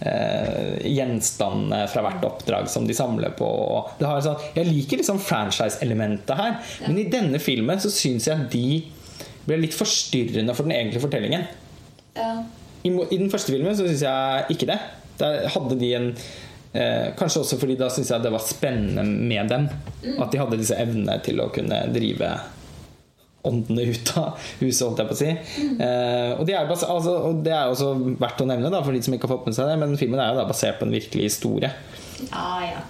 eh, 0.00 0.78
gjenstandene 0.88 1.84
fra 1.90 2.04
hvert 2.04 2.26
oppdrag 2.28 2.68
som 2.70 2.86
de 2.88 2.96
samler 2.96 3.34
på. 3.38 3.48
Og 3.48 3.94
Det 3.98 4.08
har 4.08 4.22
sånn, 4.24 4.44
jeg 4.56 4.70
liker 4.70 5.02
liksom 5.02 5.20
franchise-elementet 5.22 6.38
her, 6.38 6.58
men 6.86 7.00
i 7.00 7.08
denne 7.10 7.40
filmen 7.42 7.80
så 7.82 7.92
syns 7.92 8.28
jeg 8.30 8.48
de 8.52 8.68
ble 9.48 9.62
litt 9.62 9.76
forstyrrende 9.76 10.54
for 10.56 10.68
den 10.68 10.76
egentlige 10.76 11.06
fortellingen. 11.06 11.48
Ja. 12.18 12.32
I, 12.84 12.90
i 12.92 13.18
den 13.18 13.30
første 13.32 13.54
filmen 13.54 13.76
så 13.76 13.88
syns 13.88 14.04
jeg 14.06 14.54
ikke 14.54 14.68
det. 14.70 14.78
Der 15.18 15.48
hadde 15.50 15.78
de 15.80 15.88
en 15.96 16.12
eh, 16.12 17.08
Kanskje 17.18 17.42
også 17.42 17.58
fordi 17.58 17.78
da 17.80 17.88
syns 17.92 18.12
jeg 18.12 18.22
det 18.22 18.32
var 18.34 18.44
spennende 18.44 19.04
med 19.06 19.50
dem. 19.50 19.66
At 20.18 20.30
de 20.32 20.40
hadde 20.40 20.60
disse 20.60 20.78
evnene 20.78 21.18
til 21.24 21.42
å 21.42 21.50
kunne 21.54 21.86
drive 21.94 22.36
åndene 23.50 23.86
ut 23.90 24.12
av 24.20 24.50
huset, 24.60 24.82
holdt 24.86 25.02
jeg 25.02 25.08
på 25.10 25.16
å 25.16 25.20
si. 25.22 25.30
Eh, 25.84 26.32
og, 26.38 26.44
de 26.48 26.54
er, 26.58 26.68
bas- 26.70 26.86
altså, 26.86 27.14
og 27.30 27.40
det 27.46 27.54
er 27.56 27.72
også 27.72 27.90
verdt 28.20 28.44
å 28.44 28.48
nevne 28.50 28.70
da, 28.74 28.82
for 28.86 28.96
de 28.96 29.02
som 29.04 29.16
ikke 29.16 29.28
har 29.28 29.36
fått 29.36 29.48
med 29.50 29.56
seg 29.58 29.70
det, 29.72 29.78
men 29.82 29.96
filmen 30.00 30.20
er 30.22 30.32
jo 30.34 30.40
da 30.42 30.46
basert 30.50 30.78
på 30.80 30.86
en 30.88 30.94
virkelig 30.94 31.28
historie. 31.30 31.72
Ah, 32.34 32.62
ja. 32.66 32.80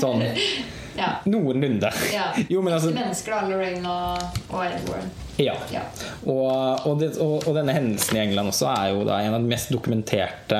Sånn 0.00 0.22
ja. 1.00 1.10
noenlunde. 1.28 1.90
ja. 2.14 2.30
Jo, 2.48 2.62
men 2.64 2.76
altså 2.76 2.92
Mennesker, 2.96 3.34
da. 3.36 3.48
Lorraine 3.50 3.90
og, 3.96 4.38
og 4.54 4.62
Edward. 4.66 5.10
Ja. 5.40 5.54
Ja. 5.72 5.86
Og, 6.28 6.48
og, 6.84 6.94
det, 7.00 7.14
og, 7.22 7.46
og 7.48 7.54
denne 7.56 7.72
hendelsen 7.76 8.18
i 8.18 8.24
England 8.26 8.52
også 8.52 8.68
er 8.74 8.90
jo 8.92 9.04
da 9.08 9.22
en 9.24 9.36
av 9.38 9.44
de 9.44 9.48
mest 9.52 9.70
dokumenterte 9.72 10.58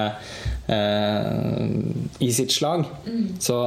eh, 0.72 1.64
i 2.24 2.30
sitt 2.32 2.52
slag. 2.54 2.86
Så 3.42 3.60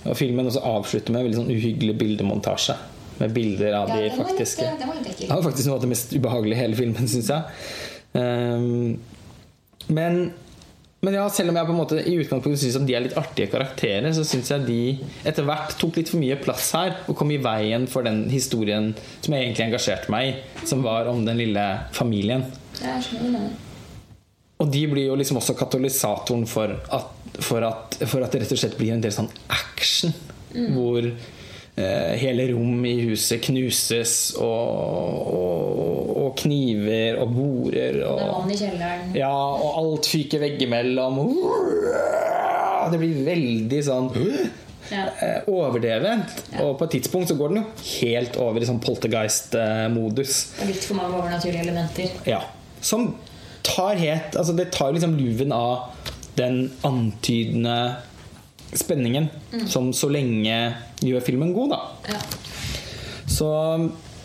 og 0.00 0.14
filmen 0.16 0.46
også 0.48 0.62
avslutter 0.64 1.12
med 1.12 1.20
en 1.20 1.26
veldig 1.28 1.38
sånn 1.42 1.50
uhyggelig 1.52 1.92
bildemontasje. 2.00 2.72
Med 3.20 3.32
bilder 3.36 3.74
av 3.76 3.90
Ja, 3.92 3.96
de 4.00 4.16
var 4.16 4.30
litt, 4.32 4.58
det 4.80 4.86
var 4.88 4.96
litt 4.96 5.08
ekkel. 5.12 5.26
Det 5.28 5.34
var 5.34 5.42
faktisk 5.44 5.68
noe 5.68 5.78
av 5.78 5.82
det 5.84 5.90
mest 5.90 6.12
ubehagelige 6.16 6.56
i 6.56 6.60
hele 6.62 6.78
filmen, 6.78 7.08
syns 7.10 7.28
jeg. 7.28 7.64
Um, 8.16 9.00
men, 9.92 10.20
men 11.04 11.16
ja, 11.18 11.26
selv 11.32 11.52
om 11.52 11.58
jeg 11.58 11.68
på 11.68 11.74
en 11.74 11.80
måte 11.80 11.98
i 12.00 12.14
utgangspunktet 12.22 12.62
syns 12.62 12.78
de 12.88 12.96
er 12.96 13.04
litt 13.04 13.18
artige 13.20 13.50
karakterer, 13.52 14.08
så 14.16 14.24
syns 14.26 14.52
jeg 14.54 14.66
de 14.66 14.80
etter 15.28 15.46
hvert 15.46 15.74
tok 15.80 16.00
litt 16.00 16.12
for 16.12 16.22
mye 16.22 16.38
plass 16.40 16.70
her 16.78 16.96
og 17.06 17.18
kom 17.18 17.32
i 17.34 17.40
veien 17.42 17.84
for 17.90 18.06
den 18.06 18.24
historien 18.32 18.92
som 19.20 19.36
jeg 19.36 19.48
egentlig 19.48 19.68
engasjerte 19.68 20.14
meg 20.14 20.30
i, 20.30 20.36
som 20.64 20.84
var 20.86 21.10
om 21.10 21.24
den 21.26 21.40
lille 21.40 21.66
familien. 21.96 22.46
Jeg 22.80 23.04
skjønner. 23.08 23.50
Og 24.60 24.68
de 24.68 24.82
blir 24.90 25.06
jo 25.08 25.16
liksom 25.16 25.38
også 25.40 25.56
katalysatoren 25.56 26.44
for 26.48 26.72
at, 26.72 27.12
for 27.40 27.64
at, 27.64 28.00
for 28.04 28.24
at 28.24 28.32
det 28.32 28.42
rett 28.42 28.56
og 28.56 28.60
slett 28.60 28.76
blir 28.80 28.92
en 28.92 29.04
del 29.04 29.14
sånn 29.14 29.30
action. 29.52 30.12
Hvor 30.50 31.04
eh, 31.06 31.28
hele 32.20 32.46
rom 32.52 32.84
i 32.88 32.94
huset 33.08 33.40
knuses, 33.44 34.14
og, 34.38 35.26
og, 35.34 36.10
og 36.24 36.32
kniver 36.40 37.18
og 37.22 37.32
borer. 37.34 37.98
Det 38.00 38.06
er 38.06 38.32
vann 38.34 38.50
i 38.54 38.58
kjelleren. 38.60 39.12
ja, 39.18 39.32
og 39.34 39.78
alt 39.82 40.08
fyker 40.10 40.42
veggimellom. 40.44 41.20
Det 42.90 42.98
blir 43.02 43.22
veldig 43.26 43.80
sånn 43.86 44.10
Ja. 44.90 45.04
overdrevent. 45.46 46.32
Ja. 46.50 46.64
Og 46.66 46.78
på 46.80 46.86
et 46.88 46.96
tidspunkt 46.96 47.28
så 47.30 47.36
går 47.38 47.52
den 47.52 47.60
jo 47.60 47.66
helt 48.00 48.34
over 48.42 48.58
i 48.62 48.66
sånn 48.66 48.80
poltergeist-modus. 48.82 50.38
Og 50.62 50.66
litt 50.72 50.82
for 50.88 50.98
mange 50.98 51.14
overnaturlige 51.20 51.62
elementer. 51.62 52.10
Ja. 52.26 52.40
Som 52.82 53.12
tar 53.62 53.94
helt 54.00 54.34
Altså, 54.40 54.54
det 54.56 54.70
tar 54.72 54.90
liksom 54.96 55.14
luven 55.20 55.52
av 55.54 55.92
den 56.40 56.70
antydende 56.86 57.76
spenningen 58.78 59.28
som 59.66 59.90
så 59.96 60.10
lenge 60.12 60.56
gjør 61.02 61.24
filmen 61.26 61.54
god, 61.56 61.74
da. 61.74 61.80
Ja. 62.14 62.20
Så 63.30 63.48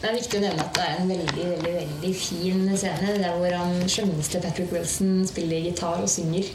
Det 0.06 0.12
er 0.12 0.20
viktig 0.20 0.38
å 0.38 0.42
nevne 0.44 0.62
at 0.62 0.76
det 0.78 0.84
er 0.86 1.00
en 1.02 1.08
veldig 1.10 1.44
veldig, 1.50 1.70
veldig 1.80 2.10
fin 2.14 2.66
scene 2.78 3.14
der 3.18 3.40
hvor 3.40 3.54
han 3.58 3.80
skjønneste 3.90 4.42
Patrick 4.44 4.74
Wilson 4.76 5.24
spiller 5.26 5.64
gitar 5.66 6.04
og 6.04 6.12
synger. 6.12 6.52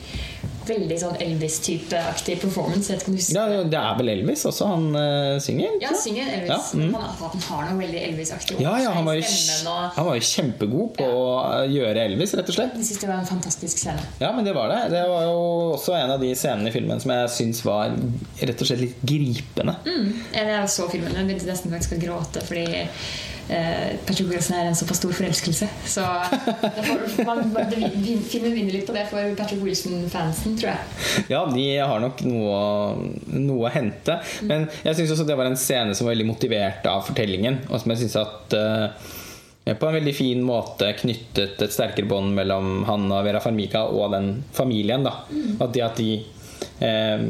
Veldig 0.68 0.98
sånn 1.00 1.16
Elvis-type-aktig 1.24 2.36
performance. 2.44 2.92
Jeg 2.92 3.02
du 3.02 3.16
ja, 3.34 3.46
det 3.66 3.78
er 3.80 3.96
vel 3.98 4.12
Elvis 4.12 4.44
også 4.46 4.68
han 4.70 4.84
uh, 4.94 5.40
synger? 5.42 5.72
Ja, 5.82 5.88
han 5.90 5.98
synger 5.98 6.28
Elvis. 6.36 6.52
Ja, 6.52 6.58
mm. 6.78 6.92
han, 6.94 7.08
han 7.24 7.42
har 7.48 7.64
noe 7.72 7.80
veldig 7.80 8.02
Elvis-aktig 8.04 8.60
Ja, 8.62 8.76
ja, 8.78 8.92
han 8.94 9.08
var 9.08 9.18
jo, 9.18 9.24
han 9.96 10.06
var 10.12 10.20
jo 10.20 10.28
kjempegod 10.28 10.92
på 11.00 11.08
å 11.08 11.24
eh, 11.40 11.64
gjøre 11.74 12.04
Elvis, 12.04 12.36
rett 12.38 12.52
og 12.52 12.58
slett. 12.60 12.76
Jeg 12.78 12.86
syns 12.92 13.02
det 13.02 13.10
var 13.10 13.24
en 13.24 13.28
fantastisk 13.32 13.82
scene. 13.82 14.04
Ja, 14.22 14.30
men 14.36 14.46
det 14.46 14.54
var 14.54 14.70
det. 14.70 14.84
Det 14.94 15.02
var 15.10 15.26
jo 15.26 15.40
også 15.72 15.96
en 15.98 16.14
av 16.14 16.22
de 16.22 16.30
scenene 16.38 16.70
i 16.70 16.76
filmen 16.76 17.02
som 17.02 17.16
jeg 17.16 17.34
syns 17.40 17.64
var 17.66 17.98
rett 18.38 18.62
og 18.62 18.70
slett 18.70 18.84
litt 18.84 19.02
gripende. 19.02 19.74
Mm. 19.90 20.14
Jeg 20.38 20.70
så 20.70 20.86
filmen 20.92 21.18
og 21.18 21.26
begynte 21.26 21.50
nesten 21.50 21.74
faktisk 21.74 21.98
å 21.98 22.00
gråte 22.04 22.46
fordi 22.46 22.86
eh, 23.50 23.96
Patrick 24.06 24.30
Wilson 24.30 24.56
er 24.56 24.70
en 24.70 24.76
såpass 24.78 25.00
stor 25.00 25.12
forelskelse. 25.12 25.68
Så 25.86 26.04
derfor, 26.62 27.24
man, 27.26 27.42
man, 27.52 27.72
filmen 28.28 28.54
vinner 28.54 28.76
litt 28.76 28.86
på 28.88 28.96
det 28.96 29.06
for 29.10 29.36
Patrick 29.38 29.62
Wilson-fansen, 29.64 30.56
tror 30.60 30.72
jeg. 30.72 31.26
Ja, 31.32 31.44
de 31.50 31.66
har 31.78 32.02
nok 32.02 32.22
noe, 32.26 32.60
noe 33.34 33.68
å 33.68 33.72
hente. 33.74 34.20
Men 34.46 34.68
jeg 34.84 34.98
syns 34.98 35.14
også 35.16 35.28
det 35.28 35.38
var 35.38 35.50
en 35.50 35.58
scene 35.60 35.96
som 35.96 36.06
var 36.06 36.14
veldig 36.16 36.30
motivert 36.30 36.86
av 36.90 37.04
fortellingen, 37.08 37.64
og 37.68 37.82
som 37.82 37.94
jeg 37.94 38.04
syns 38.04 38.18
at 38.22 38.58
eh, 38.58 39.08
på 39.70 39.86
en 39.86 39.98
veldig 39.98 40.16
fin 40.16 40.42
måte 40.42 40.94
knyttet 40.98 41.60
et 41.62 41.74
sterkere 41.74 42.08
bånd 42.10 42.34
mellom 42.38 42.84
han 42.88 43.06
og 43.10 43.24
Vera 43.26 43.42
Farmiga 43.44 43.84
og 43.90 44.14
den 44.14 44.32
familien. 44.56 45.06
da 45.06 45.20
At 45.60 45.74
det 45.76 45.86
at 45.86 46.00
de 46.00 46.12
eh, 46.80 47.26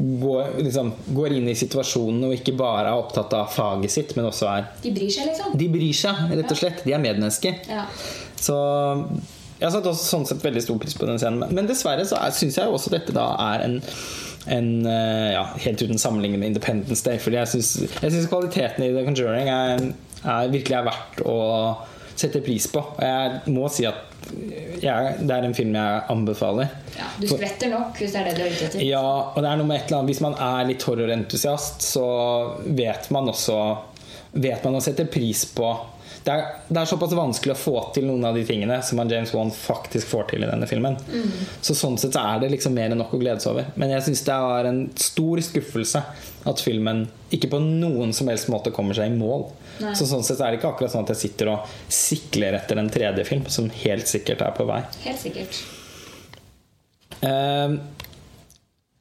går, 0.00 0.54
liksom, 0.64 0.92
går 1.16 1.36
inn 1.36 1.50
i 1.50 1.56
situasjonen 1.58 2.28
og 2.28 2.36
ikke 2.36 2.54
bare 2.58 2.88
er 2.88 3.00
opptatt 3.00 3.34
av 3.36 3.50
faget 3.52 3.92
sitt, 3.92 4.14
men 4.16 4.30
også 4.30 4.48
er 4.50 4.70
De 4.84 4.94
bryr 4.96 5.12
seg, 5.12 5.28
liksom. 5.28 5.58
De 5.60 5.68
bryr 5.72 5.96
seg, 5.96 6.24
rett 6.32 6.54
og 6.54 6.60
slett. 6.62 6.80
De 6.86 6.96
er 6.96 7.02
medmennesker. 7.02 7.60
Ja. 7.68 7.84
Så 8.40 8.56
jeg 9.60 9.66
har 9.66 9.74
satt 9.76 9.90
også 9.90 10.06
sånn 10.06 10.26
sett 10.30 10.42
veldig 10.44 10.64
stor 10.64 10.80
pris 10.80 10.96
på 10.96 11.08
den 11.08 11.20
scenen. 11.20 11.52
Men 11.52 11.68
dessverre 11.68 12.06
så 12.08 12.20
syns 12.32 12.56
jeg 12.56 12.72
også 12.72 12.92
dette 12.94 13.14
da 13.16 13.28
er 13.52 13.68
en 13.68 13.78
en, 14.46 14.86
eh, 14.86 15.32
ja, 15.34 15.42
helt 15.56 15.82
uten 15.82 15.98
sammenligning 16.00 16.40
med 16.40 16.46
Independence 16.54 17.04
Day. 17.04 17.18
Fordi 17.20 17.36
jeg 17.36 17.48
syns 17.48 18.28
kvaliteten 18.30 18.86
i 18.86 18.92
The 18.94 19.04
Conjuring 19.04 19.50
er, 19.52 19.82
er 20.24 20.52
virkelig 20.52 20.78
er 20.78 20.86
verdt 20.88 21.20
å 21.28 21.36
sette 22.20 22.42
pris 22.44 22.66
på. 22.72 22.82
Og 22.82 23.02
jeg 23.04 23.54
må 23.56 23.66
si 23.72 23.86
at 23.88 24.06
jeg, 24.80 25.14
det 25.26 25.32
er 25.34 25.44
en 25.48 25.54
film 25.56 25.74
jeg 25.74 26.02
anbefaler. 26.12 26.68
ja. 26.96 27.06
Du 27.20 27.26
skvetter 27.30 27.70
nok, 27.72 27.96
hvis 27.98 28.12
det 28.14 28.20
er 28.20 28.28
det 28.28 28.34
du 28.36 28.42
er 28.44 28.52
ute 28.52 28.66
etter. 28.68 28.82
Ja, 28.84 29.02
og 29.34 29.38
det 29.42 29.48
er 29.50 29.58
noe 29.60 29.66
med 29.68 29.80
et 29.80 29.88
eller 29.88 29.98
annet 30.02 30.12
Hvis 30.12 30.20
man 30.24 30.36
er 30.46 30.68
litt 30.68 30.84
horrorentusiast, 30.86 31.82
så 31.84 32.04
vet 32.66 33.08
man 33.16 33.32
også 33.32 33.56
Vet 34.30 34.62
man 34.62 34.76
å 34.78 34.82
sette 34.84 35.08
pris 35.10 35.42
på 35.56 35.66
det 36.24 36.32
er, 36.32 36.56
det 36.68 36.76
er 36.82 36.88
såpass 36.88 37.14
vanskelig 37.16 37.54
å 37.54 37.58
få 37.58 37.74
til 37.94 38.04
noen 38.04 38.26
av 38.28 38.36
de 38.36 38.42
tingene 38.44 38.76
som 38.84 39.00
James 39.08 39.32
Wan 39.32 39.52
faktisk 39.54 40.10
får 40.10 40.26
til 40.32 40.44
i 40.44 40.50
denne 40.50 40.68
filmen. 40.68 40.98
Så 41.64 41.76
sånn 41.78 41.96
sett 42.00 42.12
så 42.16 42.24
er 42.34 42.42
det 42.42 42.50
liksom 42.52 42.74
mer 42.76 42.92
enn 42.92 43.00
nok 43.00 43.14
å 43.16 43.20
glede 43.22 43.40
seg 43.40 43.54
over. 43.54 43.70
Men 43.80 43.94
jeg 43.94 44.04
syns 44.08 44.26
det 44.26 44.36
er 44.36 44.68
en 44.68 44.82
stor 45.00 45.40
skuffelse 45.46 46.02
at 46.50 46.62
filmen 46.64 47.06
ikke 47.32 47.50
på 47.52 47.60
noen 47.64 48.12
som 48.16 48.28
helst 48.28 48.50
måte 48.52 48.72
kommer 48.74 48.96
seg 48.96 49.12
i 49.12 49.16
mål. 49.16 49.48
Nei. 49.80 49.94
Så 49.96 50.08
sånn 50.10 50.24
sett 50.26 50.42
er 50.44 50.52
det 50.52 50.60
ikke 50.60 50.74
akkurat 50.74 50.92
sånn 50.92 51.06
at 51.06 51.14
jeg 51.14 51.22
sitter 51.22 51.54
og 51.54 51.74
sikler 51.88 52.58
etter 52.58 52.80
en 52.80 52.92
tredje 52.92 53.24
film, 53.28 53.46
som 53.48 53.70
helt 53.82 54.10
sikkert 54.10 54.44
er 54.44 54.56
på 54.56 54.68
vei. 54.68 54.82
Helt 55.06 55.22
sikkert. 55.22 55.62
Eh, 57.20 57.76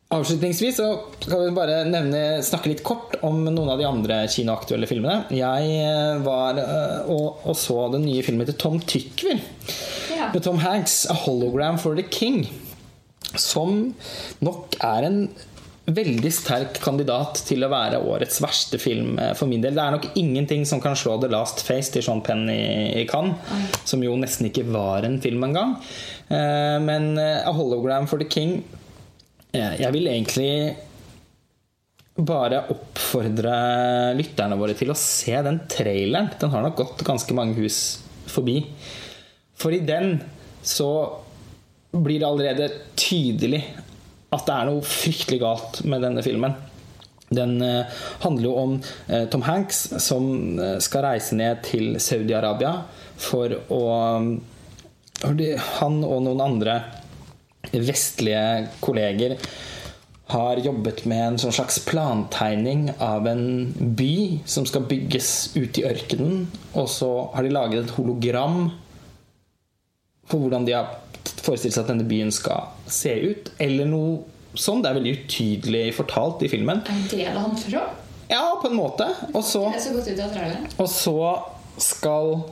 avslutningsvis 0.10 0.78
så 0.80 0.88
skal 1.22 1.44
vi 1.44 1.52
bare 1.54 1.84
nevne, 1.86 2.22
snakke 2.46 2.72
litt 2.72 2.82
kort 2.86 3.20
om 3.26 3.44
noen 3.46 3.70
av 3.70 3.78
de 3.78 3.86
andre 3.86 4.24
kinoaktuelle 4.32 4.88
filmene. 4.90 5.28
Jeg 5.38 5.76
eh, 5.84 6.16
var 6.26 6.58
eh, 6.62 7.12
og, 7.14 7.44
og 7.46 7.58
så 7.58 7.84
den 7.94 8.08
nye 8.08 8.24
filmen 8.26 8.50
til 8.50 8.58
Tom 8.60 8.80
Tykver 8.82 9.38
Ja. 10.18 10.32
med 10.34 10.42
Tom 10.44 10.58
Hanks, 10.64 11.04
'A 11.10 11.14
Hologram 11.26 11.78
for 11.80 11.96
the 11.96 12.04
King'. 12.04 12.48
Som 13.38 13.94
nok 14.42 14.74
er 14.82 15.06
en 15.06 15.20
veldig 15.90 16.32
sterk 16.34 16.80
kandidat 16.82 17.44
til 17.46 17.62
å 17.66 17.70
være 17.70 18.02
årets 18.02 18.42
verste 18.42 18.80
film 18.82 19.14
eh, 19.22 19.36
for 19.38 19.46
min 19.50 19.62
del. 19.62 19.78
Det 19.78 19.86
er 19.86 19.94
nok 19.94 20.10
ingenting 20.18 20.66
som 20.66 20.82
kan 20.82 20.98
slå 20.98 21.20
The 21.22 21.30
Last 21.30 21.62
Face 21.70 21.94
til 21.94 22.02
Sean 22.06 22.26
Penn 22.26 22.50
i, 22.50 23.04
i 23.04 23.06
Cannes, 23.10 23.38
som 23.86 24.02
jo 24.02 24.18
nesten 24.18 24.50
ikke 24.50 24.66
var 24.74 25.06
en 25.06 25.22
film 25.22 25.46
engang. 25.46 25.78
Men 26.30 27.14
'A 27.18 27.54
Hologram 27.58 28.06
for 28.10 28.22
the 28.22 28.26
King' 28.30 28.60
Jeg 29.56 29.90
vil 29.96 30.08
egentlig 30.12 30.52
bare 32.20 32.66
oppfordre 32.74 33.54
lytterne 34.18 34.58
våre 34.60 34.76
til 34.78 34.92
å 34.92 34.98
se 34.98 35.34
den 35.46 35.62
traileren. 35.72 36.30
Den 36.40 36.52
har 36.54 36.66
nok 36.66 36.78
gått 36.78 37.06
ganske 37.08 37.36
mange 37.38 37.58
hus 37.58 38.00
forbi. 38.30 38.62
For 39.60 39.74
i 39.74 39.82
den 39.84 40.20
så 40.62 40.90
blir 41.92 42.20
det 42.22 42.28
allerede 42.28 42.70
tydelig 43.00 43.64
at 44.30 44.46
det 44.46 44.56
er 44.56 44.68
noe 44.70 44.86
fryktelig 44.86 45.40
galt 45.42 45.82
med 45.90 46.04
denne 46.06 46.24
filmen. 46.26 46.54
Den 47.34 47.60
eh, 47.62 48.00
handler 48.24 48.46
jo 48.46 48.54
om 48.58 48.76
eh, 49.08 49.26
Tom 49.30 49.44
Hanks 49.46 49.84
som 50.02 50.60
eh, 50.60 50.78
skal 50.82 51.06
reise 51.06 51.38
ned 51.38 51.62
til 51.66 51.98
Saudi-Arabia 52.02 52.74
for 53.20 53.54
å 53.70 53.84
Han 55.20 55.96
og 56.08 56.22
noen 56.24 56.42
andre 56.42 56.78
vestlige 57.74 58.70
kolleger 58.84 59.38
har 60.30 60.62
jobbet 60.62 61.06
med 61.10 61.24
en 61.26 61.38
sånn 61.42 61.56
slags 61.56 61.80
plantegning 61.88 62.92
av 63.02 63.26
en 63.28 63.72
by 63.98 64.42
som 64.46 64.68
skal 64.70 64.86
bygges 64.90 65.56
ut 65.56 65.80
i 65.82 65.86
ørkenen. 65.90 66.44
Og 66.78 66.90
så 66.94 67.10
har 67.34 67.46
de 67.46 67.54
laget 67.54 67.88
et 67.88 67.96
hologram 67.98 68.68
på 70.30 70.38
hvordan 70.38 70.68
de 70.68 70.76
har 70.78 70.92
forestilt 71.42 71.74
seg 71.74 71.82
at 71.82 71.90
denne 71.96 72.06
byen 72.10 72.30
skal 72.34 72.70
se 72.86 73.16
ut. 73.32 73.50
Eller 73.58 73.90
noe 73.90 74.20
sånn. 74.54 74.84
Det 74.84 74.92
er 74.92 75.00
veldig 75.00 75.16
utydelig 75.24 75.84
fortalt 75.98 76.46
i 76.46 76.52
filmen. 76.52 76.84
Er 76.86 77.02
det 77.10 77.24
det 77.26 77.34
han 77.34 77.58
tror? 77.58 77.90
Ja, 78.30 78.44
på 78.62 78.70
en 78.70 78.78
måte. 78.78 79.10
Og 79.34 79.42
så 79.42 79.66
Det 79.74 79.82
så 79.82 79.96
godt 79.96 80.14
ut 80.14 80.78
og 80.78 80.90
så 80.94 81.18
skal, 81.82 82.44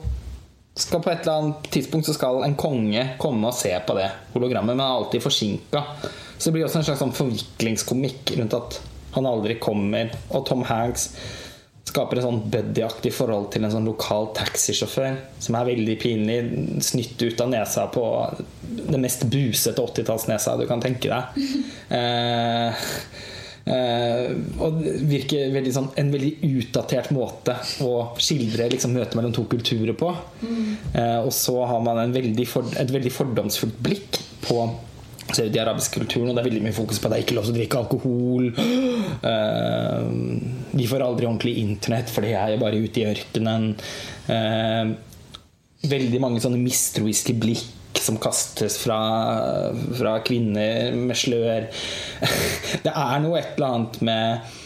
skal 0.78 1.02
På 1.02 1.10
et 1.10 1.24
eller 1.24 1.40
annet 1.42 1.70
tidspunkt 1.74 2.06
så 2.06 2.14
skal 2.14 2.44
en 2.46 2.56
konge 2.58 3.04
komme 3.18 3.50
og 3.50 3.56
se 3.56 3.72
på 3.86 3.96
det 3.98 4.08
hologrammet, 4.34 4.76
men 4.76 4.84
er 4.84 5.00
alltid 5.00 5.24
forsinka. 5.24 5.82
Så 6.38 6.48
det 6.48 6.54
blir 6.54 6.68
også 6.68 6.80
en 6.80 6.86
slags 6.86 7.02
sånn 7.02 7.16
forviklingskomikk 7.16 8.36
rundt 8.38 8.54
at 8.54 8.80
han 9.16 9.26
aldri 9.26 9.58
kommer. 9.58 10.12
Og 10.30 10.46
Tom 10.46 10.62
Hanks 10.68 11.08
skaper 11.88 12.20
et 12.20 12.26
sånn 12.26 12.42
buddyaktig 12.52 13.10
forhold 13.16 13.48
til 13.54 13.64
en 13.64 13.72
sånn 13.72 13.88
lokal 13.88 14.28
taxisjåfør 14.36 15.16
som 15.42 15.56
er 15.58 15.70
veldig 15.72 15.96
pinlig. 16.02 16.38
Snytt 16.84 17.18
ut 17.24 17.42
av 17.42 17.50
nesa 17.50 17.88
på 17.90 18.04
det 18.62 19.00
mest 19.02 19.26
busete 19.32 19.82
80-tallsnesa 19.82 20.58
du 20.60 20.66
kan 20.70 20.84
tenke 20.84 21.10
deg. 21.10 21.50
Eh, 21.88 22.68
Eh, 22.68 23.37
og 23.68 24.80
det 24.80 24.94
virker 25.10 25.52
veldig 25.52 25.72
sånn, 25.74 25.88
en 26.00 26.10
veldig 26.12 26.32
utdatert 26.46 27.10
måte 27.14 27.56
å 27.84 27.92
skildre 28.22 28.68
liksom, 28.72 28.94
møtet 28.96 29.16
mellom 29.18 29.34
to 29.36 29.44
kulturer 29.50 29.96
på. 29.98 30.10
Eh, 30.94 31.18
og 31.20 31.32
så 31.36 31.56
har 31.68 31.82
man 31.84 32.14
veldig 32.14 32.46
for, 32.48 32.68
et 32.80 32.92
veldig 32.94 33.12
fordomsfullt 33.14 33.80
blikk 33.84 34.20
på 34.46 34.60
saudi-arabisk 35.28 35.98
kulturen. 35.98 36.30
Og 36.30 36.36
det 36.36 36.42
er 36.42 36.48
veldig 36.48 36.64
mye 36.64 36.76
fokus 36.76 37.00
på 37.00 37.08
at 37.08 37.14
det 37.14 37.20
er 37.20 37.26
ikke 37.26 37.38
lov 37.38 37.48
til 37.48 37.54
å 37.54 37.58
drikke 37.58 37.82
alkohol. 37.82 38.52
Eh, 39.18 40.04
de 40.78 40.86
får 40.88 41.04
aldri 41.04 41.28
ordentlig 41.28 41.58
internett, 41.64 42.12
for 42.12 42.24
de 42.24 42.36
er 42.38 42.60
bare 42.60 42.80
ute 42.80 43.02
i 43.02 43.08
ørkenen. 43.10 43.72
Eh, 44.32 44.94
veldig 45.88 46.20
mange 46.22 46.40
sånne 46.42 46.60
mistroiske 46.60 47.36
blikk 47.38 47.74
som 48.04 48.20
kastes 48.22 48.78
fra, 48.82 49.00
fra 49.98 50.14
kvinner 50.26 50.94
med 50.96 51.18
slør. 51.18 51.68
Det 52.84 52.94
er 52.94 53.20
noe 53.24 53.40
et 53.40 53.54
eller 53.56 53.76
annet 53.78 54.00
med 54.08 54.56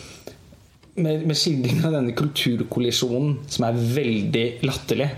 med, 0.95 1.23
med 1.25 1.39
skildringen 1.39 1.87
av 1.89 1.95
denne 1.97 2.15
kulturkollisjonen 2.17 3.39
som 3.51 3.65
er 3.69 3.79
veldig 3.97 4.47
latterlig. 4.67 5.09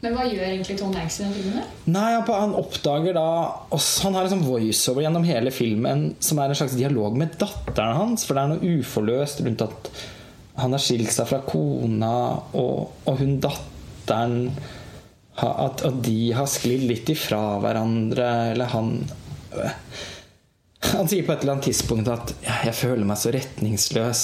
Men 0.00 0.14
hva 0.16 0.24
gjør 0.24 0.46
egentlig 0.46 0.78
Tom 0.80 0.94
Hanks 0.96 1.18
i 1.20 1.26
den 1.26 1.34
filmen? 1.36 1.64
Nei, 1.92 2.14
han, 2.24 2.54
oppdager 2.56 3.12
da 3.16 3.26
også, 3.68 4.06
Han 4.06 4.16
har 4.16 4.24
en 4.24 4.32
sånn 4.32 4.46
voiceover 4.46 5.04
gjennom 5.04 5.26
hele 5.28 5.52
filmen 5.52 6.06
som 6.24 6.40
er 6.40 6.52
en 6.52 6.56
slags 6.56 6.78
dialog 6.78 7.18
med 7.20 7.36
datteren 7.40 7.98
hans. 7.98 8.24
For 8.24 8.36
det 8.36 8.46
er 8.46 8.54
noe 8.54 8.78
uforløst 8.80 9.44
rundt 9.44 9.66
at 9.66 9.90
han 10.60 10.72
har 10.76 10.82
skilt 10.82 11.12
seg 11.12 11.28
fra 11.28 11.42
kona, 11.44 12.14
og, 12.56 13.04
og 13.08 13.20
hun 13.20 13.36
datteren 13.44 14.48
at, 15.46 15.84
de 16.04 16.32
har 16.36 16.48
sklidd 16.50 16.84
litt 16.88 17.10
ifra 17.12 17.58
hverandre, 17.62 18.28
eller 18.52 18.72
han 18.74 18.92
Han 20.90 21.08
sier 21.10 21.26
på 21.26 21.32
et 21.34 21.42
eller 21.42 21.56
annet 21.56 21.66
tidspunkt 21.68 22.08
at 22.08 22.32
'jeg 22.42 22.74
føler 22.74 23.04
meg 23.04 23.18
så 23.20 23.30
retningsløs'. 23.34 24.22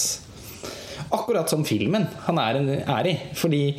Akkurat 1.12 1.51
som 1.51 1.64
filmen 1.64 2.07
han 2.27 2.39
er, 2.39 2.57
er 2.81 3.07
i. 3.07 3.14
Fordi 3.35 3.77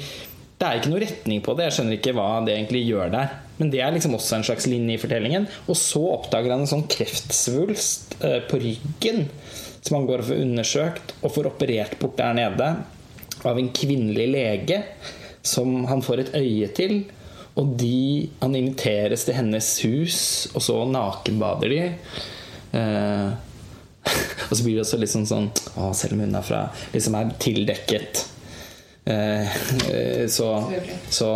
det 0.58 0.66
er 0.68 0.80
ikke 0.80 0.90
noe 0.90 1.02
retning 1.02 1.42
på 1.42 1.54
det. 1.58 1.66
Jeg 1.68 1.76
skjønner 1.76 1.98
ikke 1.98 2.14
hva 2.18 2.46
det 2.46 2.54
egentlig 2.56 2.86
gjør 2.88 3.12
der. 3.12 3.34
Men 3.58 3.72
det 3.74 3.82
er 3.82 3.92
liksom 3.92 4.16
også 4.18 4.38
en 4.38 4.46
slags 4.48 4.68
linje 4.70 4.96
i 4.96 5.02
fortellingen. 5.02 5.48
Og 5.68 5.78
så 5.78 6.02
oppdager 6.14 6.54
han 6.54 6.64
en 6.64 6.72
sånn 6.72 6.88
kreftsvulst 6.88 8.18
eh, 8.22 8.40
på 8.48 8.62
ryggen 8.62 9.28
som 9.82 10.00
han 10.00 10.08
går 10.10 10.24
og 10.24 10.30
får 10.30 10.44
undersøkt 10.44 11.14
og 11.22 11.34
får 11.36 11.50
operert 11.52 11.98
bort 12.02 12.18
der 12.20 12.34
nede 12.38 12.72
av 13.48 13.60
en 13.60 13.70
kvinnelig 13.76 14.28
lege 14.34 14.82
som 15.46 15.86
han 15.88 16.04
får 16.04 16.24
et 16.24 16.34
øye 16.40 16.70
til. 16.76 17.00
Og 17.58 17.74
de, 17.80 18.30
han 18.42 18.56
inviteres 18.58 19.26
til 19.26 19.38
hennes 19.38 19.72
hus, 19.86 20.20
og 20.54 20.64
så 20.64 20.78
nakenbader 20.90 21.74
de. 21.74 21.82
Eh, 22.78 23.30
og 24.50 24.54
så 24.54 24.64
blir 24.64 24.78
det 24.78 24.84
også 24.86 25.00
litt 25.02 25.12
sånn 25.12 25.28
sånn 25.28 25.48
å, 25.76 25.92
Selv 25.98 26.16
om 26.16 26.22
hun 26.24 26.38
er 26.38 26.46
fra 26.46 26.66
liksom 26.94 27.18
er 27.18 27.34
tildekket. 27.42 28.26
Eh, 29.08 29.58
eh, 29.90 30.26
så, 30.32 30.52
så 31.10 31.32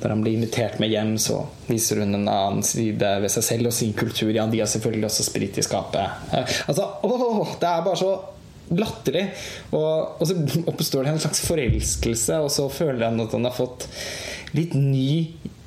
når 0.00 0.14
han 0.14 0.24
blir 0.24 0.38
invitert 0.38 0.78
med 0.80 0.92
hjem, 0.94 1.14
så 1.20 1.42
viser 1.68 2.00
hun 2.00 2.14
en 2.16 2.28
annen 2.30 2.64
side 2.64 3.14
ved 3.20 3.32
seg 3.32 3.44
selv 3.44 3.70
og 3.70 3.76
sin 3.76 3.92
kultur. 3.92 4.32
Ja, 4.32 4.46
de 4.48 4.62
har 4.62 4.70
selvfølgelig 4.70 5.10
også 5.10 5.26
sprit 5.28 5.60
i 5.60 5.64
skapet. 5.66 6.22
Eh, 6.32 6.60
altså, 6.70 6.88
åh, 7.04 7.56
det 7.60 7.68
er 7.68 7.84
bare 7.84 8.00
så 8.00 8.14
latterlig. 8.70 9.26
Og, 9.74 10.20
og 10.20 10.28
så 10.30 10.36
oppstår 10.70 11.04
det 11.04 11.14
en 11.14 11.22
slags 11.26 11.44
forelskelse, 11.44 12.40
og 12.40 12.52
så 12.54 12.68
føler 12.72 13.08
han 13.10 13.20
at 13.26 13.36
han 13.36 13.48
har 13.48 13.56
fått 13.56 13.88
litt 14.56 14.74
ny 14.74 15.10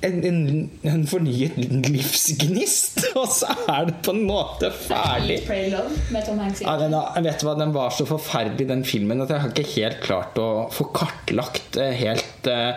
en, 0.04 0.18
en, 0.28 0.70
en 0.92 1.04
fornyet 1.08 1.56
livsgnist, 1.88 3.06
og 3.20 3.30
så 3.32 3.54
er 3.72 3.88
det 3.88 4.00
på 4.04 4.12
en 4.12 4.26
måte 4.28 4.72
ferdig. 4.76 5.40
Pray 5.48 5.70
Love 5.72 5.96
med 6.12 6.26
Tom 6.28 6.42
Hanks. 6.44 6.64
Ja, 6.66 6.76
den, 6.82 6.96
vet 7.24 7.46
hva, 7.46 7.56
den 7.60 7.72
var 7.76 7.94
så 7.96 8.08
forferdelig, 8.10 8.68
den 8.68 8.84
filmen, 8.88 9.24
at 9.24 9.32
jeg 9.32 9.46
har 9.46 9.54
ikke 9.54 9.70
helt 9.78 10.04
klart 10.04 10.42
å 10.42 10.50
få 10.74 10.90
kartlagt 10.96 11.80
eh, 11.80 11.96
helt 12.02 12.52
uh, 12.52 12.76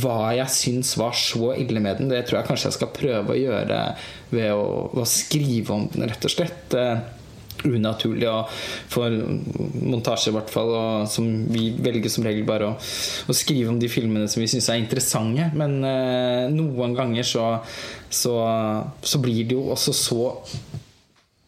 hva 0.00 0.32
jeg 0.34 0.50
syns 0.54 0.94
var 0.98 1.12
så 1.16 1.52
ille 1.60 1.82
med 1.82 2.00
den. 2.00 2.10
Det 2.10 2.24
tror 2.26 2.40
jeg 2.40 2.48
kanskje 2.48 2.70
jeg 2.70 2.78
skal 2.78 2.94
prøve 2.96 3.34
å 3.34 3.38
gjøre 3.38 3.82
ved 4.32 4.50
å, 4.56 4.64
å 4.96 5.04
skrive 5.06 5.76
om 5.76 5.86
den, 5.92 6.08
rett 6.10 6.26
og 6.26 6.32
slett. 6.32 6.74
Eh, 6.74 6.96
unaturlig 7.64 8.28
og 8.30 8.50
for 8.92 9.12
montasje, 9.86 10.30
i 10.32 10.36
hvert 10.36 10.52
fall. 10.52 10.72
Og 10.76 11.10
som 11.10 11.28
vi 11.52 11.70
velger 11.82 12.12
som 12.12 12.26
regel 12.26 12.46
bare 12.48 12.72
å, 12.72 12.76
å 12.76 13.36
skrive 13.36 13.72
om 13.72 13.80
de 13.80 13.90
filmene 13.90 14.28
som 14.30 14.42
vi 14.42 14.50
syns 14.50 14.70
er 14.72 14.82
interessante. 14.82 15.50
Men 15.56 15.78
eh, 15.86 16.46
noen 16.52 16.96
ganger 16.96 17.26
så, 17.26 17.46
så, 18.10 18.34
så 19.00 19.22
blir 19.22 19.46
det 19.46 19.58
jo 19.58 19.68
også 19.74 19.96
så 19.96 20.26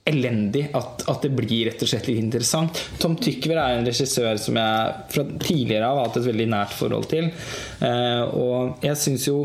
elendig 0.08 0.68
at, 0.76 1.02
at 1.10 1.24
det 1.24 1.32
blir 1.36 1.68
rett 1.68 1.82
og 1.84 1.90
slett 1.90 2.08
litt 2.08 2.20
interessant. 2.22 2.80
Tom 3.00 3.16
Tykver 3.20 3.58
er 3.60 3.78
en 3.78 3.88
regissør 3.88 4.38
som 4.40 4.56
jeg 4.56 4.94
fra 5.12 5.24
tidligere 5.34 5.88
av 5.88 6.00
har 6.00 6.08
hatt 6.08 6.20
et 6.20 6.28
veldig 6.30 6.46
nært 6.54 6.76
forhold 6.76 7.10
til. 7.10 7.28
Eh, 7.84 8.22
og 8.32 8.84
jeg 8.84 9.00
syns 9.00 9.28
jo 9.28 9.40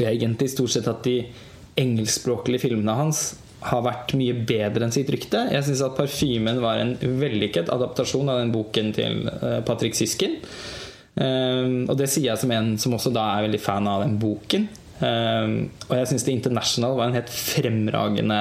egentlig 0.00 0.50
stort 0.52 0.74
sett 0.74 0.88
at 0.90 1.04
de 1.06 1.18
engelskspråklige 1.80 2.66
filmene 2.66 2.96
hans 2.96 3.26
har 3.64 3.84
vært 3.86 4.14
mye 4.18 4.34
bedre 4.46 4.86
enn 4.86 4.94
sitt 4.94 5.10
rykte. 5.12 5.46
Jeg 5.52 5.64
syns 5.66 5.82
at 5.86 5.96
'Parfymen' 5.96 6.62
var 6.62 6.80
en 6.80 6.96
vellykket 7.00 7.70
adaptasjon 7.72 8.28
av 8.28 8.40
den 8.42 8.52
boken 8.54 8.92
til 8.96 9.28
eh, 9.32 9.60
Patrick 9.66 9.96
Sysken. 9.96 10.36
Um, 11.16 11.86
og 11.88 11.96
det 11.96 12.10
sier 12.12 12.28
jeg 12.28 12.42
som 12.42 12.50
en 12.52 12.74
som 12.76 12.92
også 12.92 13.08
da 13.08 13.22
er 13.32 13.46
veldig 13.46 13.60
fan 13.62 13.88
av 13.88 14.04
den 14.04 14.18
boken. 14.20 14.68
Um, 15.00 15.54
og 15.88 15.94
jeg 15.96 16.10
syns 16.10 16.26
The 16.26 16.34
International 16.36 16.96
var 16.96 17.08
en 17.08 17.16
helt 17.16 17.32
fremragende 17.32 18.40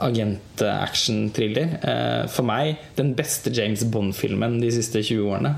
agent-action-thriller. 0.00 1.76
Uh, 1.84 2.24
for 2.32 2.48
meg 2.48 2.80
den 2.96 3.12
beste 3.18 3.52
James 3.52 3.84
Bond-filmen 3.84 4.58
de 4.64 4.72
siste 4.72 5.04
20 5.04 5.28
årene. 5.28 5.54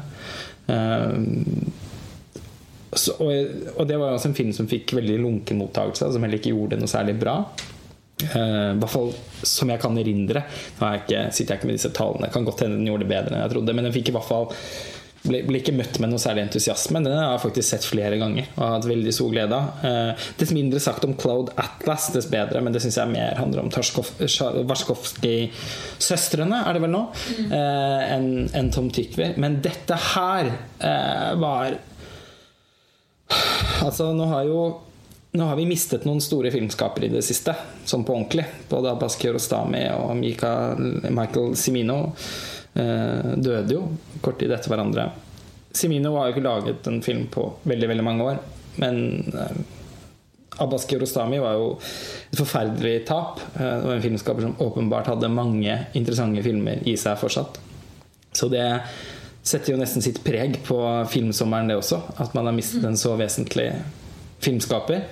Så, 2.92 3.14
og, 3.24 3.30
og, 3.78 3.86
det 3.88 3.96
var 3.96 4.12
også 4.12 4.28
en 4.30 4.36
film 4.36 4.50
som 4.52 4.68
fikk 4.68 4.92
veldig 4.98 5.16
lunken 5.22 5.58
mottakelse, 5.62 6.10
som 6.12 6.24
heller 6.26 6.38
ikke 6.38 6.52
gjorde 6.52 6.76
det 6.76 6.82
noe 6.82 6.92
særlig 6.92 7.14
bra. 7.22 7.38
Uh, 8.30 8.72
I 8.74 8.78
hvert 8.80 8.92
fall 8.92 9.12
som 9.46 9.70
jeg 9.72 9.80
kan 9.82 9.98
erindre. 9.98 10.40
Nå 10.78 10.82
jeg 10.92 11.00
ikke, 11.02 11.20
sitter 11.34 11.50
jeg 11.54 11.58
ikke 11.60 11.68
med 11.70 11.78
disse 11.78 11.92
tallene. 11.96 12.32
Kan 12.32 12.46
godt 12.46 12.60
hende 12.64 12.76
den 12.78 12.88
gjorde 12.88 13.04
det 13.06 13.12
bedre 13.12 13.34
enn 13.34 13.44
jeg 13.44 13.52
trodde. 13.56 13.74
Men 13.76 13.84
den 13.88 13.94
fikk 13.94 14.08
i 14.12 14.14
hvert 14.16 14.28
fall 14.28 14.46
ble, 15.22 15.38
ble 15.46 15.56
ikke 15.60 15.74
møtt 15.78 15.96
med 16.02 16.08
noe 16.12 16.22
særlig 16.22 16.42
entusiasme. 16.46 16.98
Den 17.04 17.18
har 17.18 17.30
jeg 17.34 17.44
faktisk 17.44 17.68
sett 17.68 17.84
flere 17.86 18.16
ganger 18.20 18.44
og 18.54 18.60
har 18.62 18.74
hatt 18.76 18.90
veldig 18.90 19.12
stor 19.14 19.30
glede 19.34 19.54
av. 19.58 19.64
Uh, 19.82 20.12
dess 20.40 20.52
mindre 20.54 20.78
sagt 20.82 21.02
om 21.06 21.16
Cloud 21.18 21.48
Atlas, 21.62 22.04
dess 22.14 22.28
bedre. 22.32 22.58
Men 22.64 22.72
det 22.74 22.82
syns 22.84 22.98
jeg 23.00 23.14
mer 23.14 23.32
handler 23.40 23.60
om 23.64 23.70
Warskovskij-søstrene, 24.70 26.58
er 26.62 26.72
det 26.74 26.82
vel 26.86 26.94
nå, 26.94 27.04
uh, 27.52 28.02
enn 28.06 28.28
en 28.58 28.68
Tom 28.74 28.88
Tykver. 28.94 29.30
Men 29.42 29.60
dette 29.64 29.94
her 30.12 30.44
var 31.42 31.68
Altså, 33.86 34.12
nå 34.14 34.24
har 34.30 34.44
jo 34.46 34.58
nå 35.32 35.44
har 35.44 35.56
vi 35.56 35.66
mistet 35.66 36.04
noen 36.04 36.20
store 36.20 36.50
filmskapere 36.52 37.08
i 37.08 37.12
det 37.12 37.22
siste, 37.24 37.54
sånn 37.88 38.04
på 38.04 38.12
ordentlig. 38.12 38.44
Både 38.68 38.90
Abbas 38.92 39.16
Kiarostami 39.16 39.86
og 39.96 40.12
Michael 40.20 41.54
Simino 41.56 42.00
eh, 42.76 43.30
døde 43.40 43.78
jo 43.78 43.86
kort 44.20 44.36
tid 44.42 44.52
etter 44.52 44.72
hverandre. 44.72 45.06
Simino 45.72 46.18
har 46.18 46.28
jo 46.28 46.34
ikke 46.34 46.44
laget 46.44 46.90
en 46.90 47.00
film 47.04 47.30
på 47.32 47.46
veldig 47.64 47.88
veldig 47.94 48.04
mange 48.04 48.26
år, 48.28 48.42
men 48.84 49.00
eh, 49.32 49.62
Abbas 50.60 50.84
Kiarostami 50.90 51.40
var 51.40 51.56
jo 51.56 51.70
et 51.78 52.36
forferdelig 52.36 53.06
tap. 53.08 53.40
Eh, 53.56 53.64
det 53.64 53.88
var 53.88 53.96
en 53.96 54.04
filmskaper 54.04 54.44
som 54.44 54.60
åpenbart 54.68 55.08
hadde 55.14 55.32
mange 55.32 55.78
interessante 55.96 56.44
filmer 56.44 56.84
i 56.84 56.98
seg 57.00 57.16
fortsatt. 57.20 57.56
Så 58.36 58.52
det 58.52 58.68
setter 59.42 59.72
jo 59.72 59.80
nesten 59.80 60.04
sitt 60.04 60.20
preg 60.24 60.60
på 60.68 60.76
filmsommeren, 61.08 61.72
det 61.72 61.80
også. 61.80 62.02
At 62.20 62.36
man 62.36 62.52
har 62.52 62.56
mistet 62.60 62.84
en 62.84 63.00
så 63.00 63.16
vesentlig 63.16 63.70
filmskaper. 64.42 65.06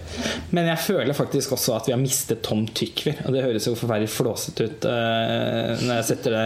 Men 0.50 0.68
jeg 0.72 0.84
føler 0.86 1.16
faktisk 1.16 1.54
også 1.56 1.76
at 1.78 1.88
vi 1.88 1.94
har 1.94 2.02
mistet 2.02 2.42
Tom 2.46 2.66
Tykver. 2.66 3.22
Og 3.26 3.34
det 3.34 3.44
høres 3.46 3.68
jo 3.68 3.76
forferdelig 3.78 4.12
flåsete 4.12 4.68
ut 4.68 4.86
uh, 4.90 5.74
når 5.80 5.94
jeg 6.00 6.08
setter 6.12 6.36
det 6.36 6.44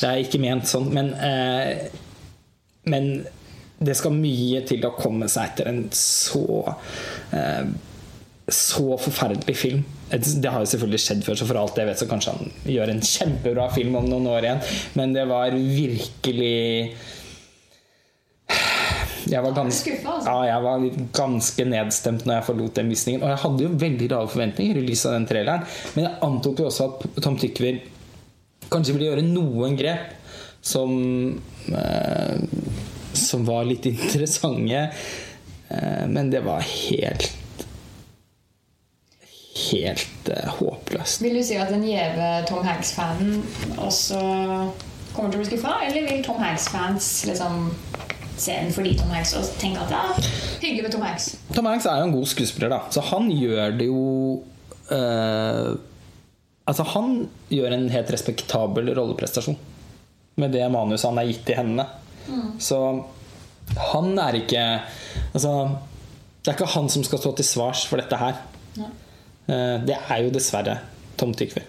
Det 0.00 0.08
er 0.08 0.24
ikke 0.24 0.42
ment 0.42 0.68
sånn, 0.70 0.90
men, 0.94 1.12
uh, 1.16 2.00
men 2.90 3.12
det 3.80 3.96
skal 3.96 4.12
mye 4.12 4.60
til 4.68 4.84
å 4.84 4.94
komme 4.96 5.28
seg 5.32 5.54
etter 5.54 5.70
en 5.70 5.86
så 5.96 6.44
uh, 7.32 7.70
så 8.50 8.96
forferdelig 8.98 9.56
film. 9.56 9.84
Det 10.10 10.50
har 10.50 10.62
jo 10.62 10.66
selvfølgelig 10.72 11.00
skjedd 11.04 11.20
før, 11.22 11.36
så 11.38 11.46
for 11.46 11.60
alt 11.60 11.76
jeg 11.78 11.86
vet, 11.86 12.00
så 12.00 12.08
kanskje 12.10 12.32
han 12.34 12.52
gjør 12.66 12.90
en 12.90 13.02
kjempebra 13.06 13.68
film 13.70 13.94
om 14.00 14.08
noen 14.10 14.26
år 14.32 14.46
igjen. 14.46 14.62
Men 14.98 15.14
det 15.14 15.26
var 15.30 15.54
virkelig 15.54 16.96
jeg 19.28 19.42
var, 19.44 19.52
gans 19.56 19.80
altså. 19.84 20.30
ja, 20.30 20.36
jeg 20.48 20.64
var 20.64 20.84
ganske 21.16 21.64
nedstemt 21.68 22.26
når 22.26 22.38
jeg 22.38 22.46
forlot 22.46 22.76
den 22.80 22.92
visningen. 22.92 23.24
Og 23.24 23.32
jeg 23.32 23.42
hadde 23.44 23.66
jo 23.66 23.72
veldig 23.84 24.08
lave 24.12 24.30
forventninger 24.32 24.80
i 24.80 24.84
lys 24.86 25.04
av 25.08 25.16
den 25.16 25.26
traileren. 25.30 25.66
Men 25.96 26.06
jeg 26.06 26.20
antok 26.26 26.62
jo 26.62 26.68
også 26.70 26.86
at 26.88 27.20
Tom 27.24 27.38
Tykvir 27.40 27.82
kanskje 28.70 28.94
ville 28.96 29.10
gjøre 29.10 29.26
noen 29.26 29.76
grep 29.78 30.16
som 30.60 30.92
eh, 31.72 32.36
Som 33.16 33.44
var 33.48 33.64
litt 33.66 33.86
interessante. 33.92 34.88
Eh, 35.68 36.06
men 36.08 36.30
det 36.30 36.44
var 36.46 36.64
helt 36.64 37.32
Helt 39.70 40.28
eh, 40.30 40.52
håpløst. 40.60 41.20
Vil 41.24 41.36
du 41.36 41.42
si 41.44 41.58
at 41.60 41.72
den 41.72 41.84
gjeve 41.84 42.30
Tom 42.48 42.62
Hanks-fanen 42.64 43.42
også 43.82 44.20
kommer 45.12 45.32
til 45.32 45.40
å 45.40 45.42
bli 45.42 45.48
skuffa? 45.50 45.74
Eller 45.84 46.06
vil 46.06 46.22
Tom 46.24 46.38
Hanks-fans 46.40 47.10
liksom 47.28 47.66
se 48.42 48.56
den 48.56 48.72
fordi 48.74 48.94
Tom 48.98 49.12
Hanks 49.14 49.34
og 49.38 49.46
tenke 49.60 49.82
at 49.84 49.92
ja, 49.94 50.02
hyggelig 50.62 50.86
med 50.86 50.94
Tom 50.94 51.04
Hanks? 51.06 51.28
Tom 51.54 51.68
Hanks 51.70 51.88
er 51.88 52.00
jo 52.00 52.08
en 52.08 52.16
god 52.16 52.30
skuespiller, 52.32 52.72
da. 52.72 52.80
Så 52.92 53.04
han 53.10 53.30
gjør 53.34 53.78
det 53.78 53.88
jo 53.90 54.02
eh, 54.94 55.70
Altså, 56.70 56.84
han 56.92 57.24
gjør 57.50 57.72
en 57.74 57.88
helt 57.90 58.10
respektabel 58.14 58.92
rolleprestasjon 58.94 59.56
med 60.38 60.52
det 60.54 60.68
manuset 60.70 61.08
han 61.08 61.18
er 61.18 61.26
gitt 61.32 61.48
i 61.50 61.56
hendene. 61.58 61.86
Mm. 62.28 62.52
Så 62.62 62.78
han 63.90 64.12
er 64.22 64.38
ikke 64.38 64.62
Altså, 65.34 65.54
det 66.40 66.52
er 66.52 66.56
ikke 66.56 66.70
han 66.76 66.88
som 66.92 67.04
skal 67.06 67.20
stå 67.22 67.34
til 67.36 67.48
svars 67.48 67.84
for 67.90 68.00
dette 68.00 68.16
her. 68.20 68.38
Ja. 68.78 68.88
Eh, 69.50 69.76
det 69.88 69.98
er 69.98 70.24
jo 70.24 70.32
dessverre 70.34 70.78
Tom 71.20 71.34
Tykver. 71.36 71.66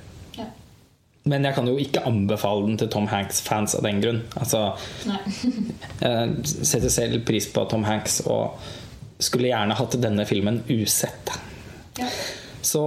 Men 1.29 1.45
jeg 1.45 1.53
kan 1.53 1.67
jo 1.69 1.77
ikke 1.77 2.01
anbefale 2.09 2.65
den 2.65 2.79
til 2.81 2.89
Tom 2.89 3.05
Hanks-fans 3.11 3.75
av 3.77 3.85
den 3.85 3.99
grunn. 4.01 4.21
Altså, 4.41 4.71
jeg 6.01 6.45
setter 6.49 6.89
selv 6.89 7.21
pris 7.27 7.45
på 7.53 7.65
Tom 7.69 7.85
Hanks 7.85 8.23
og 8.25 8.57
skulle 9.21 9.51
gjerne 9.51 9.77
hatt 9.77 9.99
denne 10.01 10.25
filmen 10.25 10.63
usett. 10.73 11.33
Ja. 11.99 12.07
Så, 12.65 12.83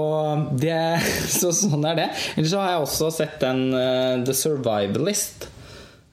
det, 0.59 0.75
så 1.39 1.53
sånn 1.55 1.87
er 1.87 2.01
det. 2.01 2.09
Ellers 2.35 2.55
så 2.55 2.63
har 2.63 2.73
jeg 2.73 2.87
også 2.89 3.11
sett 3.15 3.39
den 3.43 3.69
uh, 3.75 4.23
The 4.27 4.35
Survivalist. 4.35 5.51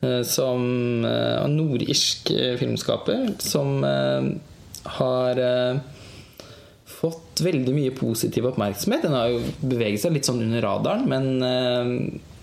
Uh, 0.01 0.21
som 0.25 0.61
uh, 1.05 1.45
nordirsk 1.49 2.31
filmskaper 2.57 3.35
som 3.41 3.83
har 4.97 5.41
fått 7.01 7.41
veldig 7.41 7.73
mye 7.73 7.93
positiv 7.97 8.45
oppmerksomhet. 8.51 9.05
Den 9.07 9.17
har 9.17 9.31
jo 9.33 9.41
beveget 9.61 10.03
seg 10.03 10.15
litt 10.15 10.27
sånn 10.29 10.43
under 10.43 10.61
radaren, 10.61 11.07
men 11.09 11.45
eh, 11.45 11.93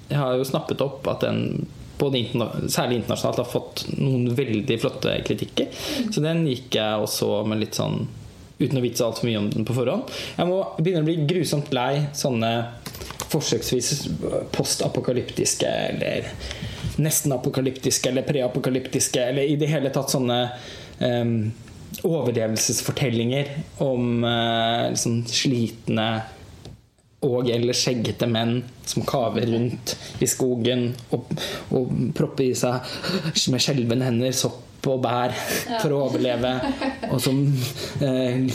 jeg 0.08 0.18
har 0.18 0.38
jo 0.38 0.46
snappet 0.48 0.82
opp 0.84 1.06
at 1.10 1.26
den 1.26 1.66
interna 1.98 2.50
særlig 2.70 3.00
internasjonalt 3.00 3.40
har 3.42 3.48
fått 3.50 3.84
noen 3.98 4.28
veldig 4.34 4.78
flotte 4.80 5.16
kritikker. 5.26 5.70
Så 6.14 6.22
den 6.22 6.44
gikk 6.46 6.78
jeg 6.78 7.02
og 7.02 7.10
så 7.10 7.42
med 7.46 7.62
litt 7.62 7.78
sånn 7.78 8.04
uten 8.58 8.78
å 8.78 8.82
vite 8.82 9.04
altfor 9.06 9.28
mye 9.28 9.38
om 9.38 9.50
den 9.52 9.66
på 9.66 9.76
forhånd. 9.76 10.10
Jeg 10.38 10.50
må 10.50 10.58
begynne 10.78 11.04
å 11.04 11.08
bli 11.08 11.20
grusomt 11.30 11.70
lei 11.74 12.08
sånne 12.16 12.52
forsøksvis 13.28 14.08
postapokalyptiske 14.54 15.68
eller 15.68 16.30
nesten 16.98 17.34
apokalyptiske 17.36 18.10
eller 18.10 18.26
preapokalyptiske 18.26 19.22
eller 19.30 19.46
i 19.46 19.58
det 19.60 19.68
hele 19.70 19.92
tatt 19.94 20.10
sånne 20.10 20.38
um, 20.98 21.34
overlevelsesfortellinger 22.06 23.50
om 23.84 24.24
eh, 24.24 24.88
liksom 24.92 25.22
slitne 25.26 26.08
og 27.26 27.48
eller 27.50 27.74
skjeggete 27.74 28.28
menn 28.30 28.60
som 28.86 29.02
kaver 29.06 29.48
rundt 29.50 29.96
i 30.22 30.28
skogen 30.30 30.92
og, 31.14 31.32
og 31.74 31.90
propper 32.14 32.46
i 32.46 32.54
seg 32.56 32.86
med 33.50 33.64
skjelvende 33.64 34.06
hender 34.06 34.36
sopp 34.36 34.64
og 34.88 35.00
bær 35.02 35.34
for 35.82 35.92
å 35.92 36.04
overleve. 36.06 36.52
Og 37.10 37.18
som, 37.20 37.40
eh, 38.04 38.46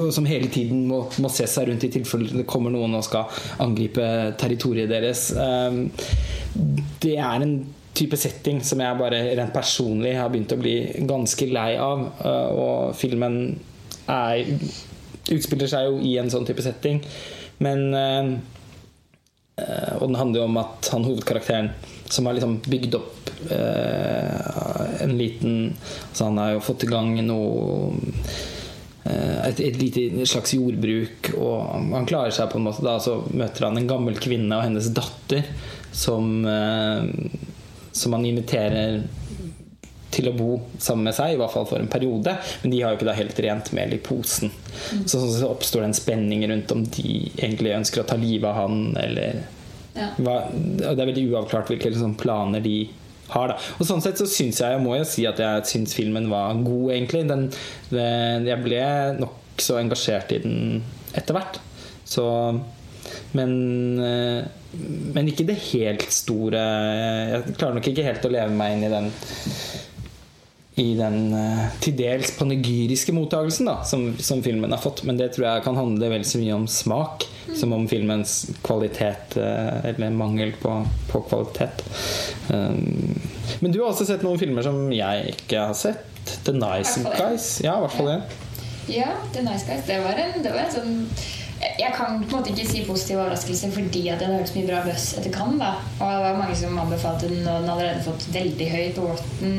og 0.00 0.08
som 0.16 0.26
hele 0.26 0.48
tiden 0.50 0.86
må, 0.88 1.02
må, 1.22 1.30
se 1.30 1.46
seg 1.50 1.68
rundt 1.68 1.84
i 1.84 1.92
tilfelle 1.92 2.32
det 2.32 2.46
kommer 2.48 2.72
noen 2.72 2.96
og 2.96 3.04
skal 3.06 3.28
angripe 3.62 4.06
territoriet 4.40 4.90
deres. 4.90 5.28
Eh, 5.36 5.82
det 7.04 7.18
er 7.20 7.44
en 7.44 7.58
type 7.96 8.18
setting 8.20 8.60
som 8.64 8.82
jeg 8.82 9.00
bare 9.00 9.22
rent 9.38 9.54
personlig 9.54 10.14
har 10.18 10.28
begynt 10.32 10.52
å 10.54 10.60
bli 10.60 10.76
ganske 11.08 11.48
lei 11.50 11.72
av. 11.80 12.04
Eh, 12.20 12.50
og 12.52 12.94
filmen 12.98 13.40
er, 14.12 14.46
utspiller 15.32 15.70
seg 15.70 15.88
jo 15.88 15.98
i 16.04 16.16
en 16.20 16.30
sånn 16.32 16.46
type 16.48 16.64
setting. 16.64 17.02
Men 17.58 17.94
eh, 17.94 18.32
eh, 19.62 19.94
Og 19.98 20.08
den 20.08 20.18
handler 20.20 20.42
jo 20.42 20.48
om 20.48 20.58
at 20.60 20.90
han 20.92 21.06
hovedkarakteren 21.06 21.70
som 22.08 22.28
har 22.28 22.36
liksom 22.36 22.60
bygd 22.70 22.94
opp 22.94 23.30
eh, 23.50 25.02
en 25.02 25.16
liten 25.18 25.72
altså 26.10 26.28
Han 26.28 26.38
har 26.38 26.52
jo 26.54 26.66
fått 26.68 26.86
i 26.86 26.90
gang 26.90 27.16
noe 27.26 27.96
et, 29.06 29.60
et 29.62 29.76
lite 29.78 30.24
slags 30.26 30.50
jordbruk, 30.56 31.28
og 31.38 31.92
han 31.94 32.08
klarer 32.10 32.32
seg 32.34 32.48
på 32.50 32.58
en 32.58 32.64
måte. 32.66 32.82
Da 32.82 32.96
så 32.98 33.20
møter 33.38 33.68
han 33.68 33.78
en 33.78 33.86
gammel 33.86 34.16
kvinne 34.18 34.56
og 34.58 34.64
hennes 34.64 34.88
datter 34.90 35.46
som, 35.94 36.42
som 37.96 38.16
han 38.16 38.26
inviterer 38.28 39.00
til 40.16 40.30
å 40.30 40.34
bo 40.36 40.50
sammen 40.78 41.08
med 41.08 41.16
seg, 41.16 41.34
i 41.34 41.40
hvert 41.40 41.52
fall 41.52 41.66
for 41.68 41.82
en 41.82 41.90
periode. 41.90 42.36
Men 42.62 42.72
de 42.72 42.80
har 42.82 42.92
jo 42.92 43.00
ikke 43.00 43.08
da 43.08 43.16
helt 43.18 43.40
rent 43.44 43.72
mel 43.76 43.96
i 43.96 44.02
posen. 44.02 44.52
Mm. 44.92 45.02
Så, 45.08 45.20
så 45.20 45.50
oppstår 45.50 45.82
det 45.82 45.90
en 45.90 45.98
spenning 45.98 46.44
rundt 46.50 46.72
om 46.72 46.84
de 46.96 47.16
egentlig 47.34 47.74
ønsker 47.76 48.02
å 48.02 48.08
ta 48.08 48.18
livet 48.20 48.48
av 48.50 48.60
han, 48.62 48.86
eller 49.00 49.42
ja. 49.96 50.12
hva, 50.20 50.38
Det 50.52 50.88
er 50.92 51.02
veldig 51.02 51.26
uavklart 51.32 51.72
hvilke 51.72 51.92
liksom, 51.92 52.16
planer 52.20 52.64
de 52.64 52.78
har. 53.32 53.52
Da. 53.52 53.58
Og 53.80 53.88
sånn 53.88 54.04
sett 54.04 54.20
så 54.20 54.28
syns 54.30 54.62
jeg, 54.62 54.76
jeg 54.76 54.84
må 54.84 54.96
jo 54.98 55.08
si 55.08 55.26
at 55.28 55.40
jeg 55.42 55.68
syns 55.68 55.96
filmen 55.98 56.30
var 56.32 56.56
god, 56.62 56.90
egentlig. 56.94 57.26
Den, 57.30 57.48
den, 57.90 58.48
jeg 58.48 58.62
ble 58.64 58.82
nokså 59.20 59.80
engasjert 59.82 60.32
i 60.36 60.42
den 60.44 60.58
etter 61.16 61.36
hvert. 61.36 61.60
Så 62.06 62.24
men, 63.36 63.52
eh, 64.00 64.78
men 65.16 65.30
ikke 65.30 65.46
det 65.48 65.58
helt 65.70 66.06
store 66.12 66.60
Jeg 66.60 67.56
klarer 67.56 67.78
nok 67.78 67.90
ikke 67.90 68.06
helt 68.06 68.26
å 68.28 68.32
leve 68.32 68.54
meg 68.56 68.76
inn 68.76 68.86
i 68.88 68.92
den 68.92 69.12
i 70.76 70.90
den 70.92 71.30
uh, 71.32 71.68
til 71.80 71.94
dels 71.96 72.34
panegyriske 72.36 73.14
mottagelsen 73.16 73.68
da, 73.70 73.78
som, 73.88 74.10
som, 74.20 74.42
filmen 74.44 74.72
har 74.74 74.80
fått. 74.82 75.06
Men 75.08 75.16
det 75.16 75.30
tror 75.32 75.46
jeg 75.46 75.62
kan 75.64 75.78
handle 75.78 76.10
vel 76.12 76.26
så 76.28 76.36
mye 76.36 76.52
om 76.52 76.66
smak 76.68 77.24
mm. 77.46 77.54
som 77.56 77.72
om 77.72 77.86
filmens 77.88 78.34
kvalitet 78.66 79.38
uh, 79.40 79.80
eller 79.88 80.12
mangel 80.12 80.52
på, 80.60 80.74
på 81.08 81.22
kvalitet. 81.30 81.80
Um, 82.52 83.16
men 83.64 83.72
du 83.72 83.80
har 83.80 83.94
også 83.94 84.04
sett 84.10 84.26
noen 84.26 84.40
filmer 84.40 84.66
som 84.66 84.84
jeg 84.92 85.32
ikke 85.32 85.64
har 85.70 85.80
sett. 85.80 86.04
The 86.44 86.52
Nice 86.52 87.00
Guys. 87.06 87.48
Ja, 87.64 87.78
i 87.78 87.86
hvert 87.86 87.96
fall 87.96 88.12
det. 88.12 88.20
Ja, 88.92 89.14
The 89.32 89.48
Nice 89.48 89.64
Guys. 89.64 89.88
Det 89.88 89.96
var 90.04 90.20
en, 90.20 90.36
det 90.44 90.52
var 90.52 90.66
en 90.66 90.76
sånn 90.76 90.96
jeg 91.60 91.92
kan 91.96 92.18
på 92.20 92.36
en 92.36 92.42
måte 92.42 92.52
ikke 92.52 92.66
si 92.68 92.82
positiv 92.84 93.18
overraskelse 93.18 93.70
fordi 93.72 94.02
at 94.12 94.20
den 94.20 94.32
har 94.32 94.40
hørt 94.42 94.50
så 94.50 94.58
mye 94.58 94.68
bra 94.68 94.82
buzz 94.84 95.06
etter 95.16 95.32
Cannes. 95.32 95.60
da 95.60 95.70
Og 96.04 96.10
det 96.12 96.24
var 96.24 96.40
mange 96.40 96.56
som 96.56 96.78
anbefalte 96.78 97.30
den, 97.30 97.46
og 97.48 97.62
den 97.62 97.70
hadde 97.70 97.86
allerede 97.86 98.04
fått 98.04 98.26
veldig 98.34 98.68
høy 98.72 98.84
på 98.96 99.06
Rotten. 99.10 99.54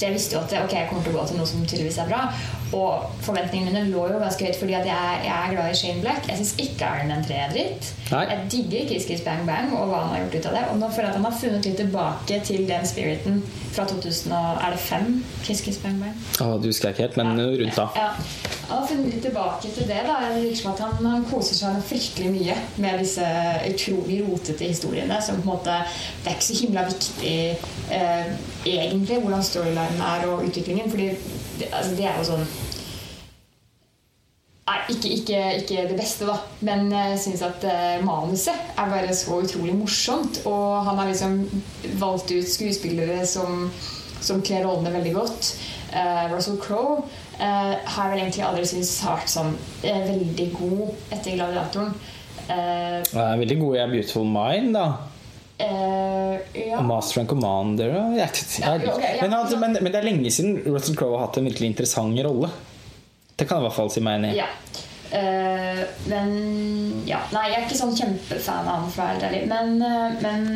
Så 0.00 0.08
jeg 0.08 0.16
visste 0.16 0.36
jo 0.36 0.40
at 0.40 0.56
ok, 0.64 0.72
jeg 0.72 0.88
kommer 0.88 1.04
til 1.04 1.12
å 1.12 1.20
gå 1.20 1.28
til 1.28 1.40
noe 1.40 1.48
som 1.50 1.66
tydeligvis 1.66 2.00
er 2.00 2.08
bra. 2.08 2.22
Og 2.70 3.20
forventningene 3.24 3.70
mine 3.70 3.90
lå 3.90 4.06
jo 4.12 4.20
ganske 4.20 4.46
høyt 4.46 4.58
fordi 4.58 4.76
at 4.78 4.86
jeg, 4.88 5.22
jeg 5.26 5.34
er 5.34 5.54
glad 5.54 5.70
i 5.70 5.78
Shane 5.78 6.02
Black. 6.04 6.28
Jeg 6.28 6.40
syns 6.40 6.52
ikke 6.64 6.90
Iron 6.98 7.12
Man 7.12 7.24
3 7.26 7.38
er 7.44 7.54
dritt. 7.54 7.90
Nei. 8.10 8.22
Jeg 8.30 8.46
digger 8.54 8.86
Kiss 8.90 9.08
Kiss 9.08 9.24
Bang 9.26 9.46
Bang 9.46 9.72
og 9.74 9.90
hva 9.90 10.04
han 10.04 10.14
har 10.14 10.22
gjort 10.24 10.36
ut 10.38 10.48
av 10.50 10.56
det. 10.56 10.62
Og 10.72 10.80
nå 10.80 10.90
føler 10.90 11.08
jeg 11.08 11.12
at 11.12 11.18
han 11.20 11.28
har 11.28 11.36
funnet 11.42 11.68
litt 11.68 11.80
tilbake 11.80 12.40
til 12.46 12.64
den 12.70 12.86
spiriten 12.88 13.42
fra 13.74 13.86
2005. 13.90 15.10
Kiss 15.46 15.64
Kiss 15.66 15.82
Bang 15.82 16.00
Bang. 16.02 16.16
Oh, 16.42 16.56
du 16.60 16.70
husker 16.70 16.94
ikke 16.94 17.06
helt, 17.08 17.20
men 17.20 17.34
ja. 17.36 17.50
rundt 17.62 17.78
da. 17.78 17.86
Ja. 17.98 18.10
Han 18.70 18.78
har 18.78 18.86
funnet 18.86 19.14
litt 19.14 19.24
tilbake 19.26 19.72
til 19.74 19.88
det. 19.90 20.00
da 20.06 20.18
Det 20.22 20.42
virker 20.44 20.62
som 20.62 20.72
at 20.72 20.82
han, 20.84 21.10
han, 21.10 21.26
koser 21.30 21.58
seg 21.58 21.80
fryktelig 21.90 22.30
mye 22.36 22.56
med 22.82 23.02
disse 23.02 23.26
utrolig 23.66 24.20
rotete 24.28 24.70
historiene. 24.70 25.18
Som 25.22 25.40
på 25.40 25.46
en 25.48 25.52
måte 25.56 25.78
Det 26.22 26.30
er 26.30 26.38
ikke 26.38 26.48
så 26.50 26.58
himla 26.60 26.86
viktig 26.86 27.36
eh, 27.98 28.32
egentlig 28.66 29.18
hvordan 29.24 29.42
storylinen 29.90 30.00
er 30.00 30.28
og 30.28 30.44
utviklingen. 30.46 30.90
Fordi 30.90 31.08
det, 31.58 31.68
altså, 31.72 31.94
det 31.96 32.04
er 32.04 32.18
jo 32.18 32.28
sånn 32.32 32.46
Nei, 34.70 34.76
ikke, 34.92 35.08
ikke, 35.08 35.38
ikke, 35.64 35.84
det 35.90 35.96
beste, 35.98 36.26
da. 36.28 36.36
Men 36.62 36.92
jeg 36.94 37.16
syns 37.18 37.40
at 37.42 37.64
uh, 37.66 38.04
manuset 38.06 38.54
er 38.78 38.92
bare 38.92 39.16
så 39.18 39.40
utrolig 39.42 39.74
morsomt. 39.74 40.44
Og 40.46 40.84
han 40.86 41.00
har 41.00 41.08
liksom 41.08 41.40
valgt 41.98 42.30
ut 42.30 42.46
skuespillere 42.46 43.24
som, 43.26 43.66
som 44.22 44.44
kler 44.46 44.62
rollene 44.68 44.92
veldig 44.94 45.16
godt. 45.16 45.50
Uh, 45.90 46.30
Russell 46.30 46.60
Crowe 46.62 47.00
uh, 47.02 47.74
har 47.82 48.12
vel 48.12 48.22
egentlig 48.22 48.46
aldri 48.46 48.68
syntes 48.70 49.00
har 49.02 49.18
vært 49.18 49.32
sånn 49.32 49.56
veldig 49.82 50.48
god 50.54 50.86
etter 51.16 51.34
'Gladiatoren'. 51.34 51.96
Uh, 52.46 53.02
er 53.02 53.42
veldig 53.42 53.58
god 53.64 53.74
i 53.74 53.82
'A 53.82 53.90
Beautiful 53.90 54.30
Mind', 54.38 54.76
da. 54.78 55.09
Uh, 55.60 56.38
ja. 56.68 56.80
Master 56.80 57.20
and 57.20 57.28
Commander 57.28 57.88
ja, 58.16 58.28
ja, 58.60 58.76
okay, 58.76 59.18
men, 59.20 59.34
altså, 59.34 59.58
men, 59.58 59.76
men, 59.82 59.92
det 59.92 59.98
er 59.98 60.06
lenge 60.06 60.30
siden 60.32 60.62
Russell 60.64 60.96
Crowe 60.96 61.18
har 61.18 61.26
hatt 61.26 61.36
en 61.36 61.48
virkelig 61.50 61.74
interessant 61.74 62.20
rolle. 62.24 62.48
Det 63.36 63.44
kan 63.44 63.58
jeg 63.58 63.64
i 63.64 63.68
hvert 63.68 63.76
fall 63.76 63.90
si 63.92 64.02
meg 64.04 64.20
enig 64.20 64.30
i. 64.38 64.46
Uh, 65.10 65.82
men 66.06 66.30
ja, 67.04 67.18
Nei, 67.34 67.48
jeg 67.50 67.58
er 67.58 67.66
ikke 67.66 67.80
sånn 67.80 67.96
kjempefan 67.98 68.68
av 68.70 68.86
å 68.86 69.08
Men, 69.50 69.74
uh, 69.82 70.14
men 70.22 70.46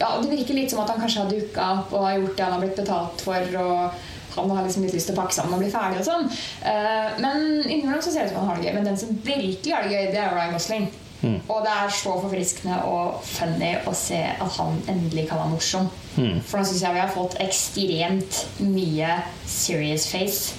ja, 0.00 0.08
det 0.16 0.32
virker 0.32 0.56
litt 0.56 0.72
som 0.72 0.80
at 0.82 0.90
han 0.90 1.02
kanskje 1.02 1.22
har 1.22 1.30
dukka 1.30 1.68
opp 1.76 1.94
og 1.94 2.06
har 2.08 2.16
gjort 2.18 2.34
det 2.38 2.46
han 2.46 2.56
har 2.56 2.64
blitt 2.64 2.80
betalt 2.80 3.22
for. 3.22 3.54
Og 3.62 4.40
han 4.40 4.56
har 4.56 4.64
liksom 4.64 4.86
litt 4.86 4.96
lyst 4.96 5.10
til 5.10 5.14
å 5.14 5.20
pakke 5.20 5.36
sammen 5.36 5.54
og 5.58 5.62
bli 5.62 5.70
ferdig. 5.70 6.00
og 6.00 6.08
sånn 6.08 6.26
Men 7.20 7.60
innimellom 7.66 8.00
så 8.00 8.14
ser 8.14 8.24
det 8.24 8.32
ut 8.32 8.34
som 8.34 8.42
han 8.42 8.54
har 8.54 8.62
det 8.62 8.70
gøy. 8.70 8.76
Men 8.78 8.88
den 8.88 9.00
som 9.02 9.12
virkelig 9.26 9.74
har 9.74 9.84
det 9.84 9.92
gøy, 9.92 10.06
det 10.14 10.22
er 10.22 10.32
Ryan 10.32 10.56
Gosling. 10.56 10.86
Mm. 11.22 11.38
Og 11.48 11.62
det 11.62 11.70
er 11.70 11.92
så 11.94 12.16
forfriskende 12.18 12.80
og 12.88 13.20
funny 13.26 13.76
å 13.86 13.94
se 13.94 14.18
at 14.32 14.56
han 14.58 14.80
endelig 14.90 15.28
kan 15.30 15.38
være 15.42 15.52
morsom. 15.54 15.86
Mm. 16.16 16.40
For 16.46 16.58
nå 16.58 16.66
syns 16.66 16.82
jeg 16.82 16.96
vi 16.96 17.02
har 17.02 17.14
fått 17.14 17.38
ekstremt 17.42 18.40
mye 18.66 19.14
serious 19.48 20.08
face 20.10 20.56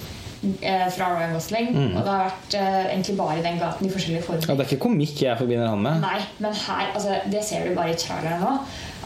eh, 0.61 0.87
fra 0.95 1.11
Ryan 1.17 1.35
Gosling. 1.35 1.69
Mm. 1.75 1.91
Og 1.91 1.99
det 1.99 2.15
har 2.15 2.23
vært 2.29 2.57
eh, 2.59 2.79
egentlig 2.93 3.17
bare 3.19 3.37
i 3.41 3.45
den 3.45 3.59
gaten 3.61 3.89
i 3.89 3.91
forskjellige 3.91 4.23
former. 4.29 4.47
Ja, 4.47 4.55
det 4.55 4.65
er 4.65 4.71
ikke 4.71 4.87
komikk 4.87 5.25
jeg 5.25 5.41
forbinder 5.41 5.73
han 5.73 5.83
med. 5.83 6.01
Nei, 6.05 6.23
men 6.45 6.57
her, 6.63 6.89
altså, 6.93 7.19
det 7.35 7.43
ser 7.47 7.67
du 7.67 7.75
bare 7.77 7.93
i 7.93 7.99
traileren 7.99 8.43
nå. 8.47 8.55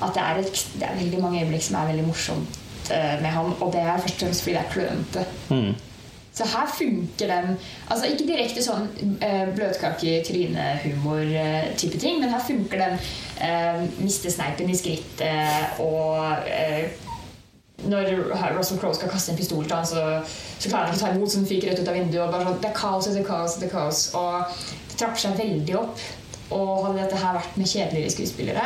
At 0.05 0.13
det 0.13 0.23
er, 0.23 0.39
et, 0.45 0.63
det 0.77 0.85
er 0.85 0.97
veldig 1.01 1.25
mange 1.25 1.41
øyeblikk 1.41 1.65
som 1.65 1.81
er 1.81 1.89
veldig 1.89 2.07
morsomt 2.11 2.63
eh, 2.93 3.17
med 3.23 3.31
han. 3.33 3.53
Og 3.57 3.73
det 3.73 3.81
er 3.81 3.97
først 4.05 4.21
og 4.21 4.27
fremst 4.27 4.45
fordi 4.45 4.57
det 4.59 4.63
er 4.63 4.73
klønete. 4.77 5.29
Så 6.37 6.45
her 6.45 6.67
funker 6.69 7.31
den 7.31 7.55
altså 7.89 8.05
Ikke 8.11 8.27
direkte 8.27 8.61
sånn 8.61 8.89
eh, 9.25 9.47
bløtkake-trynehumor-type 9.57 11.97
ting, 12.01 12.19
men 12.21 12.29
her 12.33 12.43
funker 12.45 12.77
den 12.83 12.95
eh, 13.41 13.81
miste 13.97 14.31
sneipen 14.33 14.69
i 14.69 14.75
skrittet 14.77 15.79
og 15.81 16.17
eh, 16.45 16.85
når 17.85 18.03
Russell 18.57 18.79
Crowe 18.81 18.95
skal 18.97 19.11
kaste 19.11 19.31
en 19.31 19.37
pistol 19.37 19.65
til 19.65 19.75
han, 19.77 19.85
så, 19.85 20.21
så 20.57 20.69
klarer 20.69 20.85
han 20.87 20.93
ikke 20.95 21.03
å 21.03 21.05
ta 21.05 21.11
imot, 21.13 21.29
så 21.29 21.37
den 21.37 21.49
fyker 21.49 21.67
rett 21.69 21.81
ut 21.83 21.91
av 21.91 21.93
vinduet. 21.93 22.25
Og 22.25 22.31
bare 22.33 22.45
sånn, 22.47 22.61
det 22.63 22.69
er 22.71 22.79
kaos 22.79 23.07
etter 23.11 23.25
kaos 23.27 23.57
etter 23.57 23.69
kaos. 23.69 23.99
Og 24.17 24.33
det 24.89 24.95
trapper 24.97 25.19
seg 25.21 25.37
veldig 25.37 25.75
opp. 25.77 25.97
Og 26.57 26.85
hadde 26.87 27.01
dette 27.03 27.21
her 27.21 27.37
vært 27.37 27.53
med 27.61 27.69
kjedeligere 27.69 28.15
skuespillere, 28.15 28.65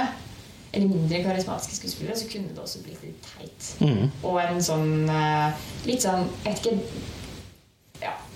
eller 0.72 0.88
mindre 0.88 1.24
karismatiske 1.26 1.76
skuespillere, 1.82 2.16
så 2.22 2.26
kunne 2.32 2.56
det 2.56 2.64
også 2.64 2.80
blitt 2.86 3.04
litt 3.04 3.20
teit. 3.34 3.62
Mm. 3.84 4.06
Og 4.24 4.36
en 4.46 4.64
sånn 4.64 5.12
litt 5.90 6.02
sånn 6.06 6.24
Jeg 6.46 6.54
vet 6.54 6.64
ikke 6.64 6.80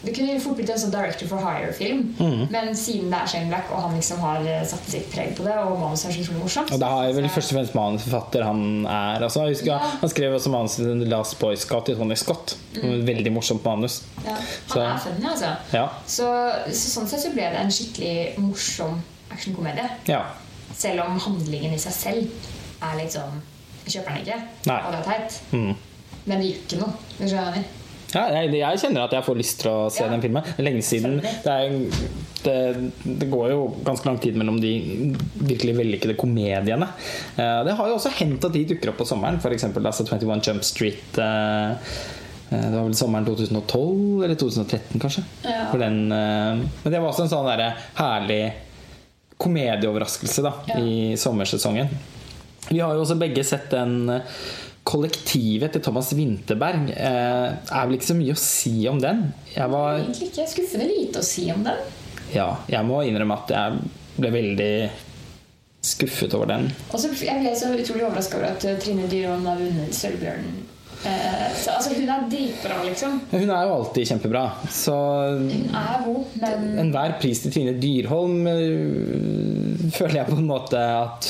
Det 0.05 0.13
kunne 0.15 0.39
fort 0.39 0.55
blitt 0.59 0.69
en 0.69 0.77
sånn 0.79 0.91
director 0.93 1.27
for 1.27 1.37
hire-film, 1.41 2.01
Mm. 2.19 2.47
men 2.51 2.75
siden 2.75 3.09
det 3.09 3.19
er 3.21 3.27
Shane 3.31 3.47
Black, 3.49 3.71
og 3.71 3.81
han 3.81 3.95
liksom 3.97 4.19
har 4.19 4.37
eh, 4.45 4.63
satt 4.65 4.85
sitt 4.89 5.09
preg 5.11 5.35
på 5.37 5.43
det, 5.43 5.55
og 5.57 5.79
manuset 5.79 6.09
er 6.09 6.13
så 6.13 6.21
utrolig 6.25 6.41
morsomt 6.43 6.71
Og 6.71 6.79
det 6.79 6.89
er 6.91 7.13
vel 7.17 7.29
først 7.29 7.51
og 7.51 7.57
fremst 7.57 7.75
manusforfatter 7.75 8.43
han 8.45 8.85
er. 8.85 9.23
Altså, 9.25 9.41
jeg 9.45 9.55
husker, 9.55 9.71
Ja. 9.71 9.79
Han 10.01 10.09
skrev 10.09 10.33
også 10.37 10.49
manuset 10.53 10.77
til 10.85 11.07
Last 11.09 11.39
Boy 11.39 11.55
Scout 11.55 11.85
til 11.85 11.95
Tony 11.97 12.15
Scott. 12.15 12.55
Et 12.75 13.05
Veldig 13.05 13.31
morsomt 13.33 13.63
manus. 13.65 14.03
ja, 14.25 14.35
Så- 14.67 14.79
Han 14.81 14.95
er 14.95 14.99
funny, 14.99 15.25
altså. 15.31 15.55
Ja. 15.73 15.87
Så, 16.07 16.27
så 16.69 16.99
sånn 16.99 17.07
sett 17.07 17.19
så 17.21 17.33
ble 17.33 17.41
det 17.49 17.59
en 17.59 17.71
skikkelig 17.71 18.37
morsom 18.37 19.01
actionkomedie. 19.31 19.89
ja. 20.07 20.21
Selv 20.75 20.99
om 21.05 21.19
handlingen 21.19 21.73
i 21.73 21.77
seg 21.77 21.93
selv 21.93 22.27
er 22.83 22.97
litt 22.97 23.11
sånn 23.13 23.41
Jeg 23.87 24.01
kjøper 24.01 24.13
den 24.15 24.25
ikke. 24.25 24.41
Nei. 24.65 24.81
Og 24.85 24.91
det 24.91 24.99
er 24.99 25.11
teit. 25.11 25.39
Mm. 25.53 25.75
Men 26.25 26.41
det 26.41 26.47
gjør 26.47 26.61
ikke 26.65 26.79
noe. 26.79 26.93
Det 27.19 27.29
skjønner 27.29 27.53
skjønner. 27.53 27.63
Ja, 28.13 28.27
jeg, 28.31 28.51
jeg 28.59 28.79
kjenner 28.79 29.05
at 29.07 29.11
jeg 29.17 29.25
får 29.25 29.37
lyst 29.39 29.59
til 29.63 29.71
å 29.71 29.89
se 29.91 30.03
Ja. 30.05 30.09
den 30.11 30.21
filmen. 30.23 30.43
Lenge 30.61 30.81
siden. 30.85 31.17
Det, 31.21 31.51
er, 31.51 31.73
det, 32.45 32.91
det 33.23 33.29
går 33.31 33.49
jo 33.51 33.63
ganske 33.83 34.05
lang 34.07 34.19
tid 34.23 34.37
mellom 34.39 34.59
de 34.61 34.71
virkelig 35.41 35.73
vellykkede 35.79 36.15
komediene. 36.19 36.87
Eh, 37.35 37.63
Det 37.67 37.73
har 37.75 37.87
jo 37.89 37.95
også 37.97 38.13
hendt 38.19 38.45
at 38.45 38.53
de 38.53 38.63
dukker 38.69 38.93
opp 38.93 39.01
på 39.01 39.07
sommeren. 39.09 39.39
F.eks. 39.41 39.65
Altså 39.71 40.05
21 40.07 40.45
Jump 40.47 40.63
Street. 40.63 41.17
eh, 41.17 41.71
eh, 42.51 42.67
Det 42.69 42.75
var 42.77 42.85
vel 42.85 42.95
sommeren 42.95 43.25
2012 43.25 44.23
eller 44.23 44.35
2013, 44.35 44.99
kanskje. 45.01 45.23
Ja. 45.43 45.65
For 45.71 45.81
den, 45.81 46.07
men 46.07 46.69
det 46.93 46.99
var 47.01 47.09
også 47.11 47.25
en 47.25 47.33
sånn 47.33 47.49
der 47.49 47.73
herlig 47.97 48.43
komedieoverraskelse 49.37 50.41
da, 50.45 50.53
Ja. 50.69 50.79
i 50.79 51.15
sommersesongen. 51.17 51.89
Vi 52.69 52.79
har 52.79 52.93
jo 52.95 53.01
også 53.03 53.17
begge 53.19 53.43
sett 53.45 53.69
den 53.69 54.07
kollektivet 54.85 55.73
til 55.73 55.83
Thomas 55.83 56.11
Winterberg. 56.15 56.91
Eh, 56.93 57.47
er 57.57 57.87
vel 57.89 57.97
ikke 57.97 58.11
så 58.11 58.17
mye 58.17 58.35
å 58.35 58.39
si 58.39 58.75
om 58.91 59.01
den. 59.01 59.25
Jeg 59.55 59.71
var 59.73 59.99
Egentlig 59.99 60.29
ikke 60.29 60.47
skuffende 60.51 60.89
lite 60.91 61.23
å 61.23 61.25
si 61.25 61.47
om 61.53 61.65
den. 61.65 61.81
Ja, 62.35 62.51
jeg 62.69 62.85
må 62.87 63.01
innrømme 63.05 63.37
at 63.41 63.53
jeg 63.53 63.91
ble 64.19 64.31
veldig 64.33 64.71
skuffet 65.85 66.33
over 66.37 66.49
den. 66.49 66.69
Og 66.91 67.01
så 67.01 67.11
Jeg 67.13 67.41
ble 67.41 67.51
så 67.57 67.73
utrolig 67.73 68.05
overraska 68.07 68.39
over 68.39 68.53
at 68.53 68.65
eh, 68.65 68.79
Trine 68.81 69.09
Dyrholm 69.11 69.45
har 69.49 69.59
vunnet 69.61 69.97
Sølvbjørnen. 69.97 70.63
Eh, 71.05 71.49
så, 71.53 71.75
altså, 71.75 71.91
hun 71.93 72.09
er 72.09 72.29
dritbra, 72.31 72.79
liksom. 72.85 73.19
Hun 73.31 73.49
er 73.49 73.67
jo 73.67 73.73
alltid 73.75 74.07
kjempebra, 74.09 74.45
så 74.73 74.95
Hun 75.37 75.75
er 75.77 75.99
god, 76.05 76.39
men 76.41 76.79
enhver 76.85 77.17
pris 77.21 77.43
til 77.43 77.53
Trine 77.53 77.75
Dyrholm 77.81 78.47
øh, 78.49 79.91
føler 79.93 80.21
jeg 80.21 80.31
på 80.31 80.39
en 80.39 80.49
måte 80.49 80.81
at 80.81 81.29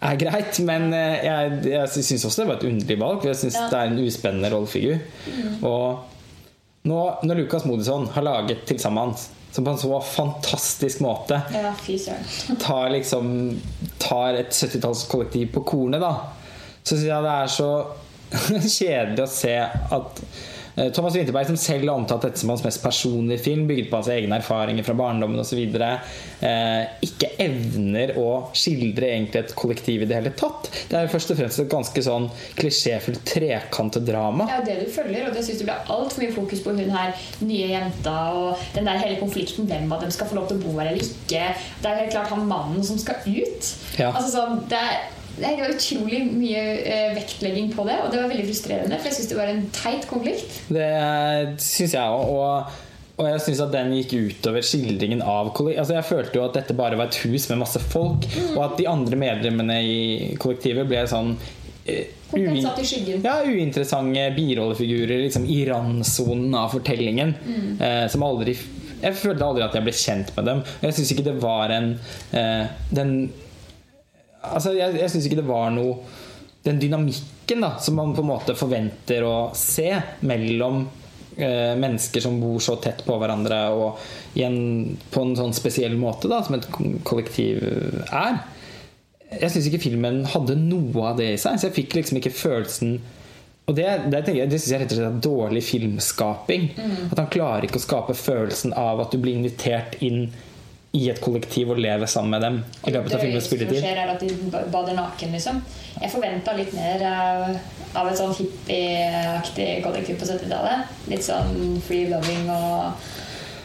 er 0.00 0.16
greit. 0.20 0.60
Men 0.64 0.92
øh, 0.94 1.16
jeg, 1.24 1.58
jeg 1.70 1.88
syns 1.88 2.24
også 2.24 2.42
det 2.42 2.48
var 2.48 2.56
et 2.60 2.68
underlig 2.68 2.98
valg. 3.00 3.24
Jeg 3.24 3.36
syns 3.36 3.54
Ja. 3.58 3.66
det 3.70 3.78
er 3.78 3.90
en 3.92 4.06
uspennende 4.06 4.50
rollefigur. 4.54 4.96
Og 5.62 5.98
nå, 6.84 7.00
når 7.22 7.34
Lucas 7.34 7.64
Modisson 7.64 8.06
har 8.14 8.22
laget 8.22 8.58
'Til 8.66 8.78
sammen', 8.78 9.16
som 9.52 9.64
på 9.64 9.70
en 9.70 9.78
så 9.78 10.00
fantastisk 10.04 11.00
måte 11.00 11.42
Ja, 11.52 11.72
tar 12.60 12.88
liksom 12.90 13.58
Tar 13.98 14.34
et 14.38 14.50
70-tallskollektiv 14.52 15.52
på 15.52 15.60
kornet, 15.60 16.00
da, 16.00 16.14
så 16.84 16.94
syns 16.96 17.06
jeg 17.08 17.22
det 17.22 17.30
er 17.30 17.46
så 17.46 17.70
kjedelig 18.78 19.24
å 19.24 19.26
se 19.26 19.54
at 19.58 20.20
eh, 20.20 20.28
Thomas 20.94 21.16
Winterberg, 21.16 21.46
som 21.50 21.56
selv 21.58 21.88
har 21.88 21.96
omtalt 21.98 22.26
dette 22.26 22.40
som 22.40 22.52
hans 22.52 22.64
mest 22.64 22.82
personlige 22.82 23.42
film, 23.46 23.66
bygget 23.68 23.90
på 23.90 23.98
hans 23.98 24.10
egne 24.12 24.38
erfaringer 24.38 24.86
fra 24.86 24.94
barndommen 24.98 25.40
osv., 25.42 25.58
eh, 25.58 26.82
ikke 27.04 27.32
evner 27.42 28.14
å 28.20 28.28
skildre 28.56 29.10
egentlig 29.10 29.42
et 29.42 29.54
kollektiv 29.58 30.04
i 30.04 30.08
det 30.08 30.18
hele 30.18 30.32
tatt. 30.38 30.70
Det 30.90 31.00
er 31.00 31.10
først 31.12 31.34
og 31.34 31.40
fremst 31.40 31.62
et 31.62 31.70
ganske 31.72 32.04
sånn 32.04 32.28
klisjéfullt 32.58 33.24
trekantedrama. 33.28 34.48
Ja, 34.50 34.60
er 34.62 34.66
det 34.68 34.78
du 34.84 34.92
følger, 34.94 35.28
og 35.28 35.36
det 35.36 35.44
syns 35.46 35.62
du 35.62 35.66
ble 35.68 35.76
altfor 35.96 36.24
mye 36.24 36.36
fokus 36.36 36.64
på 36.64 36.76
hun 36.76 36.94
her 36.94 37.28
nye 37.44 37.68
jenta 37.74 38.16
og 38.38 38.66
den 38.76 38.88
der 38.88 39.00
hele 39.02 39.18
konflikten 39.20 39.68
hvem 39.68 39.90
av 39.92 40.02
dem 40.04 40.14
skal 40.14 40.30
få 40.30 40.38
lov 40.38 40.48
til 40.50 40.60
å 40.60 40.64
bo 40.66 40.78
her 40.78 40.92
eller 40.92 41.04
ikke. 41.04 41.52
Det 41.82 41.90
er 41.90 42.02
helt 42.04 42.14
klart 42.14 42.32
han 42.34 42.48
mannen 42.48 42.84
som 42.86 42.98
skal 43.00 43.22
ut. 43.26 43.72
Ja. 43.98 44.12
Altså 44.12 44.30
sånn, 44.32 44.62
det 44.70 44.78
er 44.78 45.06
det 45.42 45.62
var 45.62 45.72
utrolig 45.74 46.20
mye 46.32 46.64
eh, 46.82 47.14
vektlegging 47.16 47.72
på 47.76 47.86
det, 47.88 47.96
og 48.04 48.12
det 48.12 48.20
var 48.22 48.32
veldig 48.32 48.46
frustrerende. 48.48 48.98
For 48.98 49.10
jeg 49.10 49.18
syns 49.18 49.30
det 49.32 49.38
var 49.38 49.52
en 49.52 49.64
teit 49.74 50.06
konflikt. 50.10 50.60
Det 50.72 50.90
syns 51.62 51.96
jeg 51.96 52.18
òg. 52.18 52.34
Og, 52.34 52.76
og 53.18 53.26
jeg 53.32 53.44
syns 53.46 53.62
at 53.64 53.72
den 53.74 53.94
gikk 53.96 54.14
utover 54.18 54.62
skildringen 54.66 55.22
av 55.22 55.50
kollektivet. 55.50 55.82
Altså 55.82 55.96
jeg 55.96 56.08
følte 56.10 56.38
jo 56.38 56.44
at 56.46 56.58
dette 56.60 56.76
bare 56.78 56.98
var 57.00 57.10
et 57.10 57.20
hus 57.24 57.48
med 57.50 57.62
masse 57.64 57.82
folk, 57.82 58.28
og 58.54 58.60
at 58.66 58.76
de 58.78 58.86
andre 58.90 59.18
medlemmene 59.18 59.80
i 59.82 59.98
kollektivet 60.38 60.86
ble 60.90 61.02
sånn 61.10 61.34
eh, 61.86 62.14
ja, 62.28 63.36
uinteressante 63.46 64.24
birollefigurer 64.36 65.22
liksom, 65.24 65.46
i 65.48 65.62
randsonen 65.66 66.54
av 66.54 66.74
fortellingen. 66.76 67.34
Eh, 67.80 68.04
som 68.12 68.26
aldri 68.26 68.58
Jeg 68.98 69.14
følte 69.14 69.46
aldri 69.46 69.62
at 69.62 69.76
jeg 69.78 69.86
ble 69.86 69.94
kjent 69.94 70.32
med 70.36 70.48
dem. 70.50 70.62
Og 70.62 70.88
jeg 70.88 70.96
syns 70.98 71.12
ikke 71.14 71.26
det 71.30 71.36
var 71.42 71.70
en 71.70 71.92
eh, 72.34 72.66
Den 72.90 73.12
Altså, 74.42 74.72
jeg, 74.76 74.94
jeg 75.00 75.10
syns 75.10 75.26
ikke 75.26 75.40
det 75.40 75.48
var 75.48 75.72
noe 75.74 75.98
Den 76.66 76.78
dynamikken 76.78 77.64
da 77.64 77.72
som 77.82 77.96
man 77.98 78.14
på 78.14 78.22
en 78.22 78.30
måte 78.30 78.54
forventer 78.58 79.24
å 79.26 79.50
se 79.56 79.88
mellom 80.26 80.82
eh, 81.38 81.74
mennesker 81.78 82.22
som 82.22 82.36
bor 82.42 82.60
så 82.62 82.76
tett 82.82 83.04
på 83.06 83.16
hverandre 83.18 83.60
og 83.74 84.02
i 84.38 84.44
en, 84.46 84.58
på 85.10 85.24
en 85.24 85.36
sånn 85.38 85.54
spesiell 85.56 85.96
måte 85.98 86.28
da, 86.30 86.42
som 86.44 86.58
et 86.58 86.66
kollektiv 87.08 87.62
er. 88.12 88.42
Jeg 89.28 89.52
syns 89.52 89.68
ikke 89.68 89.82
filmen 89.82 90.22
hadde 90.28 90.58
noe 90.60 91.06
av 91.10 91.18
det 91.20 91.30
i 91.34 91.38
seg. 91.40 91.58
Så 91.58 91.68
jeg 91.68 91.76
fikk 91.82 91.98
liksom 91.98 92.20
ikke 92.20 92.34
følelsen 92.36 92.98
Og 93.68 93.74
det, 93.76 93.86
det, 94.08 94.22
jeg, 94.32 94.48
det 94.48 94.60
syns 94.60 94.70
jeg 94.72 94.82
rett 94.82 94.92
og 94.94 95.00
slett 95.00 95.08
er 95.10 95.24
dårlig 95.24 95.62
filmskaping. 95.66 96.68
At 97.10 97.18
han 97.20 97.32
klarer 97.32 97.66
ikke 97.68 97.80
å 97.80 97.84
skape 97.84 98.16
følelsen 98.16 98.72
av 98.76 99.02
at 99.04 99.12
du 99.12 99.20
blir 99.20 99.36
invitert 99.36 99.98
inn 100.04 100.30
i 100.96 101.02
et 101.12 101.20
kollektiv 101.20 101.74
og 101.74 101.80
leve 101.82 102.06
sammen 102.08 102.32
med 102.32 102.44
dem 102.46 102.54
i 102.88 102.92
løpet 102.94 103.12
av 103.12 103.20
filmens 103.20 103.48
Det 103.50 103.58
som 103.60 103.74
skjer, 103.76 103.98
er 104.00 104.12
at 104.14 104.22
de 104.24 104.62
bader 104.72 104.96
naken, 104.96 105.34
liksom. 105.36 105.60
Jeg 105.98 106.12
forventa 106.14 106.54
litt 106.56 106.72
mer 106.72 107.04
av, 107.10 107.58
av 108.00 108.08
et 108.08 108.16
sånn 108.20 108.32
hippieaktig 108.38 109.70
kollektiv 109.84 110.20
på 110.20 110.28
70-tallet. 110.30 111.00
Litt 111.12 111.26
sånn 111.26 111.80
free 111.84 112.08
loving 112.08 112.48
og 112.54 113.08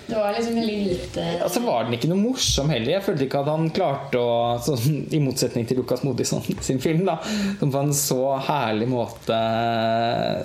Det 0.03 0.17
var 0.19 0.33
liksom 0.35 0.57
en 0.59 0.65
lite 0.67 1.21
Ja, 1.39 1.47
så 1.47 1.61
var 1.63 1.85
den 1.85 1.95
ikke 1.95 2.09
noe 2.11 2.19
morsom 2.19 2.67
heller. 2.73 2.97
Jeg 2.97 3.05
følte 3.05 3.23
ikke 3.23 3.39
at 3.39 3.51
han 3.53 3.69
klarte 3.71 4.19
å 4.19 4.33
sånn, 4.65 5.05
I 5.15 5.21
motsetning 5.23 5.63
til 5.69 5.79
Lucas 5.79 6.03
Modisson 6.03 6.43
sin 6.59 6.83
film, 6.83 7.05
da, 7.07 7.21
som 7.61 7.71
på 7.71 7.85
en 7.85 7.95
så 7.95 8.19
herlig 8.49 8.89
måte 8.91 9.39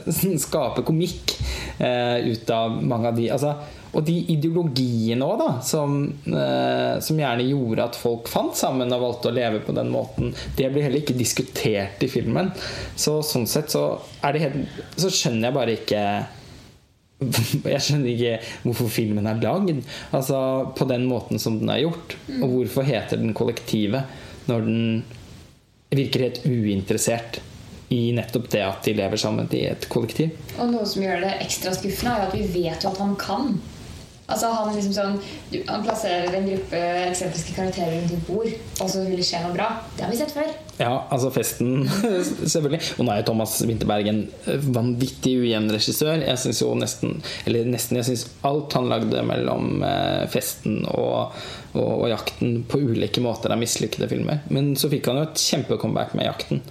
sånn, 0.06 0.38
skape 0.38 0.86
komikk 0.86 1.34
eh, 1.82 2.30
ut 2.30 2.54
av 2.54 2.78
mange 2.78 3.10
av 3.10 3.18
de 3.18 3.26
altså, 3.34 3.56
Og 3.96 4.04
de 4.04 4.14
ideologiene 4.34 5.24
òg, 5.24 5.38
da, 5.40 5.48
som, 5.64 6.00
eh, 6.28 6.98
som 7.04 7.20
gjerne 7.20 7.46
gjorde 7.48 7.86
at 7.88 7.98
folk 7.98 8.28
fant 8.28 8.56
sammen 8.58 8.92
og 8.92 9.04
valgte 9.04 9.30
å 9.30 9.36
leve 9.36 9.62
på 9.64 9.74
den 9.76 9.92
måten, 9.92 10.34
det 10.56 10.68
blir 10.72 10.84
heller 10.84 11.00
ikke 11.00 11.16
diskutert 11.16 12.02
i 12.04 12.10
filmen. 12.12 12.52
Så 12.96 13.20
sånn 13.24 13.48
sett 13.48 13.72
så 13.72 14.00
er 14.22 14.34
det 14.34 14.44
helt 14.44 14.82
Så 14.98 15.10
skjønner 15.14 15.48
jeg 15.48 15.56
bare 15.56 15.76
ikke 15.78 16.02
jeg 17.74 17.82
skjønner 17.82 18.10
ikke 18.12 18.34
hvorfor 18.62 18.90
filmen 18.94 19.26
er 19.26 19.40
lagd 19.42 19.80
altså, 20.14 20.70
på 20.78 20.86
den 20.86 21.08
måten 21.10 21.40
som 21.42 21.58
den 21.58 21.72
er 21.72 21.82
gjort. 21.82 22.14
Og 22.38 22.48
hvorfor 22.52 22.86
heter 22.86 23.18
den 23.18 23.34
'Kollektivet' 23.34 24.04
når 24.48 24.64
den 24.64 25.04
virker 25.90 26.24
helt 26.24 26.44
uinteressert 26.46 27.40
i 27.88 28.12
nettopp 28.12 28.50
det 28.52 28.62
at 28.64 28.84
de 28.84 28.94
lever 28.96 29.20
sammen 29.20 29.48
i 29.56 29.64
et 29.70 29.88
kollektiv. 29.88 30.34
Og 30.60 30.72
noe 30.72 30.86
som 30.88 31.02
gjør 31.04 31.24
det 31.24 31.34
ekstra 31.44 31.72
skuffende, 31.76 32.14
er 32.14 32.22
jo 32.22 32.28
at 32.28 32.36
vi 32.36 32.62
vet 32.62 32.84
jo 32.84 32.92
at 32.92 33.00
han 33.00 33.14
kan. 33.20 33.54
Altså 34.28 34.50
Han 34.52 34.74
liksom 34.76 34.92
sånn 34.92 35.14
Han 35.70 35.84
plasserer 35.86 36.34
en 36.36 36.48
gruppe 36.50 36.80
eksentriske 37.08 37.54
karakterer 37.56 37.94
rundt 37.96 38.12
et 38.12 38.26
bord, 38.28 38.50
og 38.82 38.90
så 38.92 39.04
vil 39.06 39.16
det 39.16 39.26
skje 39.26 39.40
noe 39.44 39.54
bra. 39.56 39.68
Det 39.96 40.04
har 40.04 40.12
vi 40.12 40.18
sett 40.20 40.34
før. 40.36 40.50
Ja, 40.78 40.92
altså 41.10 41.30
festen, 41.34 41.88
selvfølgelig. 42.52 42.92
Og 42.98 43.06
nå 43.08 43.14
er 43.14 43.22
jo 43.22 43.28
Thomas 43.30 43.56
Winterberg 43.66 44.10
en 44.12 44.20
vanvittig 44.76 45.34
ujevn 45.40 45.72
regissør. 45.74 46.20
Jeg 46.22 46.42
syns 46.44 46.62
jo 46.62 46.70
nesten 46.78 47.16
Eller 47.48 47.66
nesten, 47.72 47.98
jeg 47.98 48.10
syns 48.10 48.28
alt 48.46 48.76
han 48.78 48.92
lagde 48.92 49.24
mellom 49.26 49.82
eh, 49.88 50.28
festen 50.30 50.82
og, 50.92 51.34
og, 51.72 51.90
og 52.04 52.06
jakten 52.12 52.62
på 52.68 52.84
ulike 52.84 53.24
måter 53.24 53.54
er 53.54 53.60
mislykkede 53.60 54.12
filmer. 54.12 54.44
Men 54.52 54.74
så 54.78 54.92
fikk 54.92 55.08
han 55.08 55.22
jo 55.22 55.28
et 55.30 55.46
kjempecomeback 55.48 56.14
med 56.18 56.28
jakten. 56.28 56.66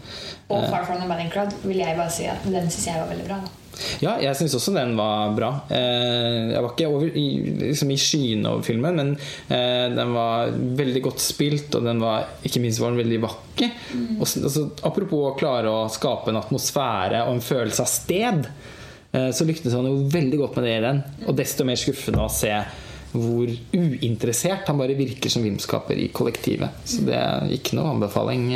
Og 0.47 0.69
Far 0.69 0.85
From 0.87 1.01
The 1.01 1.09
Manning 1.09 1.33
Crowd 1.33 1.57
vil 1.65 1.81
jeg 1.81 1.97
bare 1.97 2.13
si 2.13 2.29
at 2.29 2.45
den 2.45 2.69
syns 2.69 2.91
jeg 2.93 3.01
var 3.01 3.09
veldig 3.11 3.31
bra. 3.31 3.41
da 3.43 3.56
Ja, 4.01 4.15
jeg 4.21 4.35
syns 4.39 4.55
også 4.57 4.73
den 4.75 4.95
var 4.97 5.33
bra. 5.37 5.49
Eh, 5.69 6.51
Jeg 6.53 6.61
var 6.63 6.71
ikke 6.73 6.87
over, 6.89 7.11
liksom 7.13 7.91
i 7.93 7.97
skyene 8.01 8.49
over 8.51 8.63
filmen, 8.67 8.95
men 8.99 9.11
eh, 9.49 9.87
den 9.95 10.13
var 10.15 10.51
veldig 10.79 11.03
godt 11.07 11.21
spilt, 11.23 11.75
og 11.77 11.85
den 11.87 12.01
var 12.03 12.25
ikke 12.47 12.61
minst 12.63 12.81
var 12.83 12.93
den 12.95 13.01
veldig 13.03 13.21
vakker. 13.27 13.71
Og, 14.19 14.25
altså, 14.25 14.65
apropos 14.87 15.29
å 15.31 15.35
klare 15.39 15.71
å 15.71 15.85
skape 15.93 16.31
en 16.33 16.41
atmosfære 16.41 17.23
og 17.27 17.35
en 17.37 17.45
følelse 17.45 17.85
av 17.85 17.91
sted, 17.91 18.49
eh, 19.13 19.29
så 19.33 19.47
lyktes 19.47 19.73
han 19.77 19.85
jo 19.89 19.95
veldig 20.13 20.41
godt 20.43 20.59
med 20.59 20.67
det 20.69 20.75
i 20.77 20.83
den. 20.89 21.01
Og 21.27 21.35
desto 21.39 21.65
mer 21.67 21.79
skuffende 21.79 22.25
å 22.25 22.31
se 22.33 22.53
hvor 23.17 23.49
uinteressert 23.73 24.67
han 24.67 24.77
bare 24.77 24.93
virker 24.97 25.31
som 25.31 25.41
filmskaper 25.45 25.97
i 25.97 26.09
kollektivet. 26.13 26.83
Så 26.85 27.05
det 27.07 27.15
er 27.17 27.53
ikke 27.55 27.77
noe 27.79 27.93
anbefaling. 27.95 28.49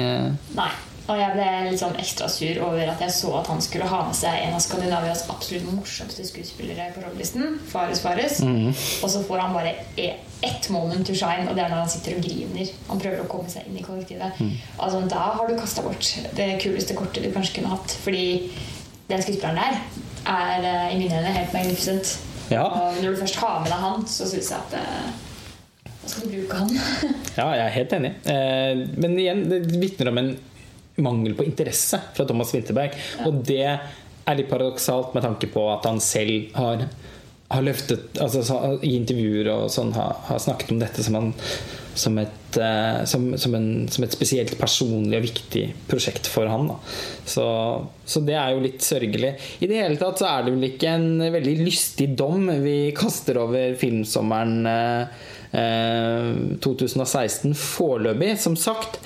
Nei. 0.57 0.71
Og 1.09 1.17
jeg 1.17 1.31
ble 1.33 1.45
litt 1.65 1.79
sånn 1.81 1.95
ekstra 1.99 2.27
sur 2.29 2.59
over 2.67 2.87
at 2.93 2.99
jeg 3.01 3.11
så 3.15 3.31
at 3.39 3.47
han 3.49 3.61
skulle 3.65 3.87
ha 3.89 4.01
med 4.07 4.15
seg 4.15 4.35
en 4.45 4.53
av 4.55 4.61
Skandinavias 4.63 5.23
absolutt 5.33 5.65
morsomste 5.73 6.23
skuespillere 6.27 6.91
på 6.95 7.01
rolllisten, 7.03 7.55
Fares 7.71 7.99
Fares. 8.03 8.37
Og 8.45 9.09
så 9.09 9.23
får 9.27 9.41
han 9.41 9.55
bare 9.57 9.73
e- 9.97 10.13
ett 10.45 10.69
moment 10.73 11.05
to 11.07 11.13
shine, 11.17 11.47
og 11.49 11.55
det 11.57 11.63
er 11.65 11.69
når 11.73 11.83
han 11.83 11.89
sitter 11.89 12.15
og 12.17 12.23
griner. 12.25 12.69
Han 12.87 13.01
prøver 13.01 13.23
å 13.23 13.27
komme 13.29 13.49
seg 13.51 13.65
inn 13.69 13.77
i 13.81 13.83
kollektivet. 13.85 14.39
Altså, 14.79 15.01
da 15.09 15.25
har 15.39 15.49
du 15.49 15.57
kasta 15.59 15.83
bort 15.85 16.11
det 16.37 16.47
kuleste 16.63 16.95
kortet 16.97 17.25
du 17.25 17.31
kanskje 17.33 17.59
kunne 17.59 17.73
hatt. 17.75 17.97
Fordi 18.05 18.23
den 19.09 19.21
skuespilleren 19.25 19.59
der 19.59 19.81
er 20.31 20.69
eh, 20.69 20.93
i 20.95 20.99
mine 21.01 21.17
øyne 21.19 21.33
helt 21.35 21.53
magnificent. 21.53 22.13
Ja. 22.53 22.63
Og 22.69 23.01
når 23.03 23.13
du 23.17 23.19
først 23.25 23.35
har 23.41 23.59
med 23.65 23.69
deg 23.73 23.83
han, 23.83 24.07
så 24.07 24.29
syns 24.29 24.49
jeg 24.53 24.59
at 24.61 24.77
eh, 24.79 25.11
Da 26.01 26.09
skal 26.09 26.29
du 26.29 26.37
bruke 26.39 26.61
han. 26.61 26.71
Ja, 27.39 27.49
jeg 27.55 27.65
er 27.65 27.75
helt 27.75 27.93
enig. 27.99 28.13
Eh, 28.29 28.81
men 29.01 29.17
igjen, 29.21 29.43
det 29.51 29.61
vitner 29.81 30.09
om 30.13 30.17
en 30.21 30.31
mangel 31.03 31.35
på 31.37 31.45
interesse 31.47 31.99
fra 32.15 32.27
Thomas 32.29 32.53
Winterberg. 32.55 32.95
Og 33.27 33.43
det 33.47 33.65
er 33.65 34.37
litt 34.37 34.51
paradoksalt 34.51 35.15
med 35.15 35.25
tanke 35.25 35.49
på 35.51 35.65
at 35.71 35.87
han 35.89 36.01
selv 36.03 36.53
har, 36.57 36.85
har 37.51 37.65
løftet 37.65 38.19
altså, 38.21 38.43
så, 38.45 38.59
I 38.85 38.95
intervjuer 38.99 39.49
og 39.53 39.69
sånn 39.73 39.93
har, 39.97 40.17
har 40.29 40.41
snakket 40.41 40.73
om 40.73 40.81
dette 40.81 41.03
som, 41.05 41.17
han, 41.17 41.31
som, 41.97 42.19
et, 42.21 42.59
eh, 42.61 43.01
som, 43.09 43.25
som, 43.41 43.55
en, 43.57 43.71
som 43.91 44.05
et 44.05 44.15
spesielt 44.15 44.53
personlig 44.59 45.19
og 45.19 45.25
viktig 45.25 45.65
prosjekt 45.89 46.29
for 46.31 46.49
han. 46.51 46.69
Da. 46.71 46.77
Så, 47.33 47.47
så 48.05 48.23
det 48.27 48.37
er 48.37 48.53
jo 48.53 48.63
litt 48.63 48.85
sørgelig. 48.85 49.33
I 49.59 49.71
det 49.71 49.81
hele 49.81 49.99
tatt 50.01 50.21
så 50.21 50.29
er 50.29 50.45
det 50.45 50.55
vel 50.55 50.69
ikke 50.69 50.95
en 50.95 51.25
veldig 51.33 51.57
lystig 51.63 52.11
dom 52.19 52.47
vi 52.63 52.77
kaster 52.97 53.41
over 53.41 53.75
filmsommeren 53.81 54.71
eh, 54.71 55.25
eh, 55.57 56.31
2016 56.61 57.57
foreløpig. 57.57 58.37
Som 58.39 58.55
sagt, 58.59 59.01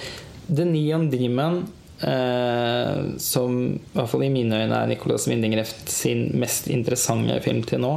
The 0.52 0.68
Neon 0.68 1.10
Demon 1.10 1.64
eh, 2.02 3.18
som 3.22 3.60
i 3.76 3.94
hvert 3.96 4.12
fall 4.12 4.26
i 4.26 4.32
mine 4.34 4.64
øyne 4.64 4.82
er 4.82 4.90
Nicolas 4.90 5.28
Windingreft 5.30 5.90
sin 5.92 6.28
mest 6.40 6.68
interessante 6.72 7.38
film 7.46 7.64
til 7.68 7.84
nå. 7.84 7.94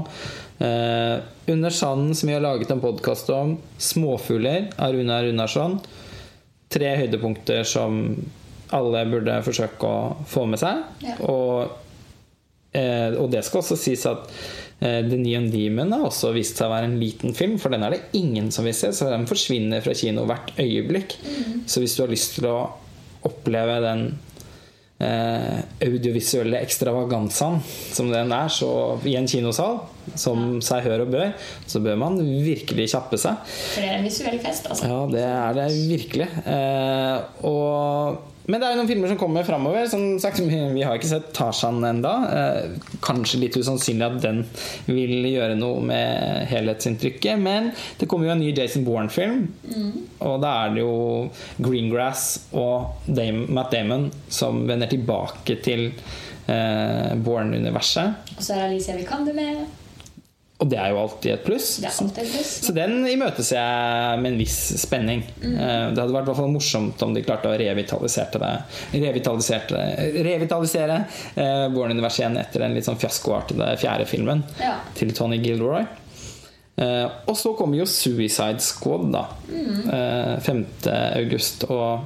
Eh, 0.59 1.19
Under 1.49 1.71
sanden, 1.71 2.15
som 2.15 2.29
vi 2.29 2.35
har 2.35 2.45
laget 2.45 2.71
en 2.71 2.81
podkast 2.81 3.31
om. 3.31 3.57
'Småfugler' 3.79 4.73
av 4.77 4.93
Runa 4.93 5.23
Runarsson. 5.23 5.79
Tre 6.69 6.97
høydepunkter 6.97 7.65
som 7.65 8.17
alle 8.77 9.05
burde 9.09 9.39
forsøke 9.47 9.89
å 9.89 10.17
få 10.29 10.45
med 10.47 10.61
seg. 10.61 10.83
Ja. 11.01 11.15
Og, 11.25 11.71
eh, 12.77 13.15
og 13.17 13.31
det 13.33 13.45
skal 13.47 13.63
også 13.63 13.79
sies 13.81 14.05
at 14.07 14.29
eh, 14.83 15.01
The 15.09 15.17
Neon 15.17 15.49
Demon 15.51 15.95
har 15.97 16.05
også 16.05 16.35
vist 16.37 16.61
seg 16.61 16.69
å 16.69 16.75
være 16.75 16.91
en 16.91 16.99
liten 17.01 17.33
film, 17.33 17.57
for 17.59 17.73
den 17.73 17.87
er 17.87 17.97
det 17.97 18.03
ingen 18.19 18.51
som 18.53 18.69
vil 18.69 18.77
se, 18.77 18.93
så 18.93 19.09
den 19.09 19.27
forsvinner 19.31 19.81
fra 19.81 19.97
kino 19.97 20.27
hvert 20.29 20.53
øyeblikk. 20.59 21.17
Så 21.67 21.81
hvis 21.81 21.97
du 21.97 22.05
har 22.05 22.13
lyst 22.13 22.37
til 22.37 22.51
å 22.51 22.59
oppleve 23.29 23.79
den 23.85 24.09
eh, 24.99 25.59
audiovisuelle 25.85 26.61
ekstravaganzaen 26.65 27.61
som 27.95 28.11
den 28.13 28.33
er 28.35 28.51
så 28.53 28.71
i 29.09 29.17
en 29.19 29.29
kinosal, 29.31 29.81
som 30.19 30.59
seg 30.65 30.87
hør 30.87 31.05
og 31.07 31.13
bør, 31.15 31.35
så 31.69 31.83
bør 31.85 32.01
man 32.01 32.19
virkelig 32.23 32.89
kjappe 32.95 33.21
seg. 33.21 33.39
For 33.75 33.85
det 33.85 33.93
er 33.93 34.01
en 34.01 34.09
visuell 34.09 34.41
fest, 34.43 34.71
altså. 34.71 34.89
Ja, 34.91 35.05
det 35.13 35.27
er 35.29 35.61
det 35.61 35.69
virkelig. 35.93 36.29
Eh, 36.45 37.47
og, 37.49 38.25
men 38.49 38.57
det 38.57 38.65
er 38.65 38.73
jo 38.73 38.81
noen 38.81 38.89
filmer 38.89 39.11
som 39.13 39.19
kommer 39.21 39.45
framover. 39.45 39.85
Som 39.93 40.17
sagt, 40.23 40.41
vi 40.41 40.85
har 40.85 40.97
ikke 40.97 41.11
sett 41.11 41.33
Tarzan 41.37 41.83
enda 41.85 42.13
eh, 42.33 42.77
Kanskje 43.05 43.43
litt 43.43 43.59
usannsynlig 43.61 44.07
at 44.07 44.23
den 44.23 44.41
vil 44.89 45.29
gjøre 45.29 45.59
noe 45.59 45.83
med 45.85 46.47
helhetsinntrykket. 46.49 47.37
Men 47.45 47.71
det 48.01 48.09
kommer 48.09 48.31
jo 48.31 48.33
en 48.33 48.41
ny 48.41 48.55
Jason 48.57 48.87
Bourne-film. 48.89 49.43
Og 50.25 50.39
da 50.41 50.55
er 50.63 50.73
det 50.79 50.85
jo 50.87 50.95
Greengrass 51.61 52.25
og 52.57 53.05
Dame, 53.05 53.45
Matt 53.53 53.75
Damon 53.77 54.09
som 54.33 54.65
vender 54.69 54.89
tilbake 54.89 55.59
til 55.65 55.91
eh, 56.49 57.13
Bourne-universet. 57.21 58.33
Og 58.39 58.41
så 58.41 58.57
er 58.57 58.71
Alicia 58.71 58.97
Vikander 58.97 59.37
med. 59.37 59.67
Og 60.59 60.67
det 60.67 60.79
er 60.83 60.89
jo 60.91 60.97
alltid 60.99 61.31
et 61.37 61.45
pluss. 61.47 61.67
Alltid 61.87 62.19
et 62.25 62.33
pluss. 62.33 62.49
Så 62.67 62.73
den 62.75 62.97
imøteser 63.07 63.61
jeg 63.61 64.19
med 64.25 64.33
en 64.33 64.39
viss 64.41 64.57
spenning. 64.83 65.21
Mm. 65.39 65.53
Eh, 65.55 65.85
Det 65.95 66.01
hadde 66.03 66.15
vært 66.17 66.27
hvert 66.33 66.41
fall 66.41 66.51
morsomt 66.51 67.05
om 67.07 67.13
de 67.15 67.23
klarte 67.23 67.47
å 67.53 67.55
revitalisere 67.61 68.41
det 68.43 68.51
Revitalisere, 69.05 69.83
revitalisere 70.27 70.97
eh, 71.39 71.69
Born-universet 71.71 72.25
igjen 72.25 72.41
etter 72.43 72.65
den 72.65 72.75
litt 72.75 72.89
sånn 72.89 72.99
fiaskoartede 72.99 73.71
fjerde 73.79 74.07
filmen 74.11 74.43
Ja. 74.59 74.81
til 74.99 75.13
Tony 75.15 75.39
Gilroy. 75.45 75.85
Eh, 76.79 77.07
og 77.27 77.37
så 77.39 77.55
kommer 77.59 77.79
jo 77.81 77.87
Suicide 77.87 78.59
Squad, 78.63 79.13
da. 79.15 79.25
Mm. 79.51 79.79
Eh, 79.95 80.35
5. 80.43 80.65
august. 81.23 81.65
Og 81.71 82.05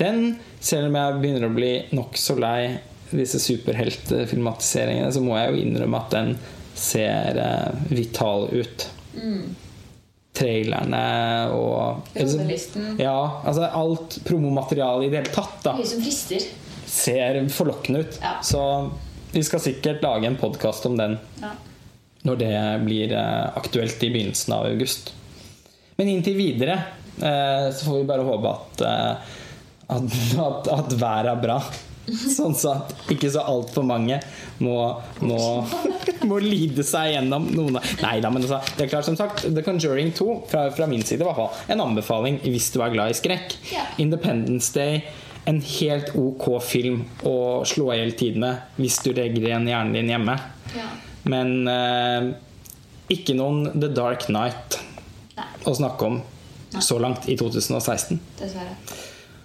den, 0.00 0.38
selv 0.60 0.88
om 0.88 0.96
jeg 0.96 1.20
begynner 1.20 1.48
å 1.48 1.54
bli 1.54 1.72
nokså 1.92 2.38
lei 2.40 2.78
disse 3.12 3.36
superheltfilmatiseringene, 3.44 5.12
så 5.12 5.20
må 5.20 5.36
jeg 5.36 5.52
jo 5.52 5.62
innrømme 5.66 6.00
at 6.00 6.10
den 6.16 6.34
ser 6.74 7.38
eh, 7.38 7.70
vital 7.90 8.48
ut. 8.52 8.88
Trailerne 10.32 11.02
og. 11.52 12.06
Ja, 12.98 13.16
altså 13.44 13.66
alt 13.68 14.16
promomaterialet 14.24 15.06
i 15.06 15.10
det 15.12 15.18
hele 15.20 15.34
tatt 15.34 15.58
da 15.66 15.74
Mye 15.76 15.88
som 15.90 16.00
frister. 16.00 16.46
ser 16.88 17.36
forlokkende 17.52 18.00
ut. 18.06 18.16
Ja. 18.22 18.38
Så 18.44 18.62
vi 19.32 19.42
skal 19.44 19.60
sikkert 19.64 20.02
lage 20.04 20.26
en 20.30 20.38
podkast 20.40 20.86
om 20.88 20.96
den 21.00 21.18
Ja. 21.42 21.52
når 22.24 22.36
det 22.40 22.54
blir 22.86 23.12
eh, 23.12 23.50
aktuelt 23.58 24.02
i 24.02 24.10
begynnelsen 24.14 24.54
av 24.56 24.66
august. 24.70 25.12
Men 25.98 26.08
inntil 26.08 26.36
videre 26.40 26.78
eh, 27.20 27.68
så 27.74 27.84
får 27.84 27.98
vi 28.00 28.08
bare 28.08 28.24
håpe 28.24 28.48
at, 28.56 28.82
at, 29.92 30.20
at, 30.40 30.68
at 30.78 30.92
været 31.00 31.32
er 31.36 31.42
bra. 31.44 31.58
Sånn 32.36 32.54
så 32.58 32.74
at 32.80 33.10
ikke 33.12 33.30
så 33.30 33.44
altfor 33.46 33.84
mange 33.86 34.18
må, 34.62 34.76
må, 35.22 35.38
må 36.30 36.38
lide 36.42 36.84
seg 36.86 37.12
gjennom 37.14 37.46
noen 37.54 37.78
av 37.78 37.90
Nei 38.02 38.16
da, 38.24 38.30
men 38.34 38.42
altså, 38.42 38.58
det 38.76 38.86
er 38.86 38.92
klart 38.92 39.06
som 39.06 39.18
sagt 39.18 39.44
The 39.46 39.64
Conjuring 39.66 40.12
2, 40.18 40.28
fra, 40.50 40.66
fra 40.74 40.88
min 40.90 41.04
side 41.06 41.26
var 41.26 41.54
en 41.70 41.84
anbefaling 41.84 42.40
hvis 42.42 42.72
du 42.74 42.80
er 42.82 42.94
glad 42.94 43.12
i 43.12 43.18
skrekk. 43.18 43.54
Yeah. 43.70 43.92
Independence 44.02 44.72
Day, 44.74 45.04
en 45.46 45.60
helt 45.78 46.12
ok 46.18 46.48
film 46.62 47.04
å 47.26 47.36
slå 47.66 47.90
i 47.92 48.00
hjel 48.00 48.14
tid 48.18 48.38
med 48.42 48.78
hvis 48.82 49.00
du 49.02 49.12
legger 49.14 49.48
igjen 49.48 49.70
hjernen 49.70 49.96
din 49.96 50.12
hjemme. 50.12 50.36
Ja. 50.76 50.88
Men 51.30 51.68
eh, 51.70 52.32
ikke 53.12 53.36
noen 53.38 53.68
The 53.76 53.90
Dark 53.94 54.26
Night 54.32 54.78
Nei, 55.38 55.48
å 55.68 55.74
snakke 55.76 56.08
om 56.08 56.20
så 56.80 56.98
langt 57.02 57.28
i 57.28 57.36
2016. 57.38 58.18
dessverre. 58.38 58.74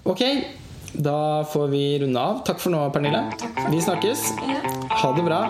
Ok, 0.08 0.24
da 0.94 1.44
får 1.44 1.68
vi 1.68 2.00
runde 2.00 2.20
av. 2.20 2.44
Takk 2.46 2.60
for 2.64 2.74
nå, 2.74 2.84
Pernille. 2.96 3.26
Vi 3.72 3.82
snakkes. 3.82 4.32
Ha 4.90 5.16
det 5.18 5.24
bra. 5.28 5.42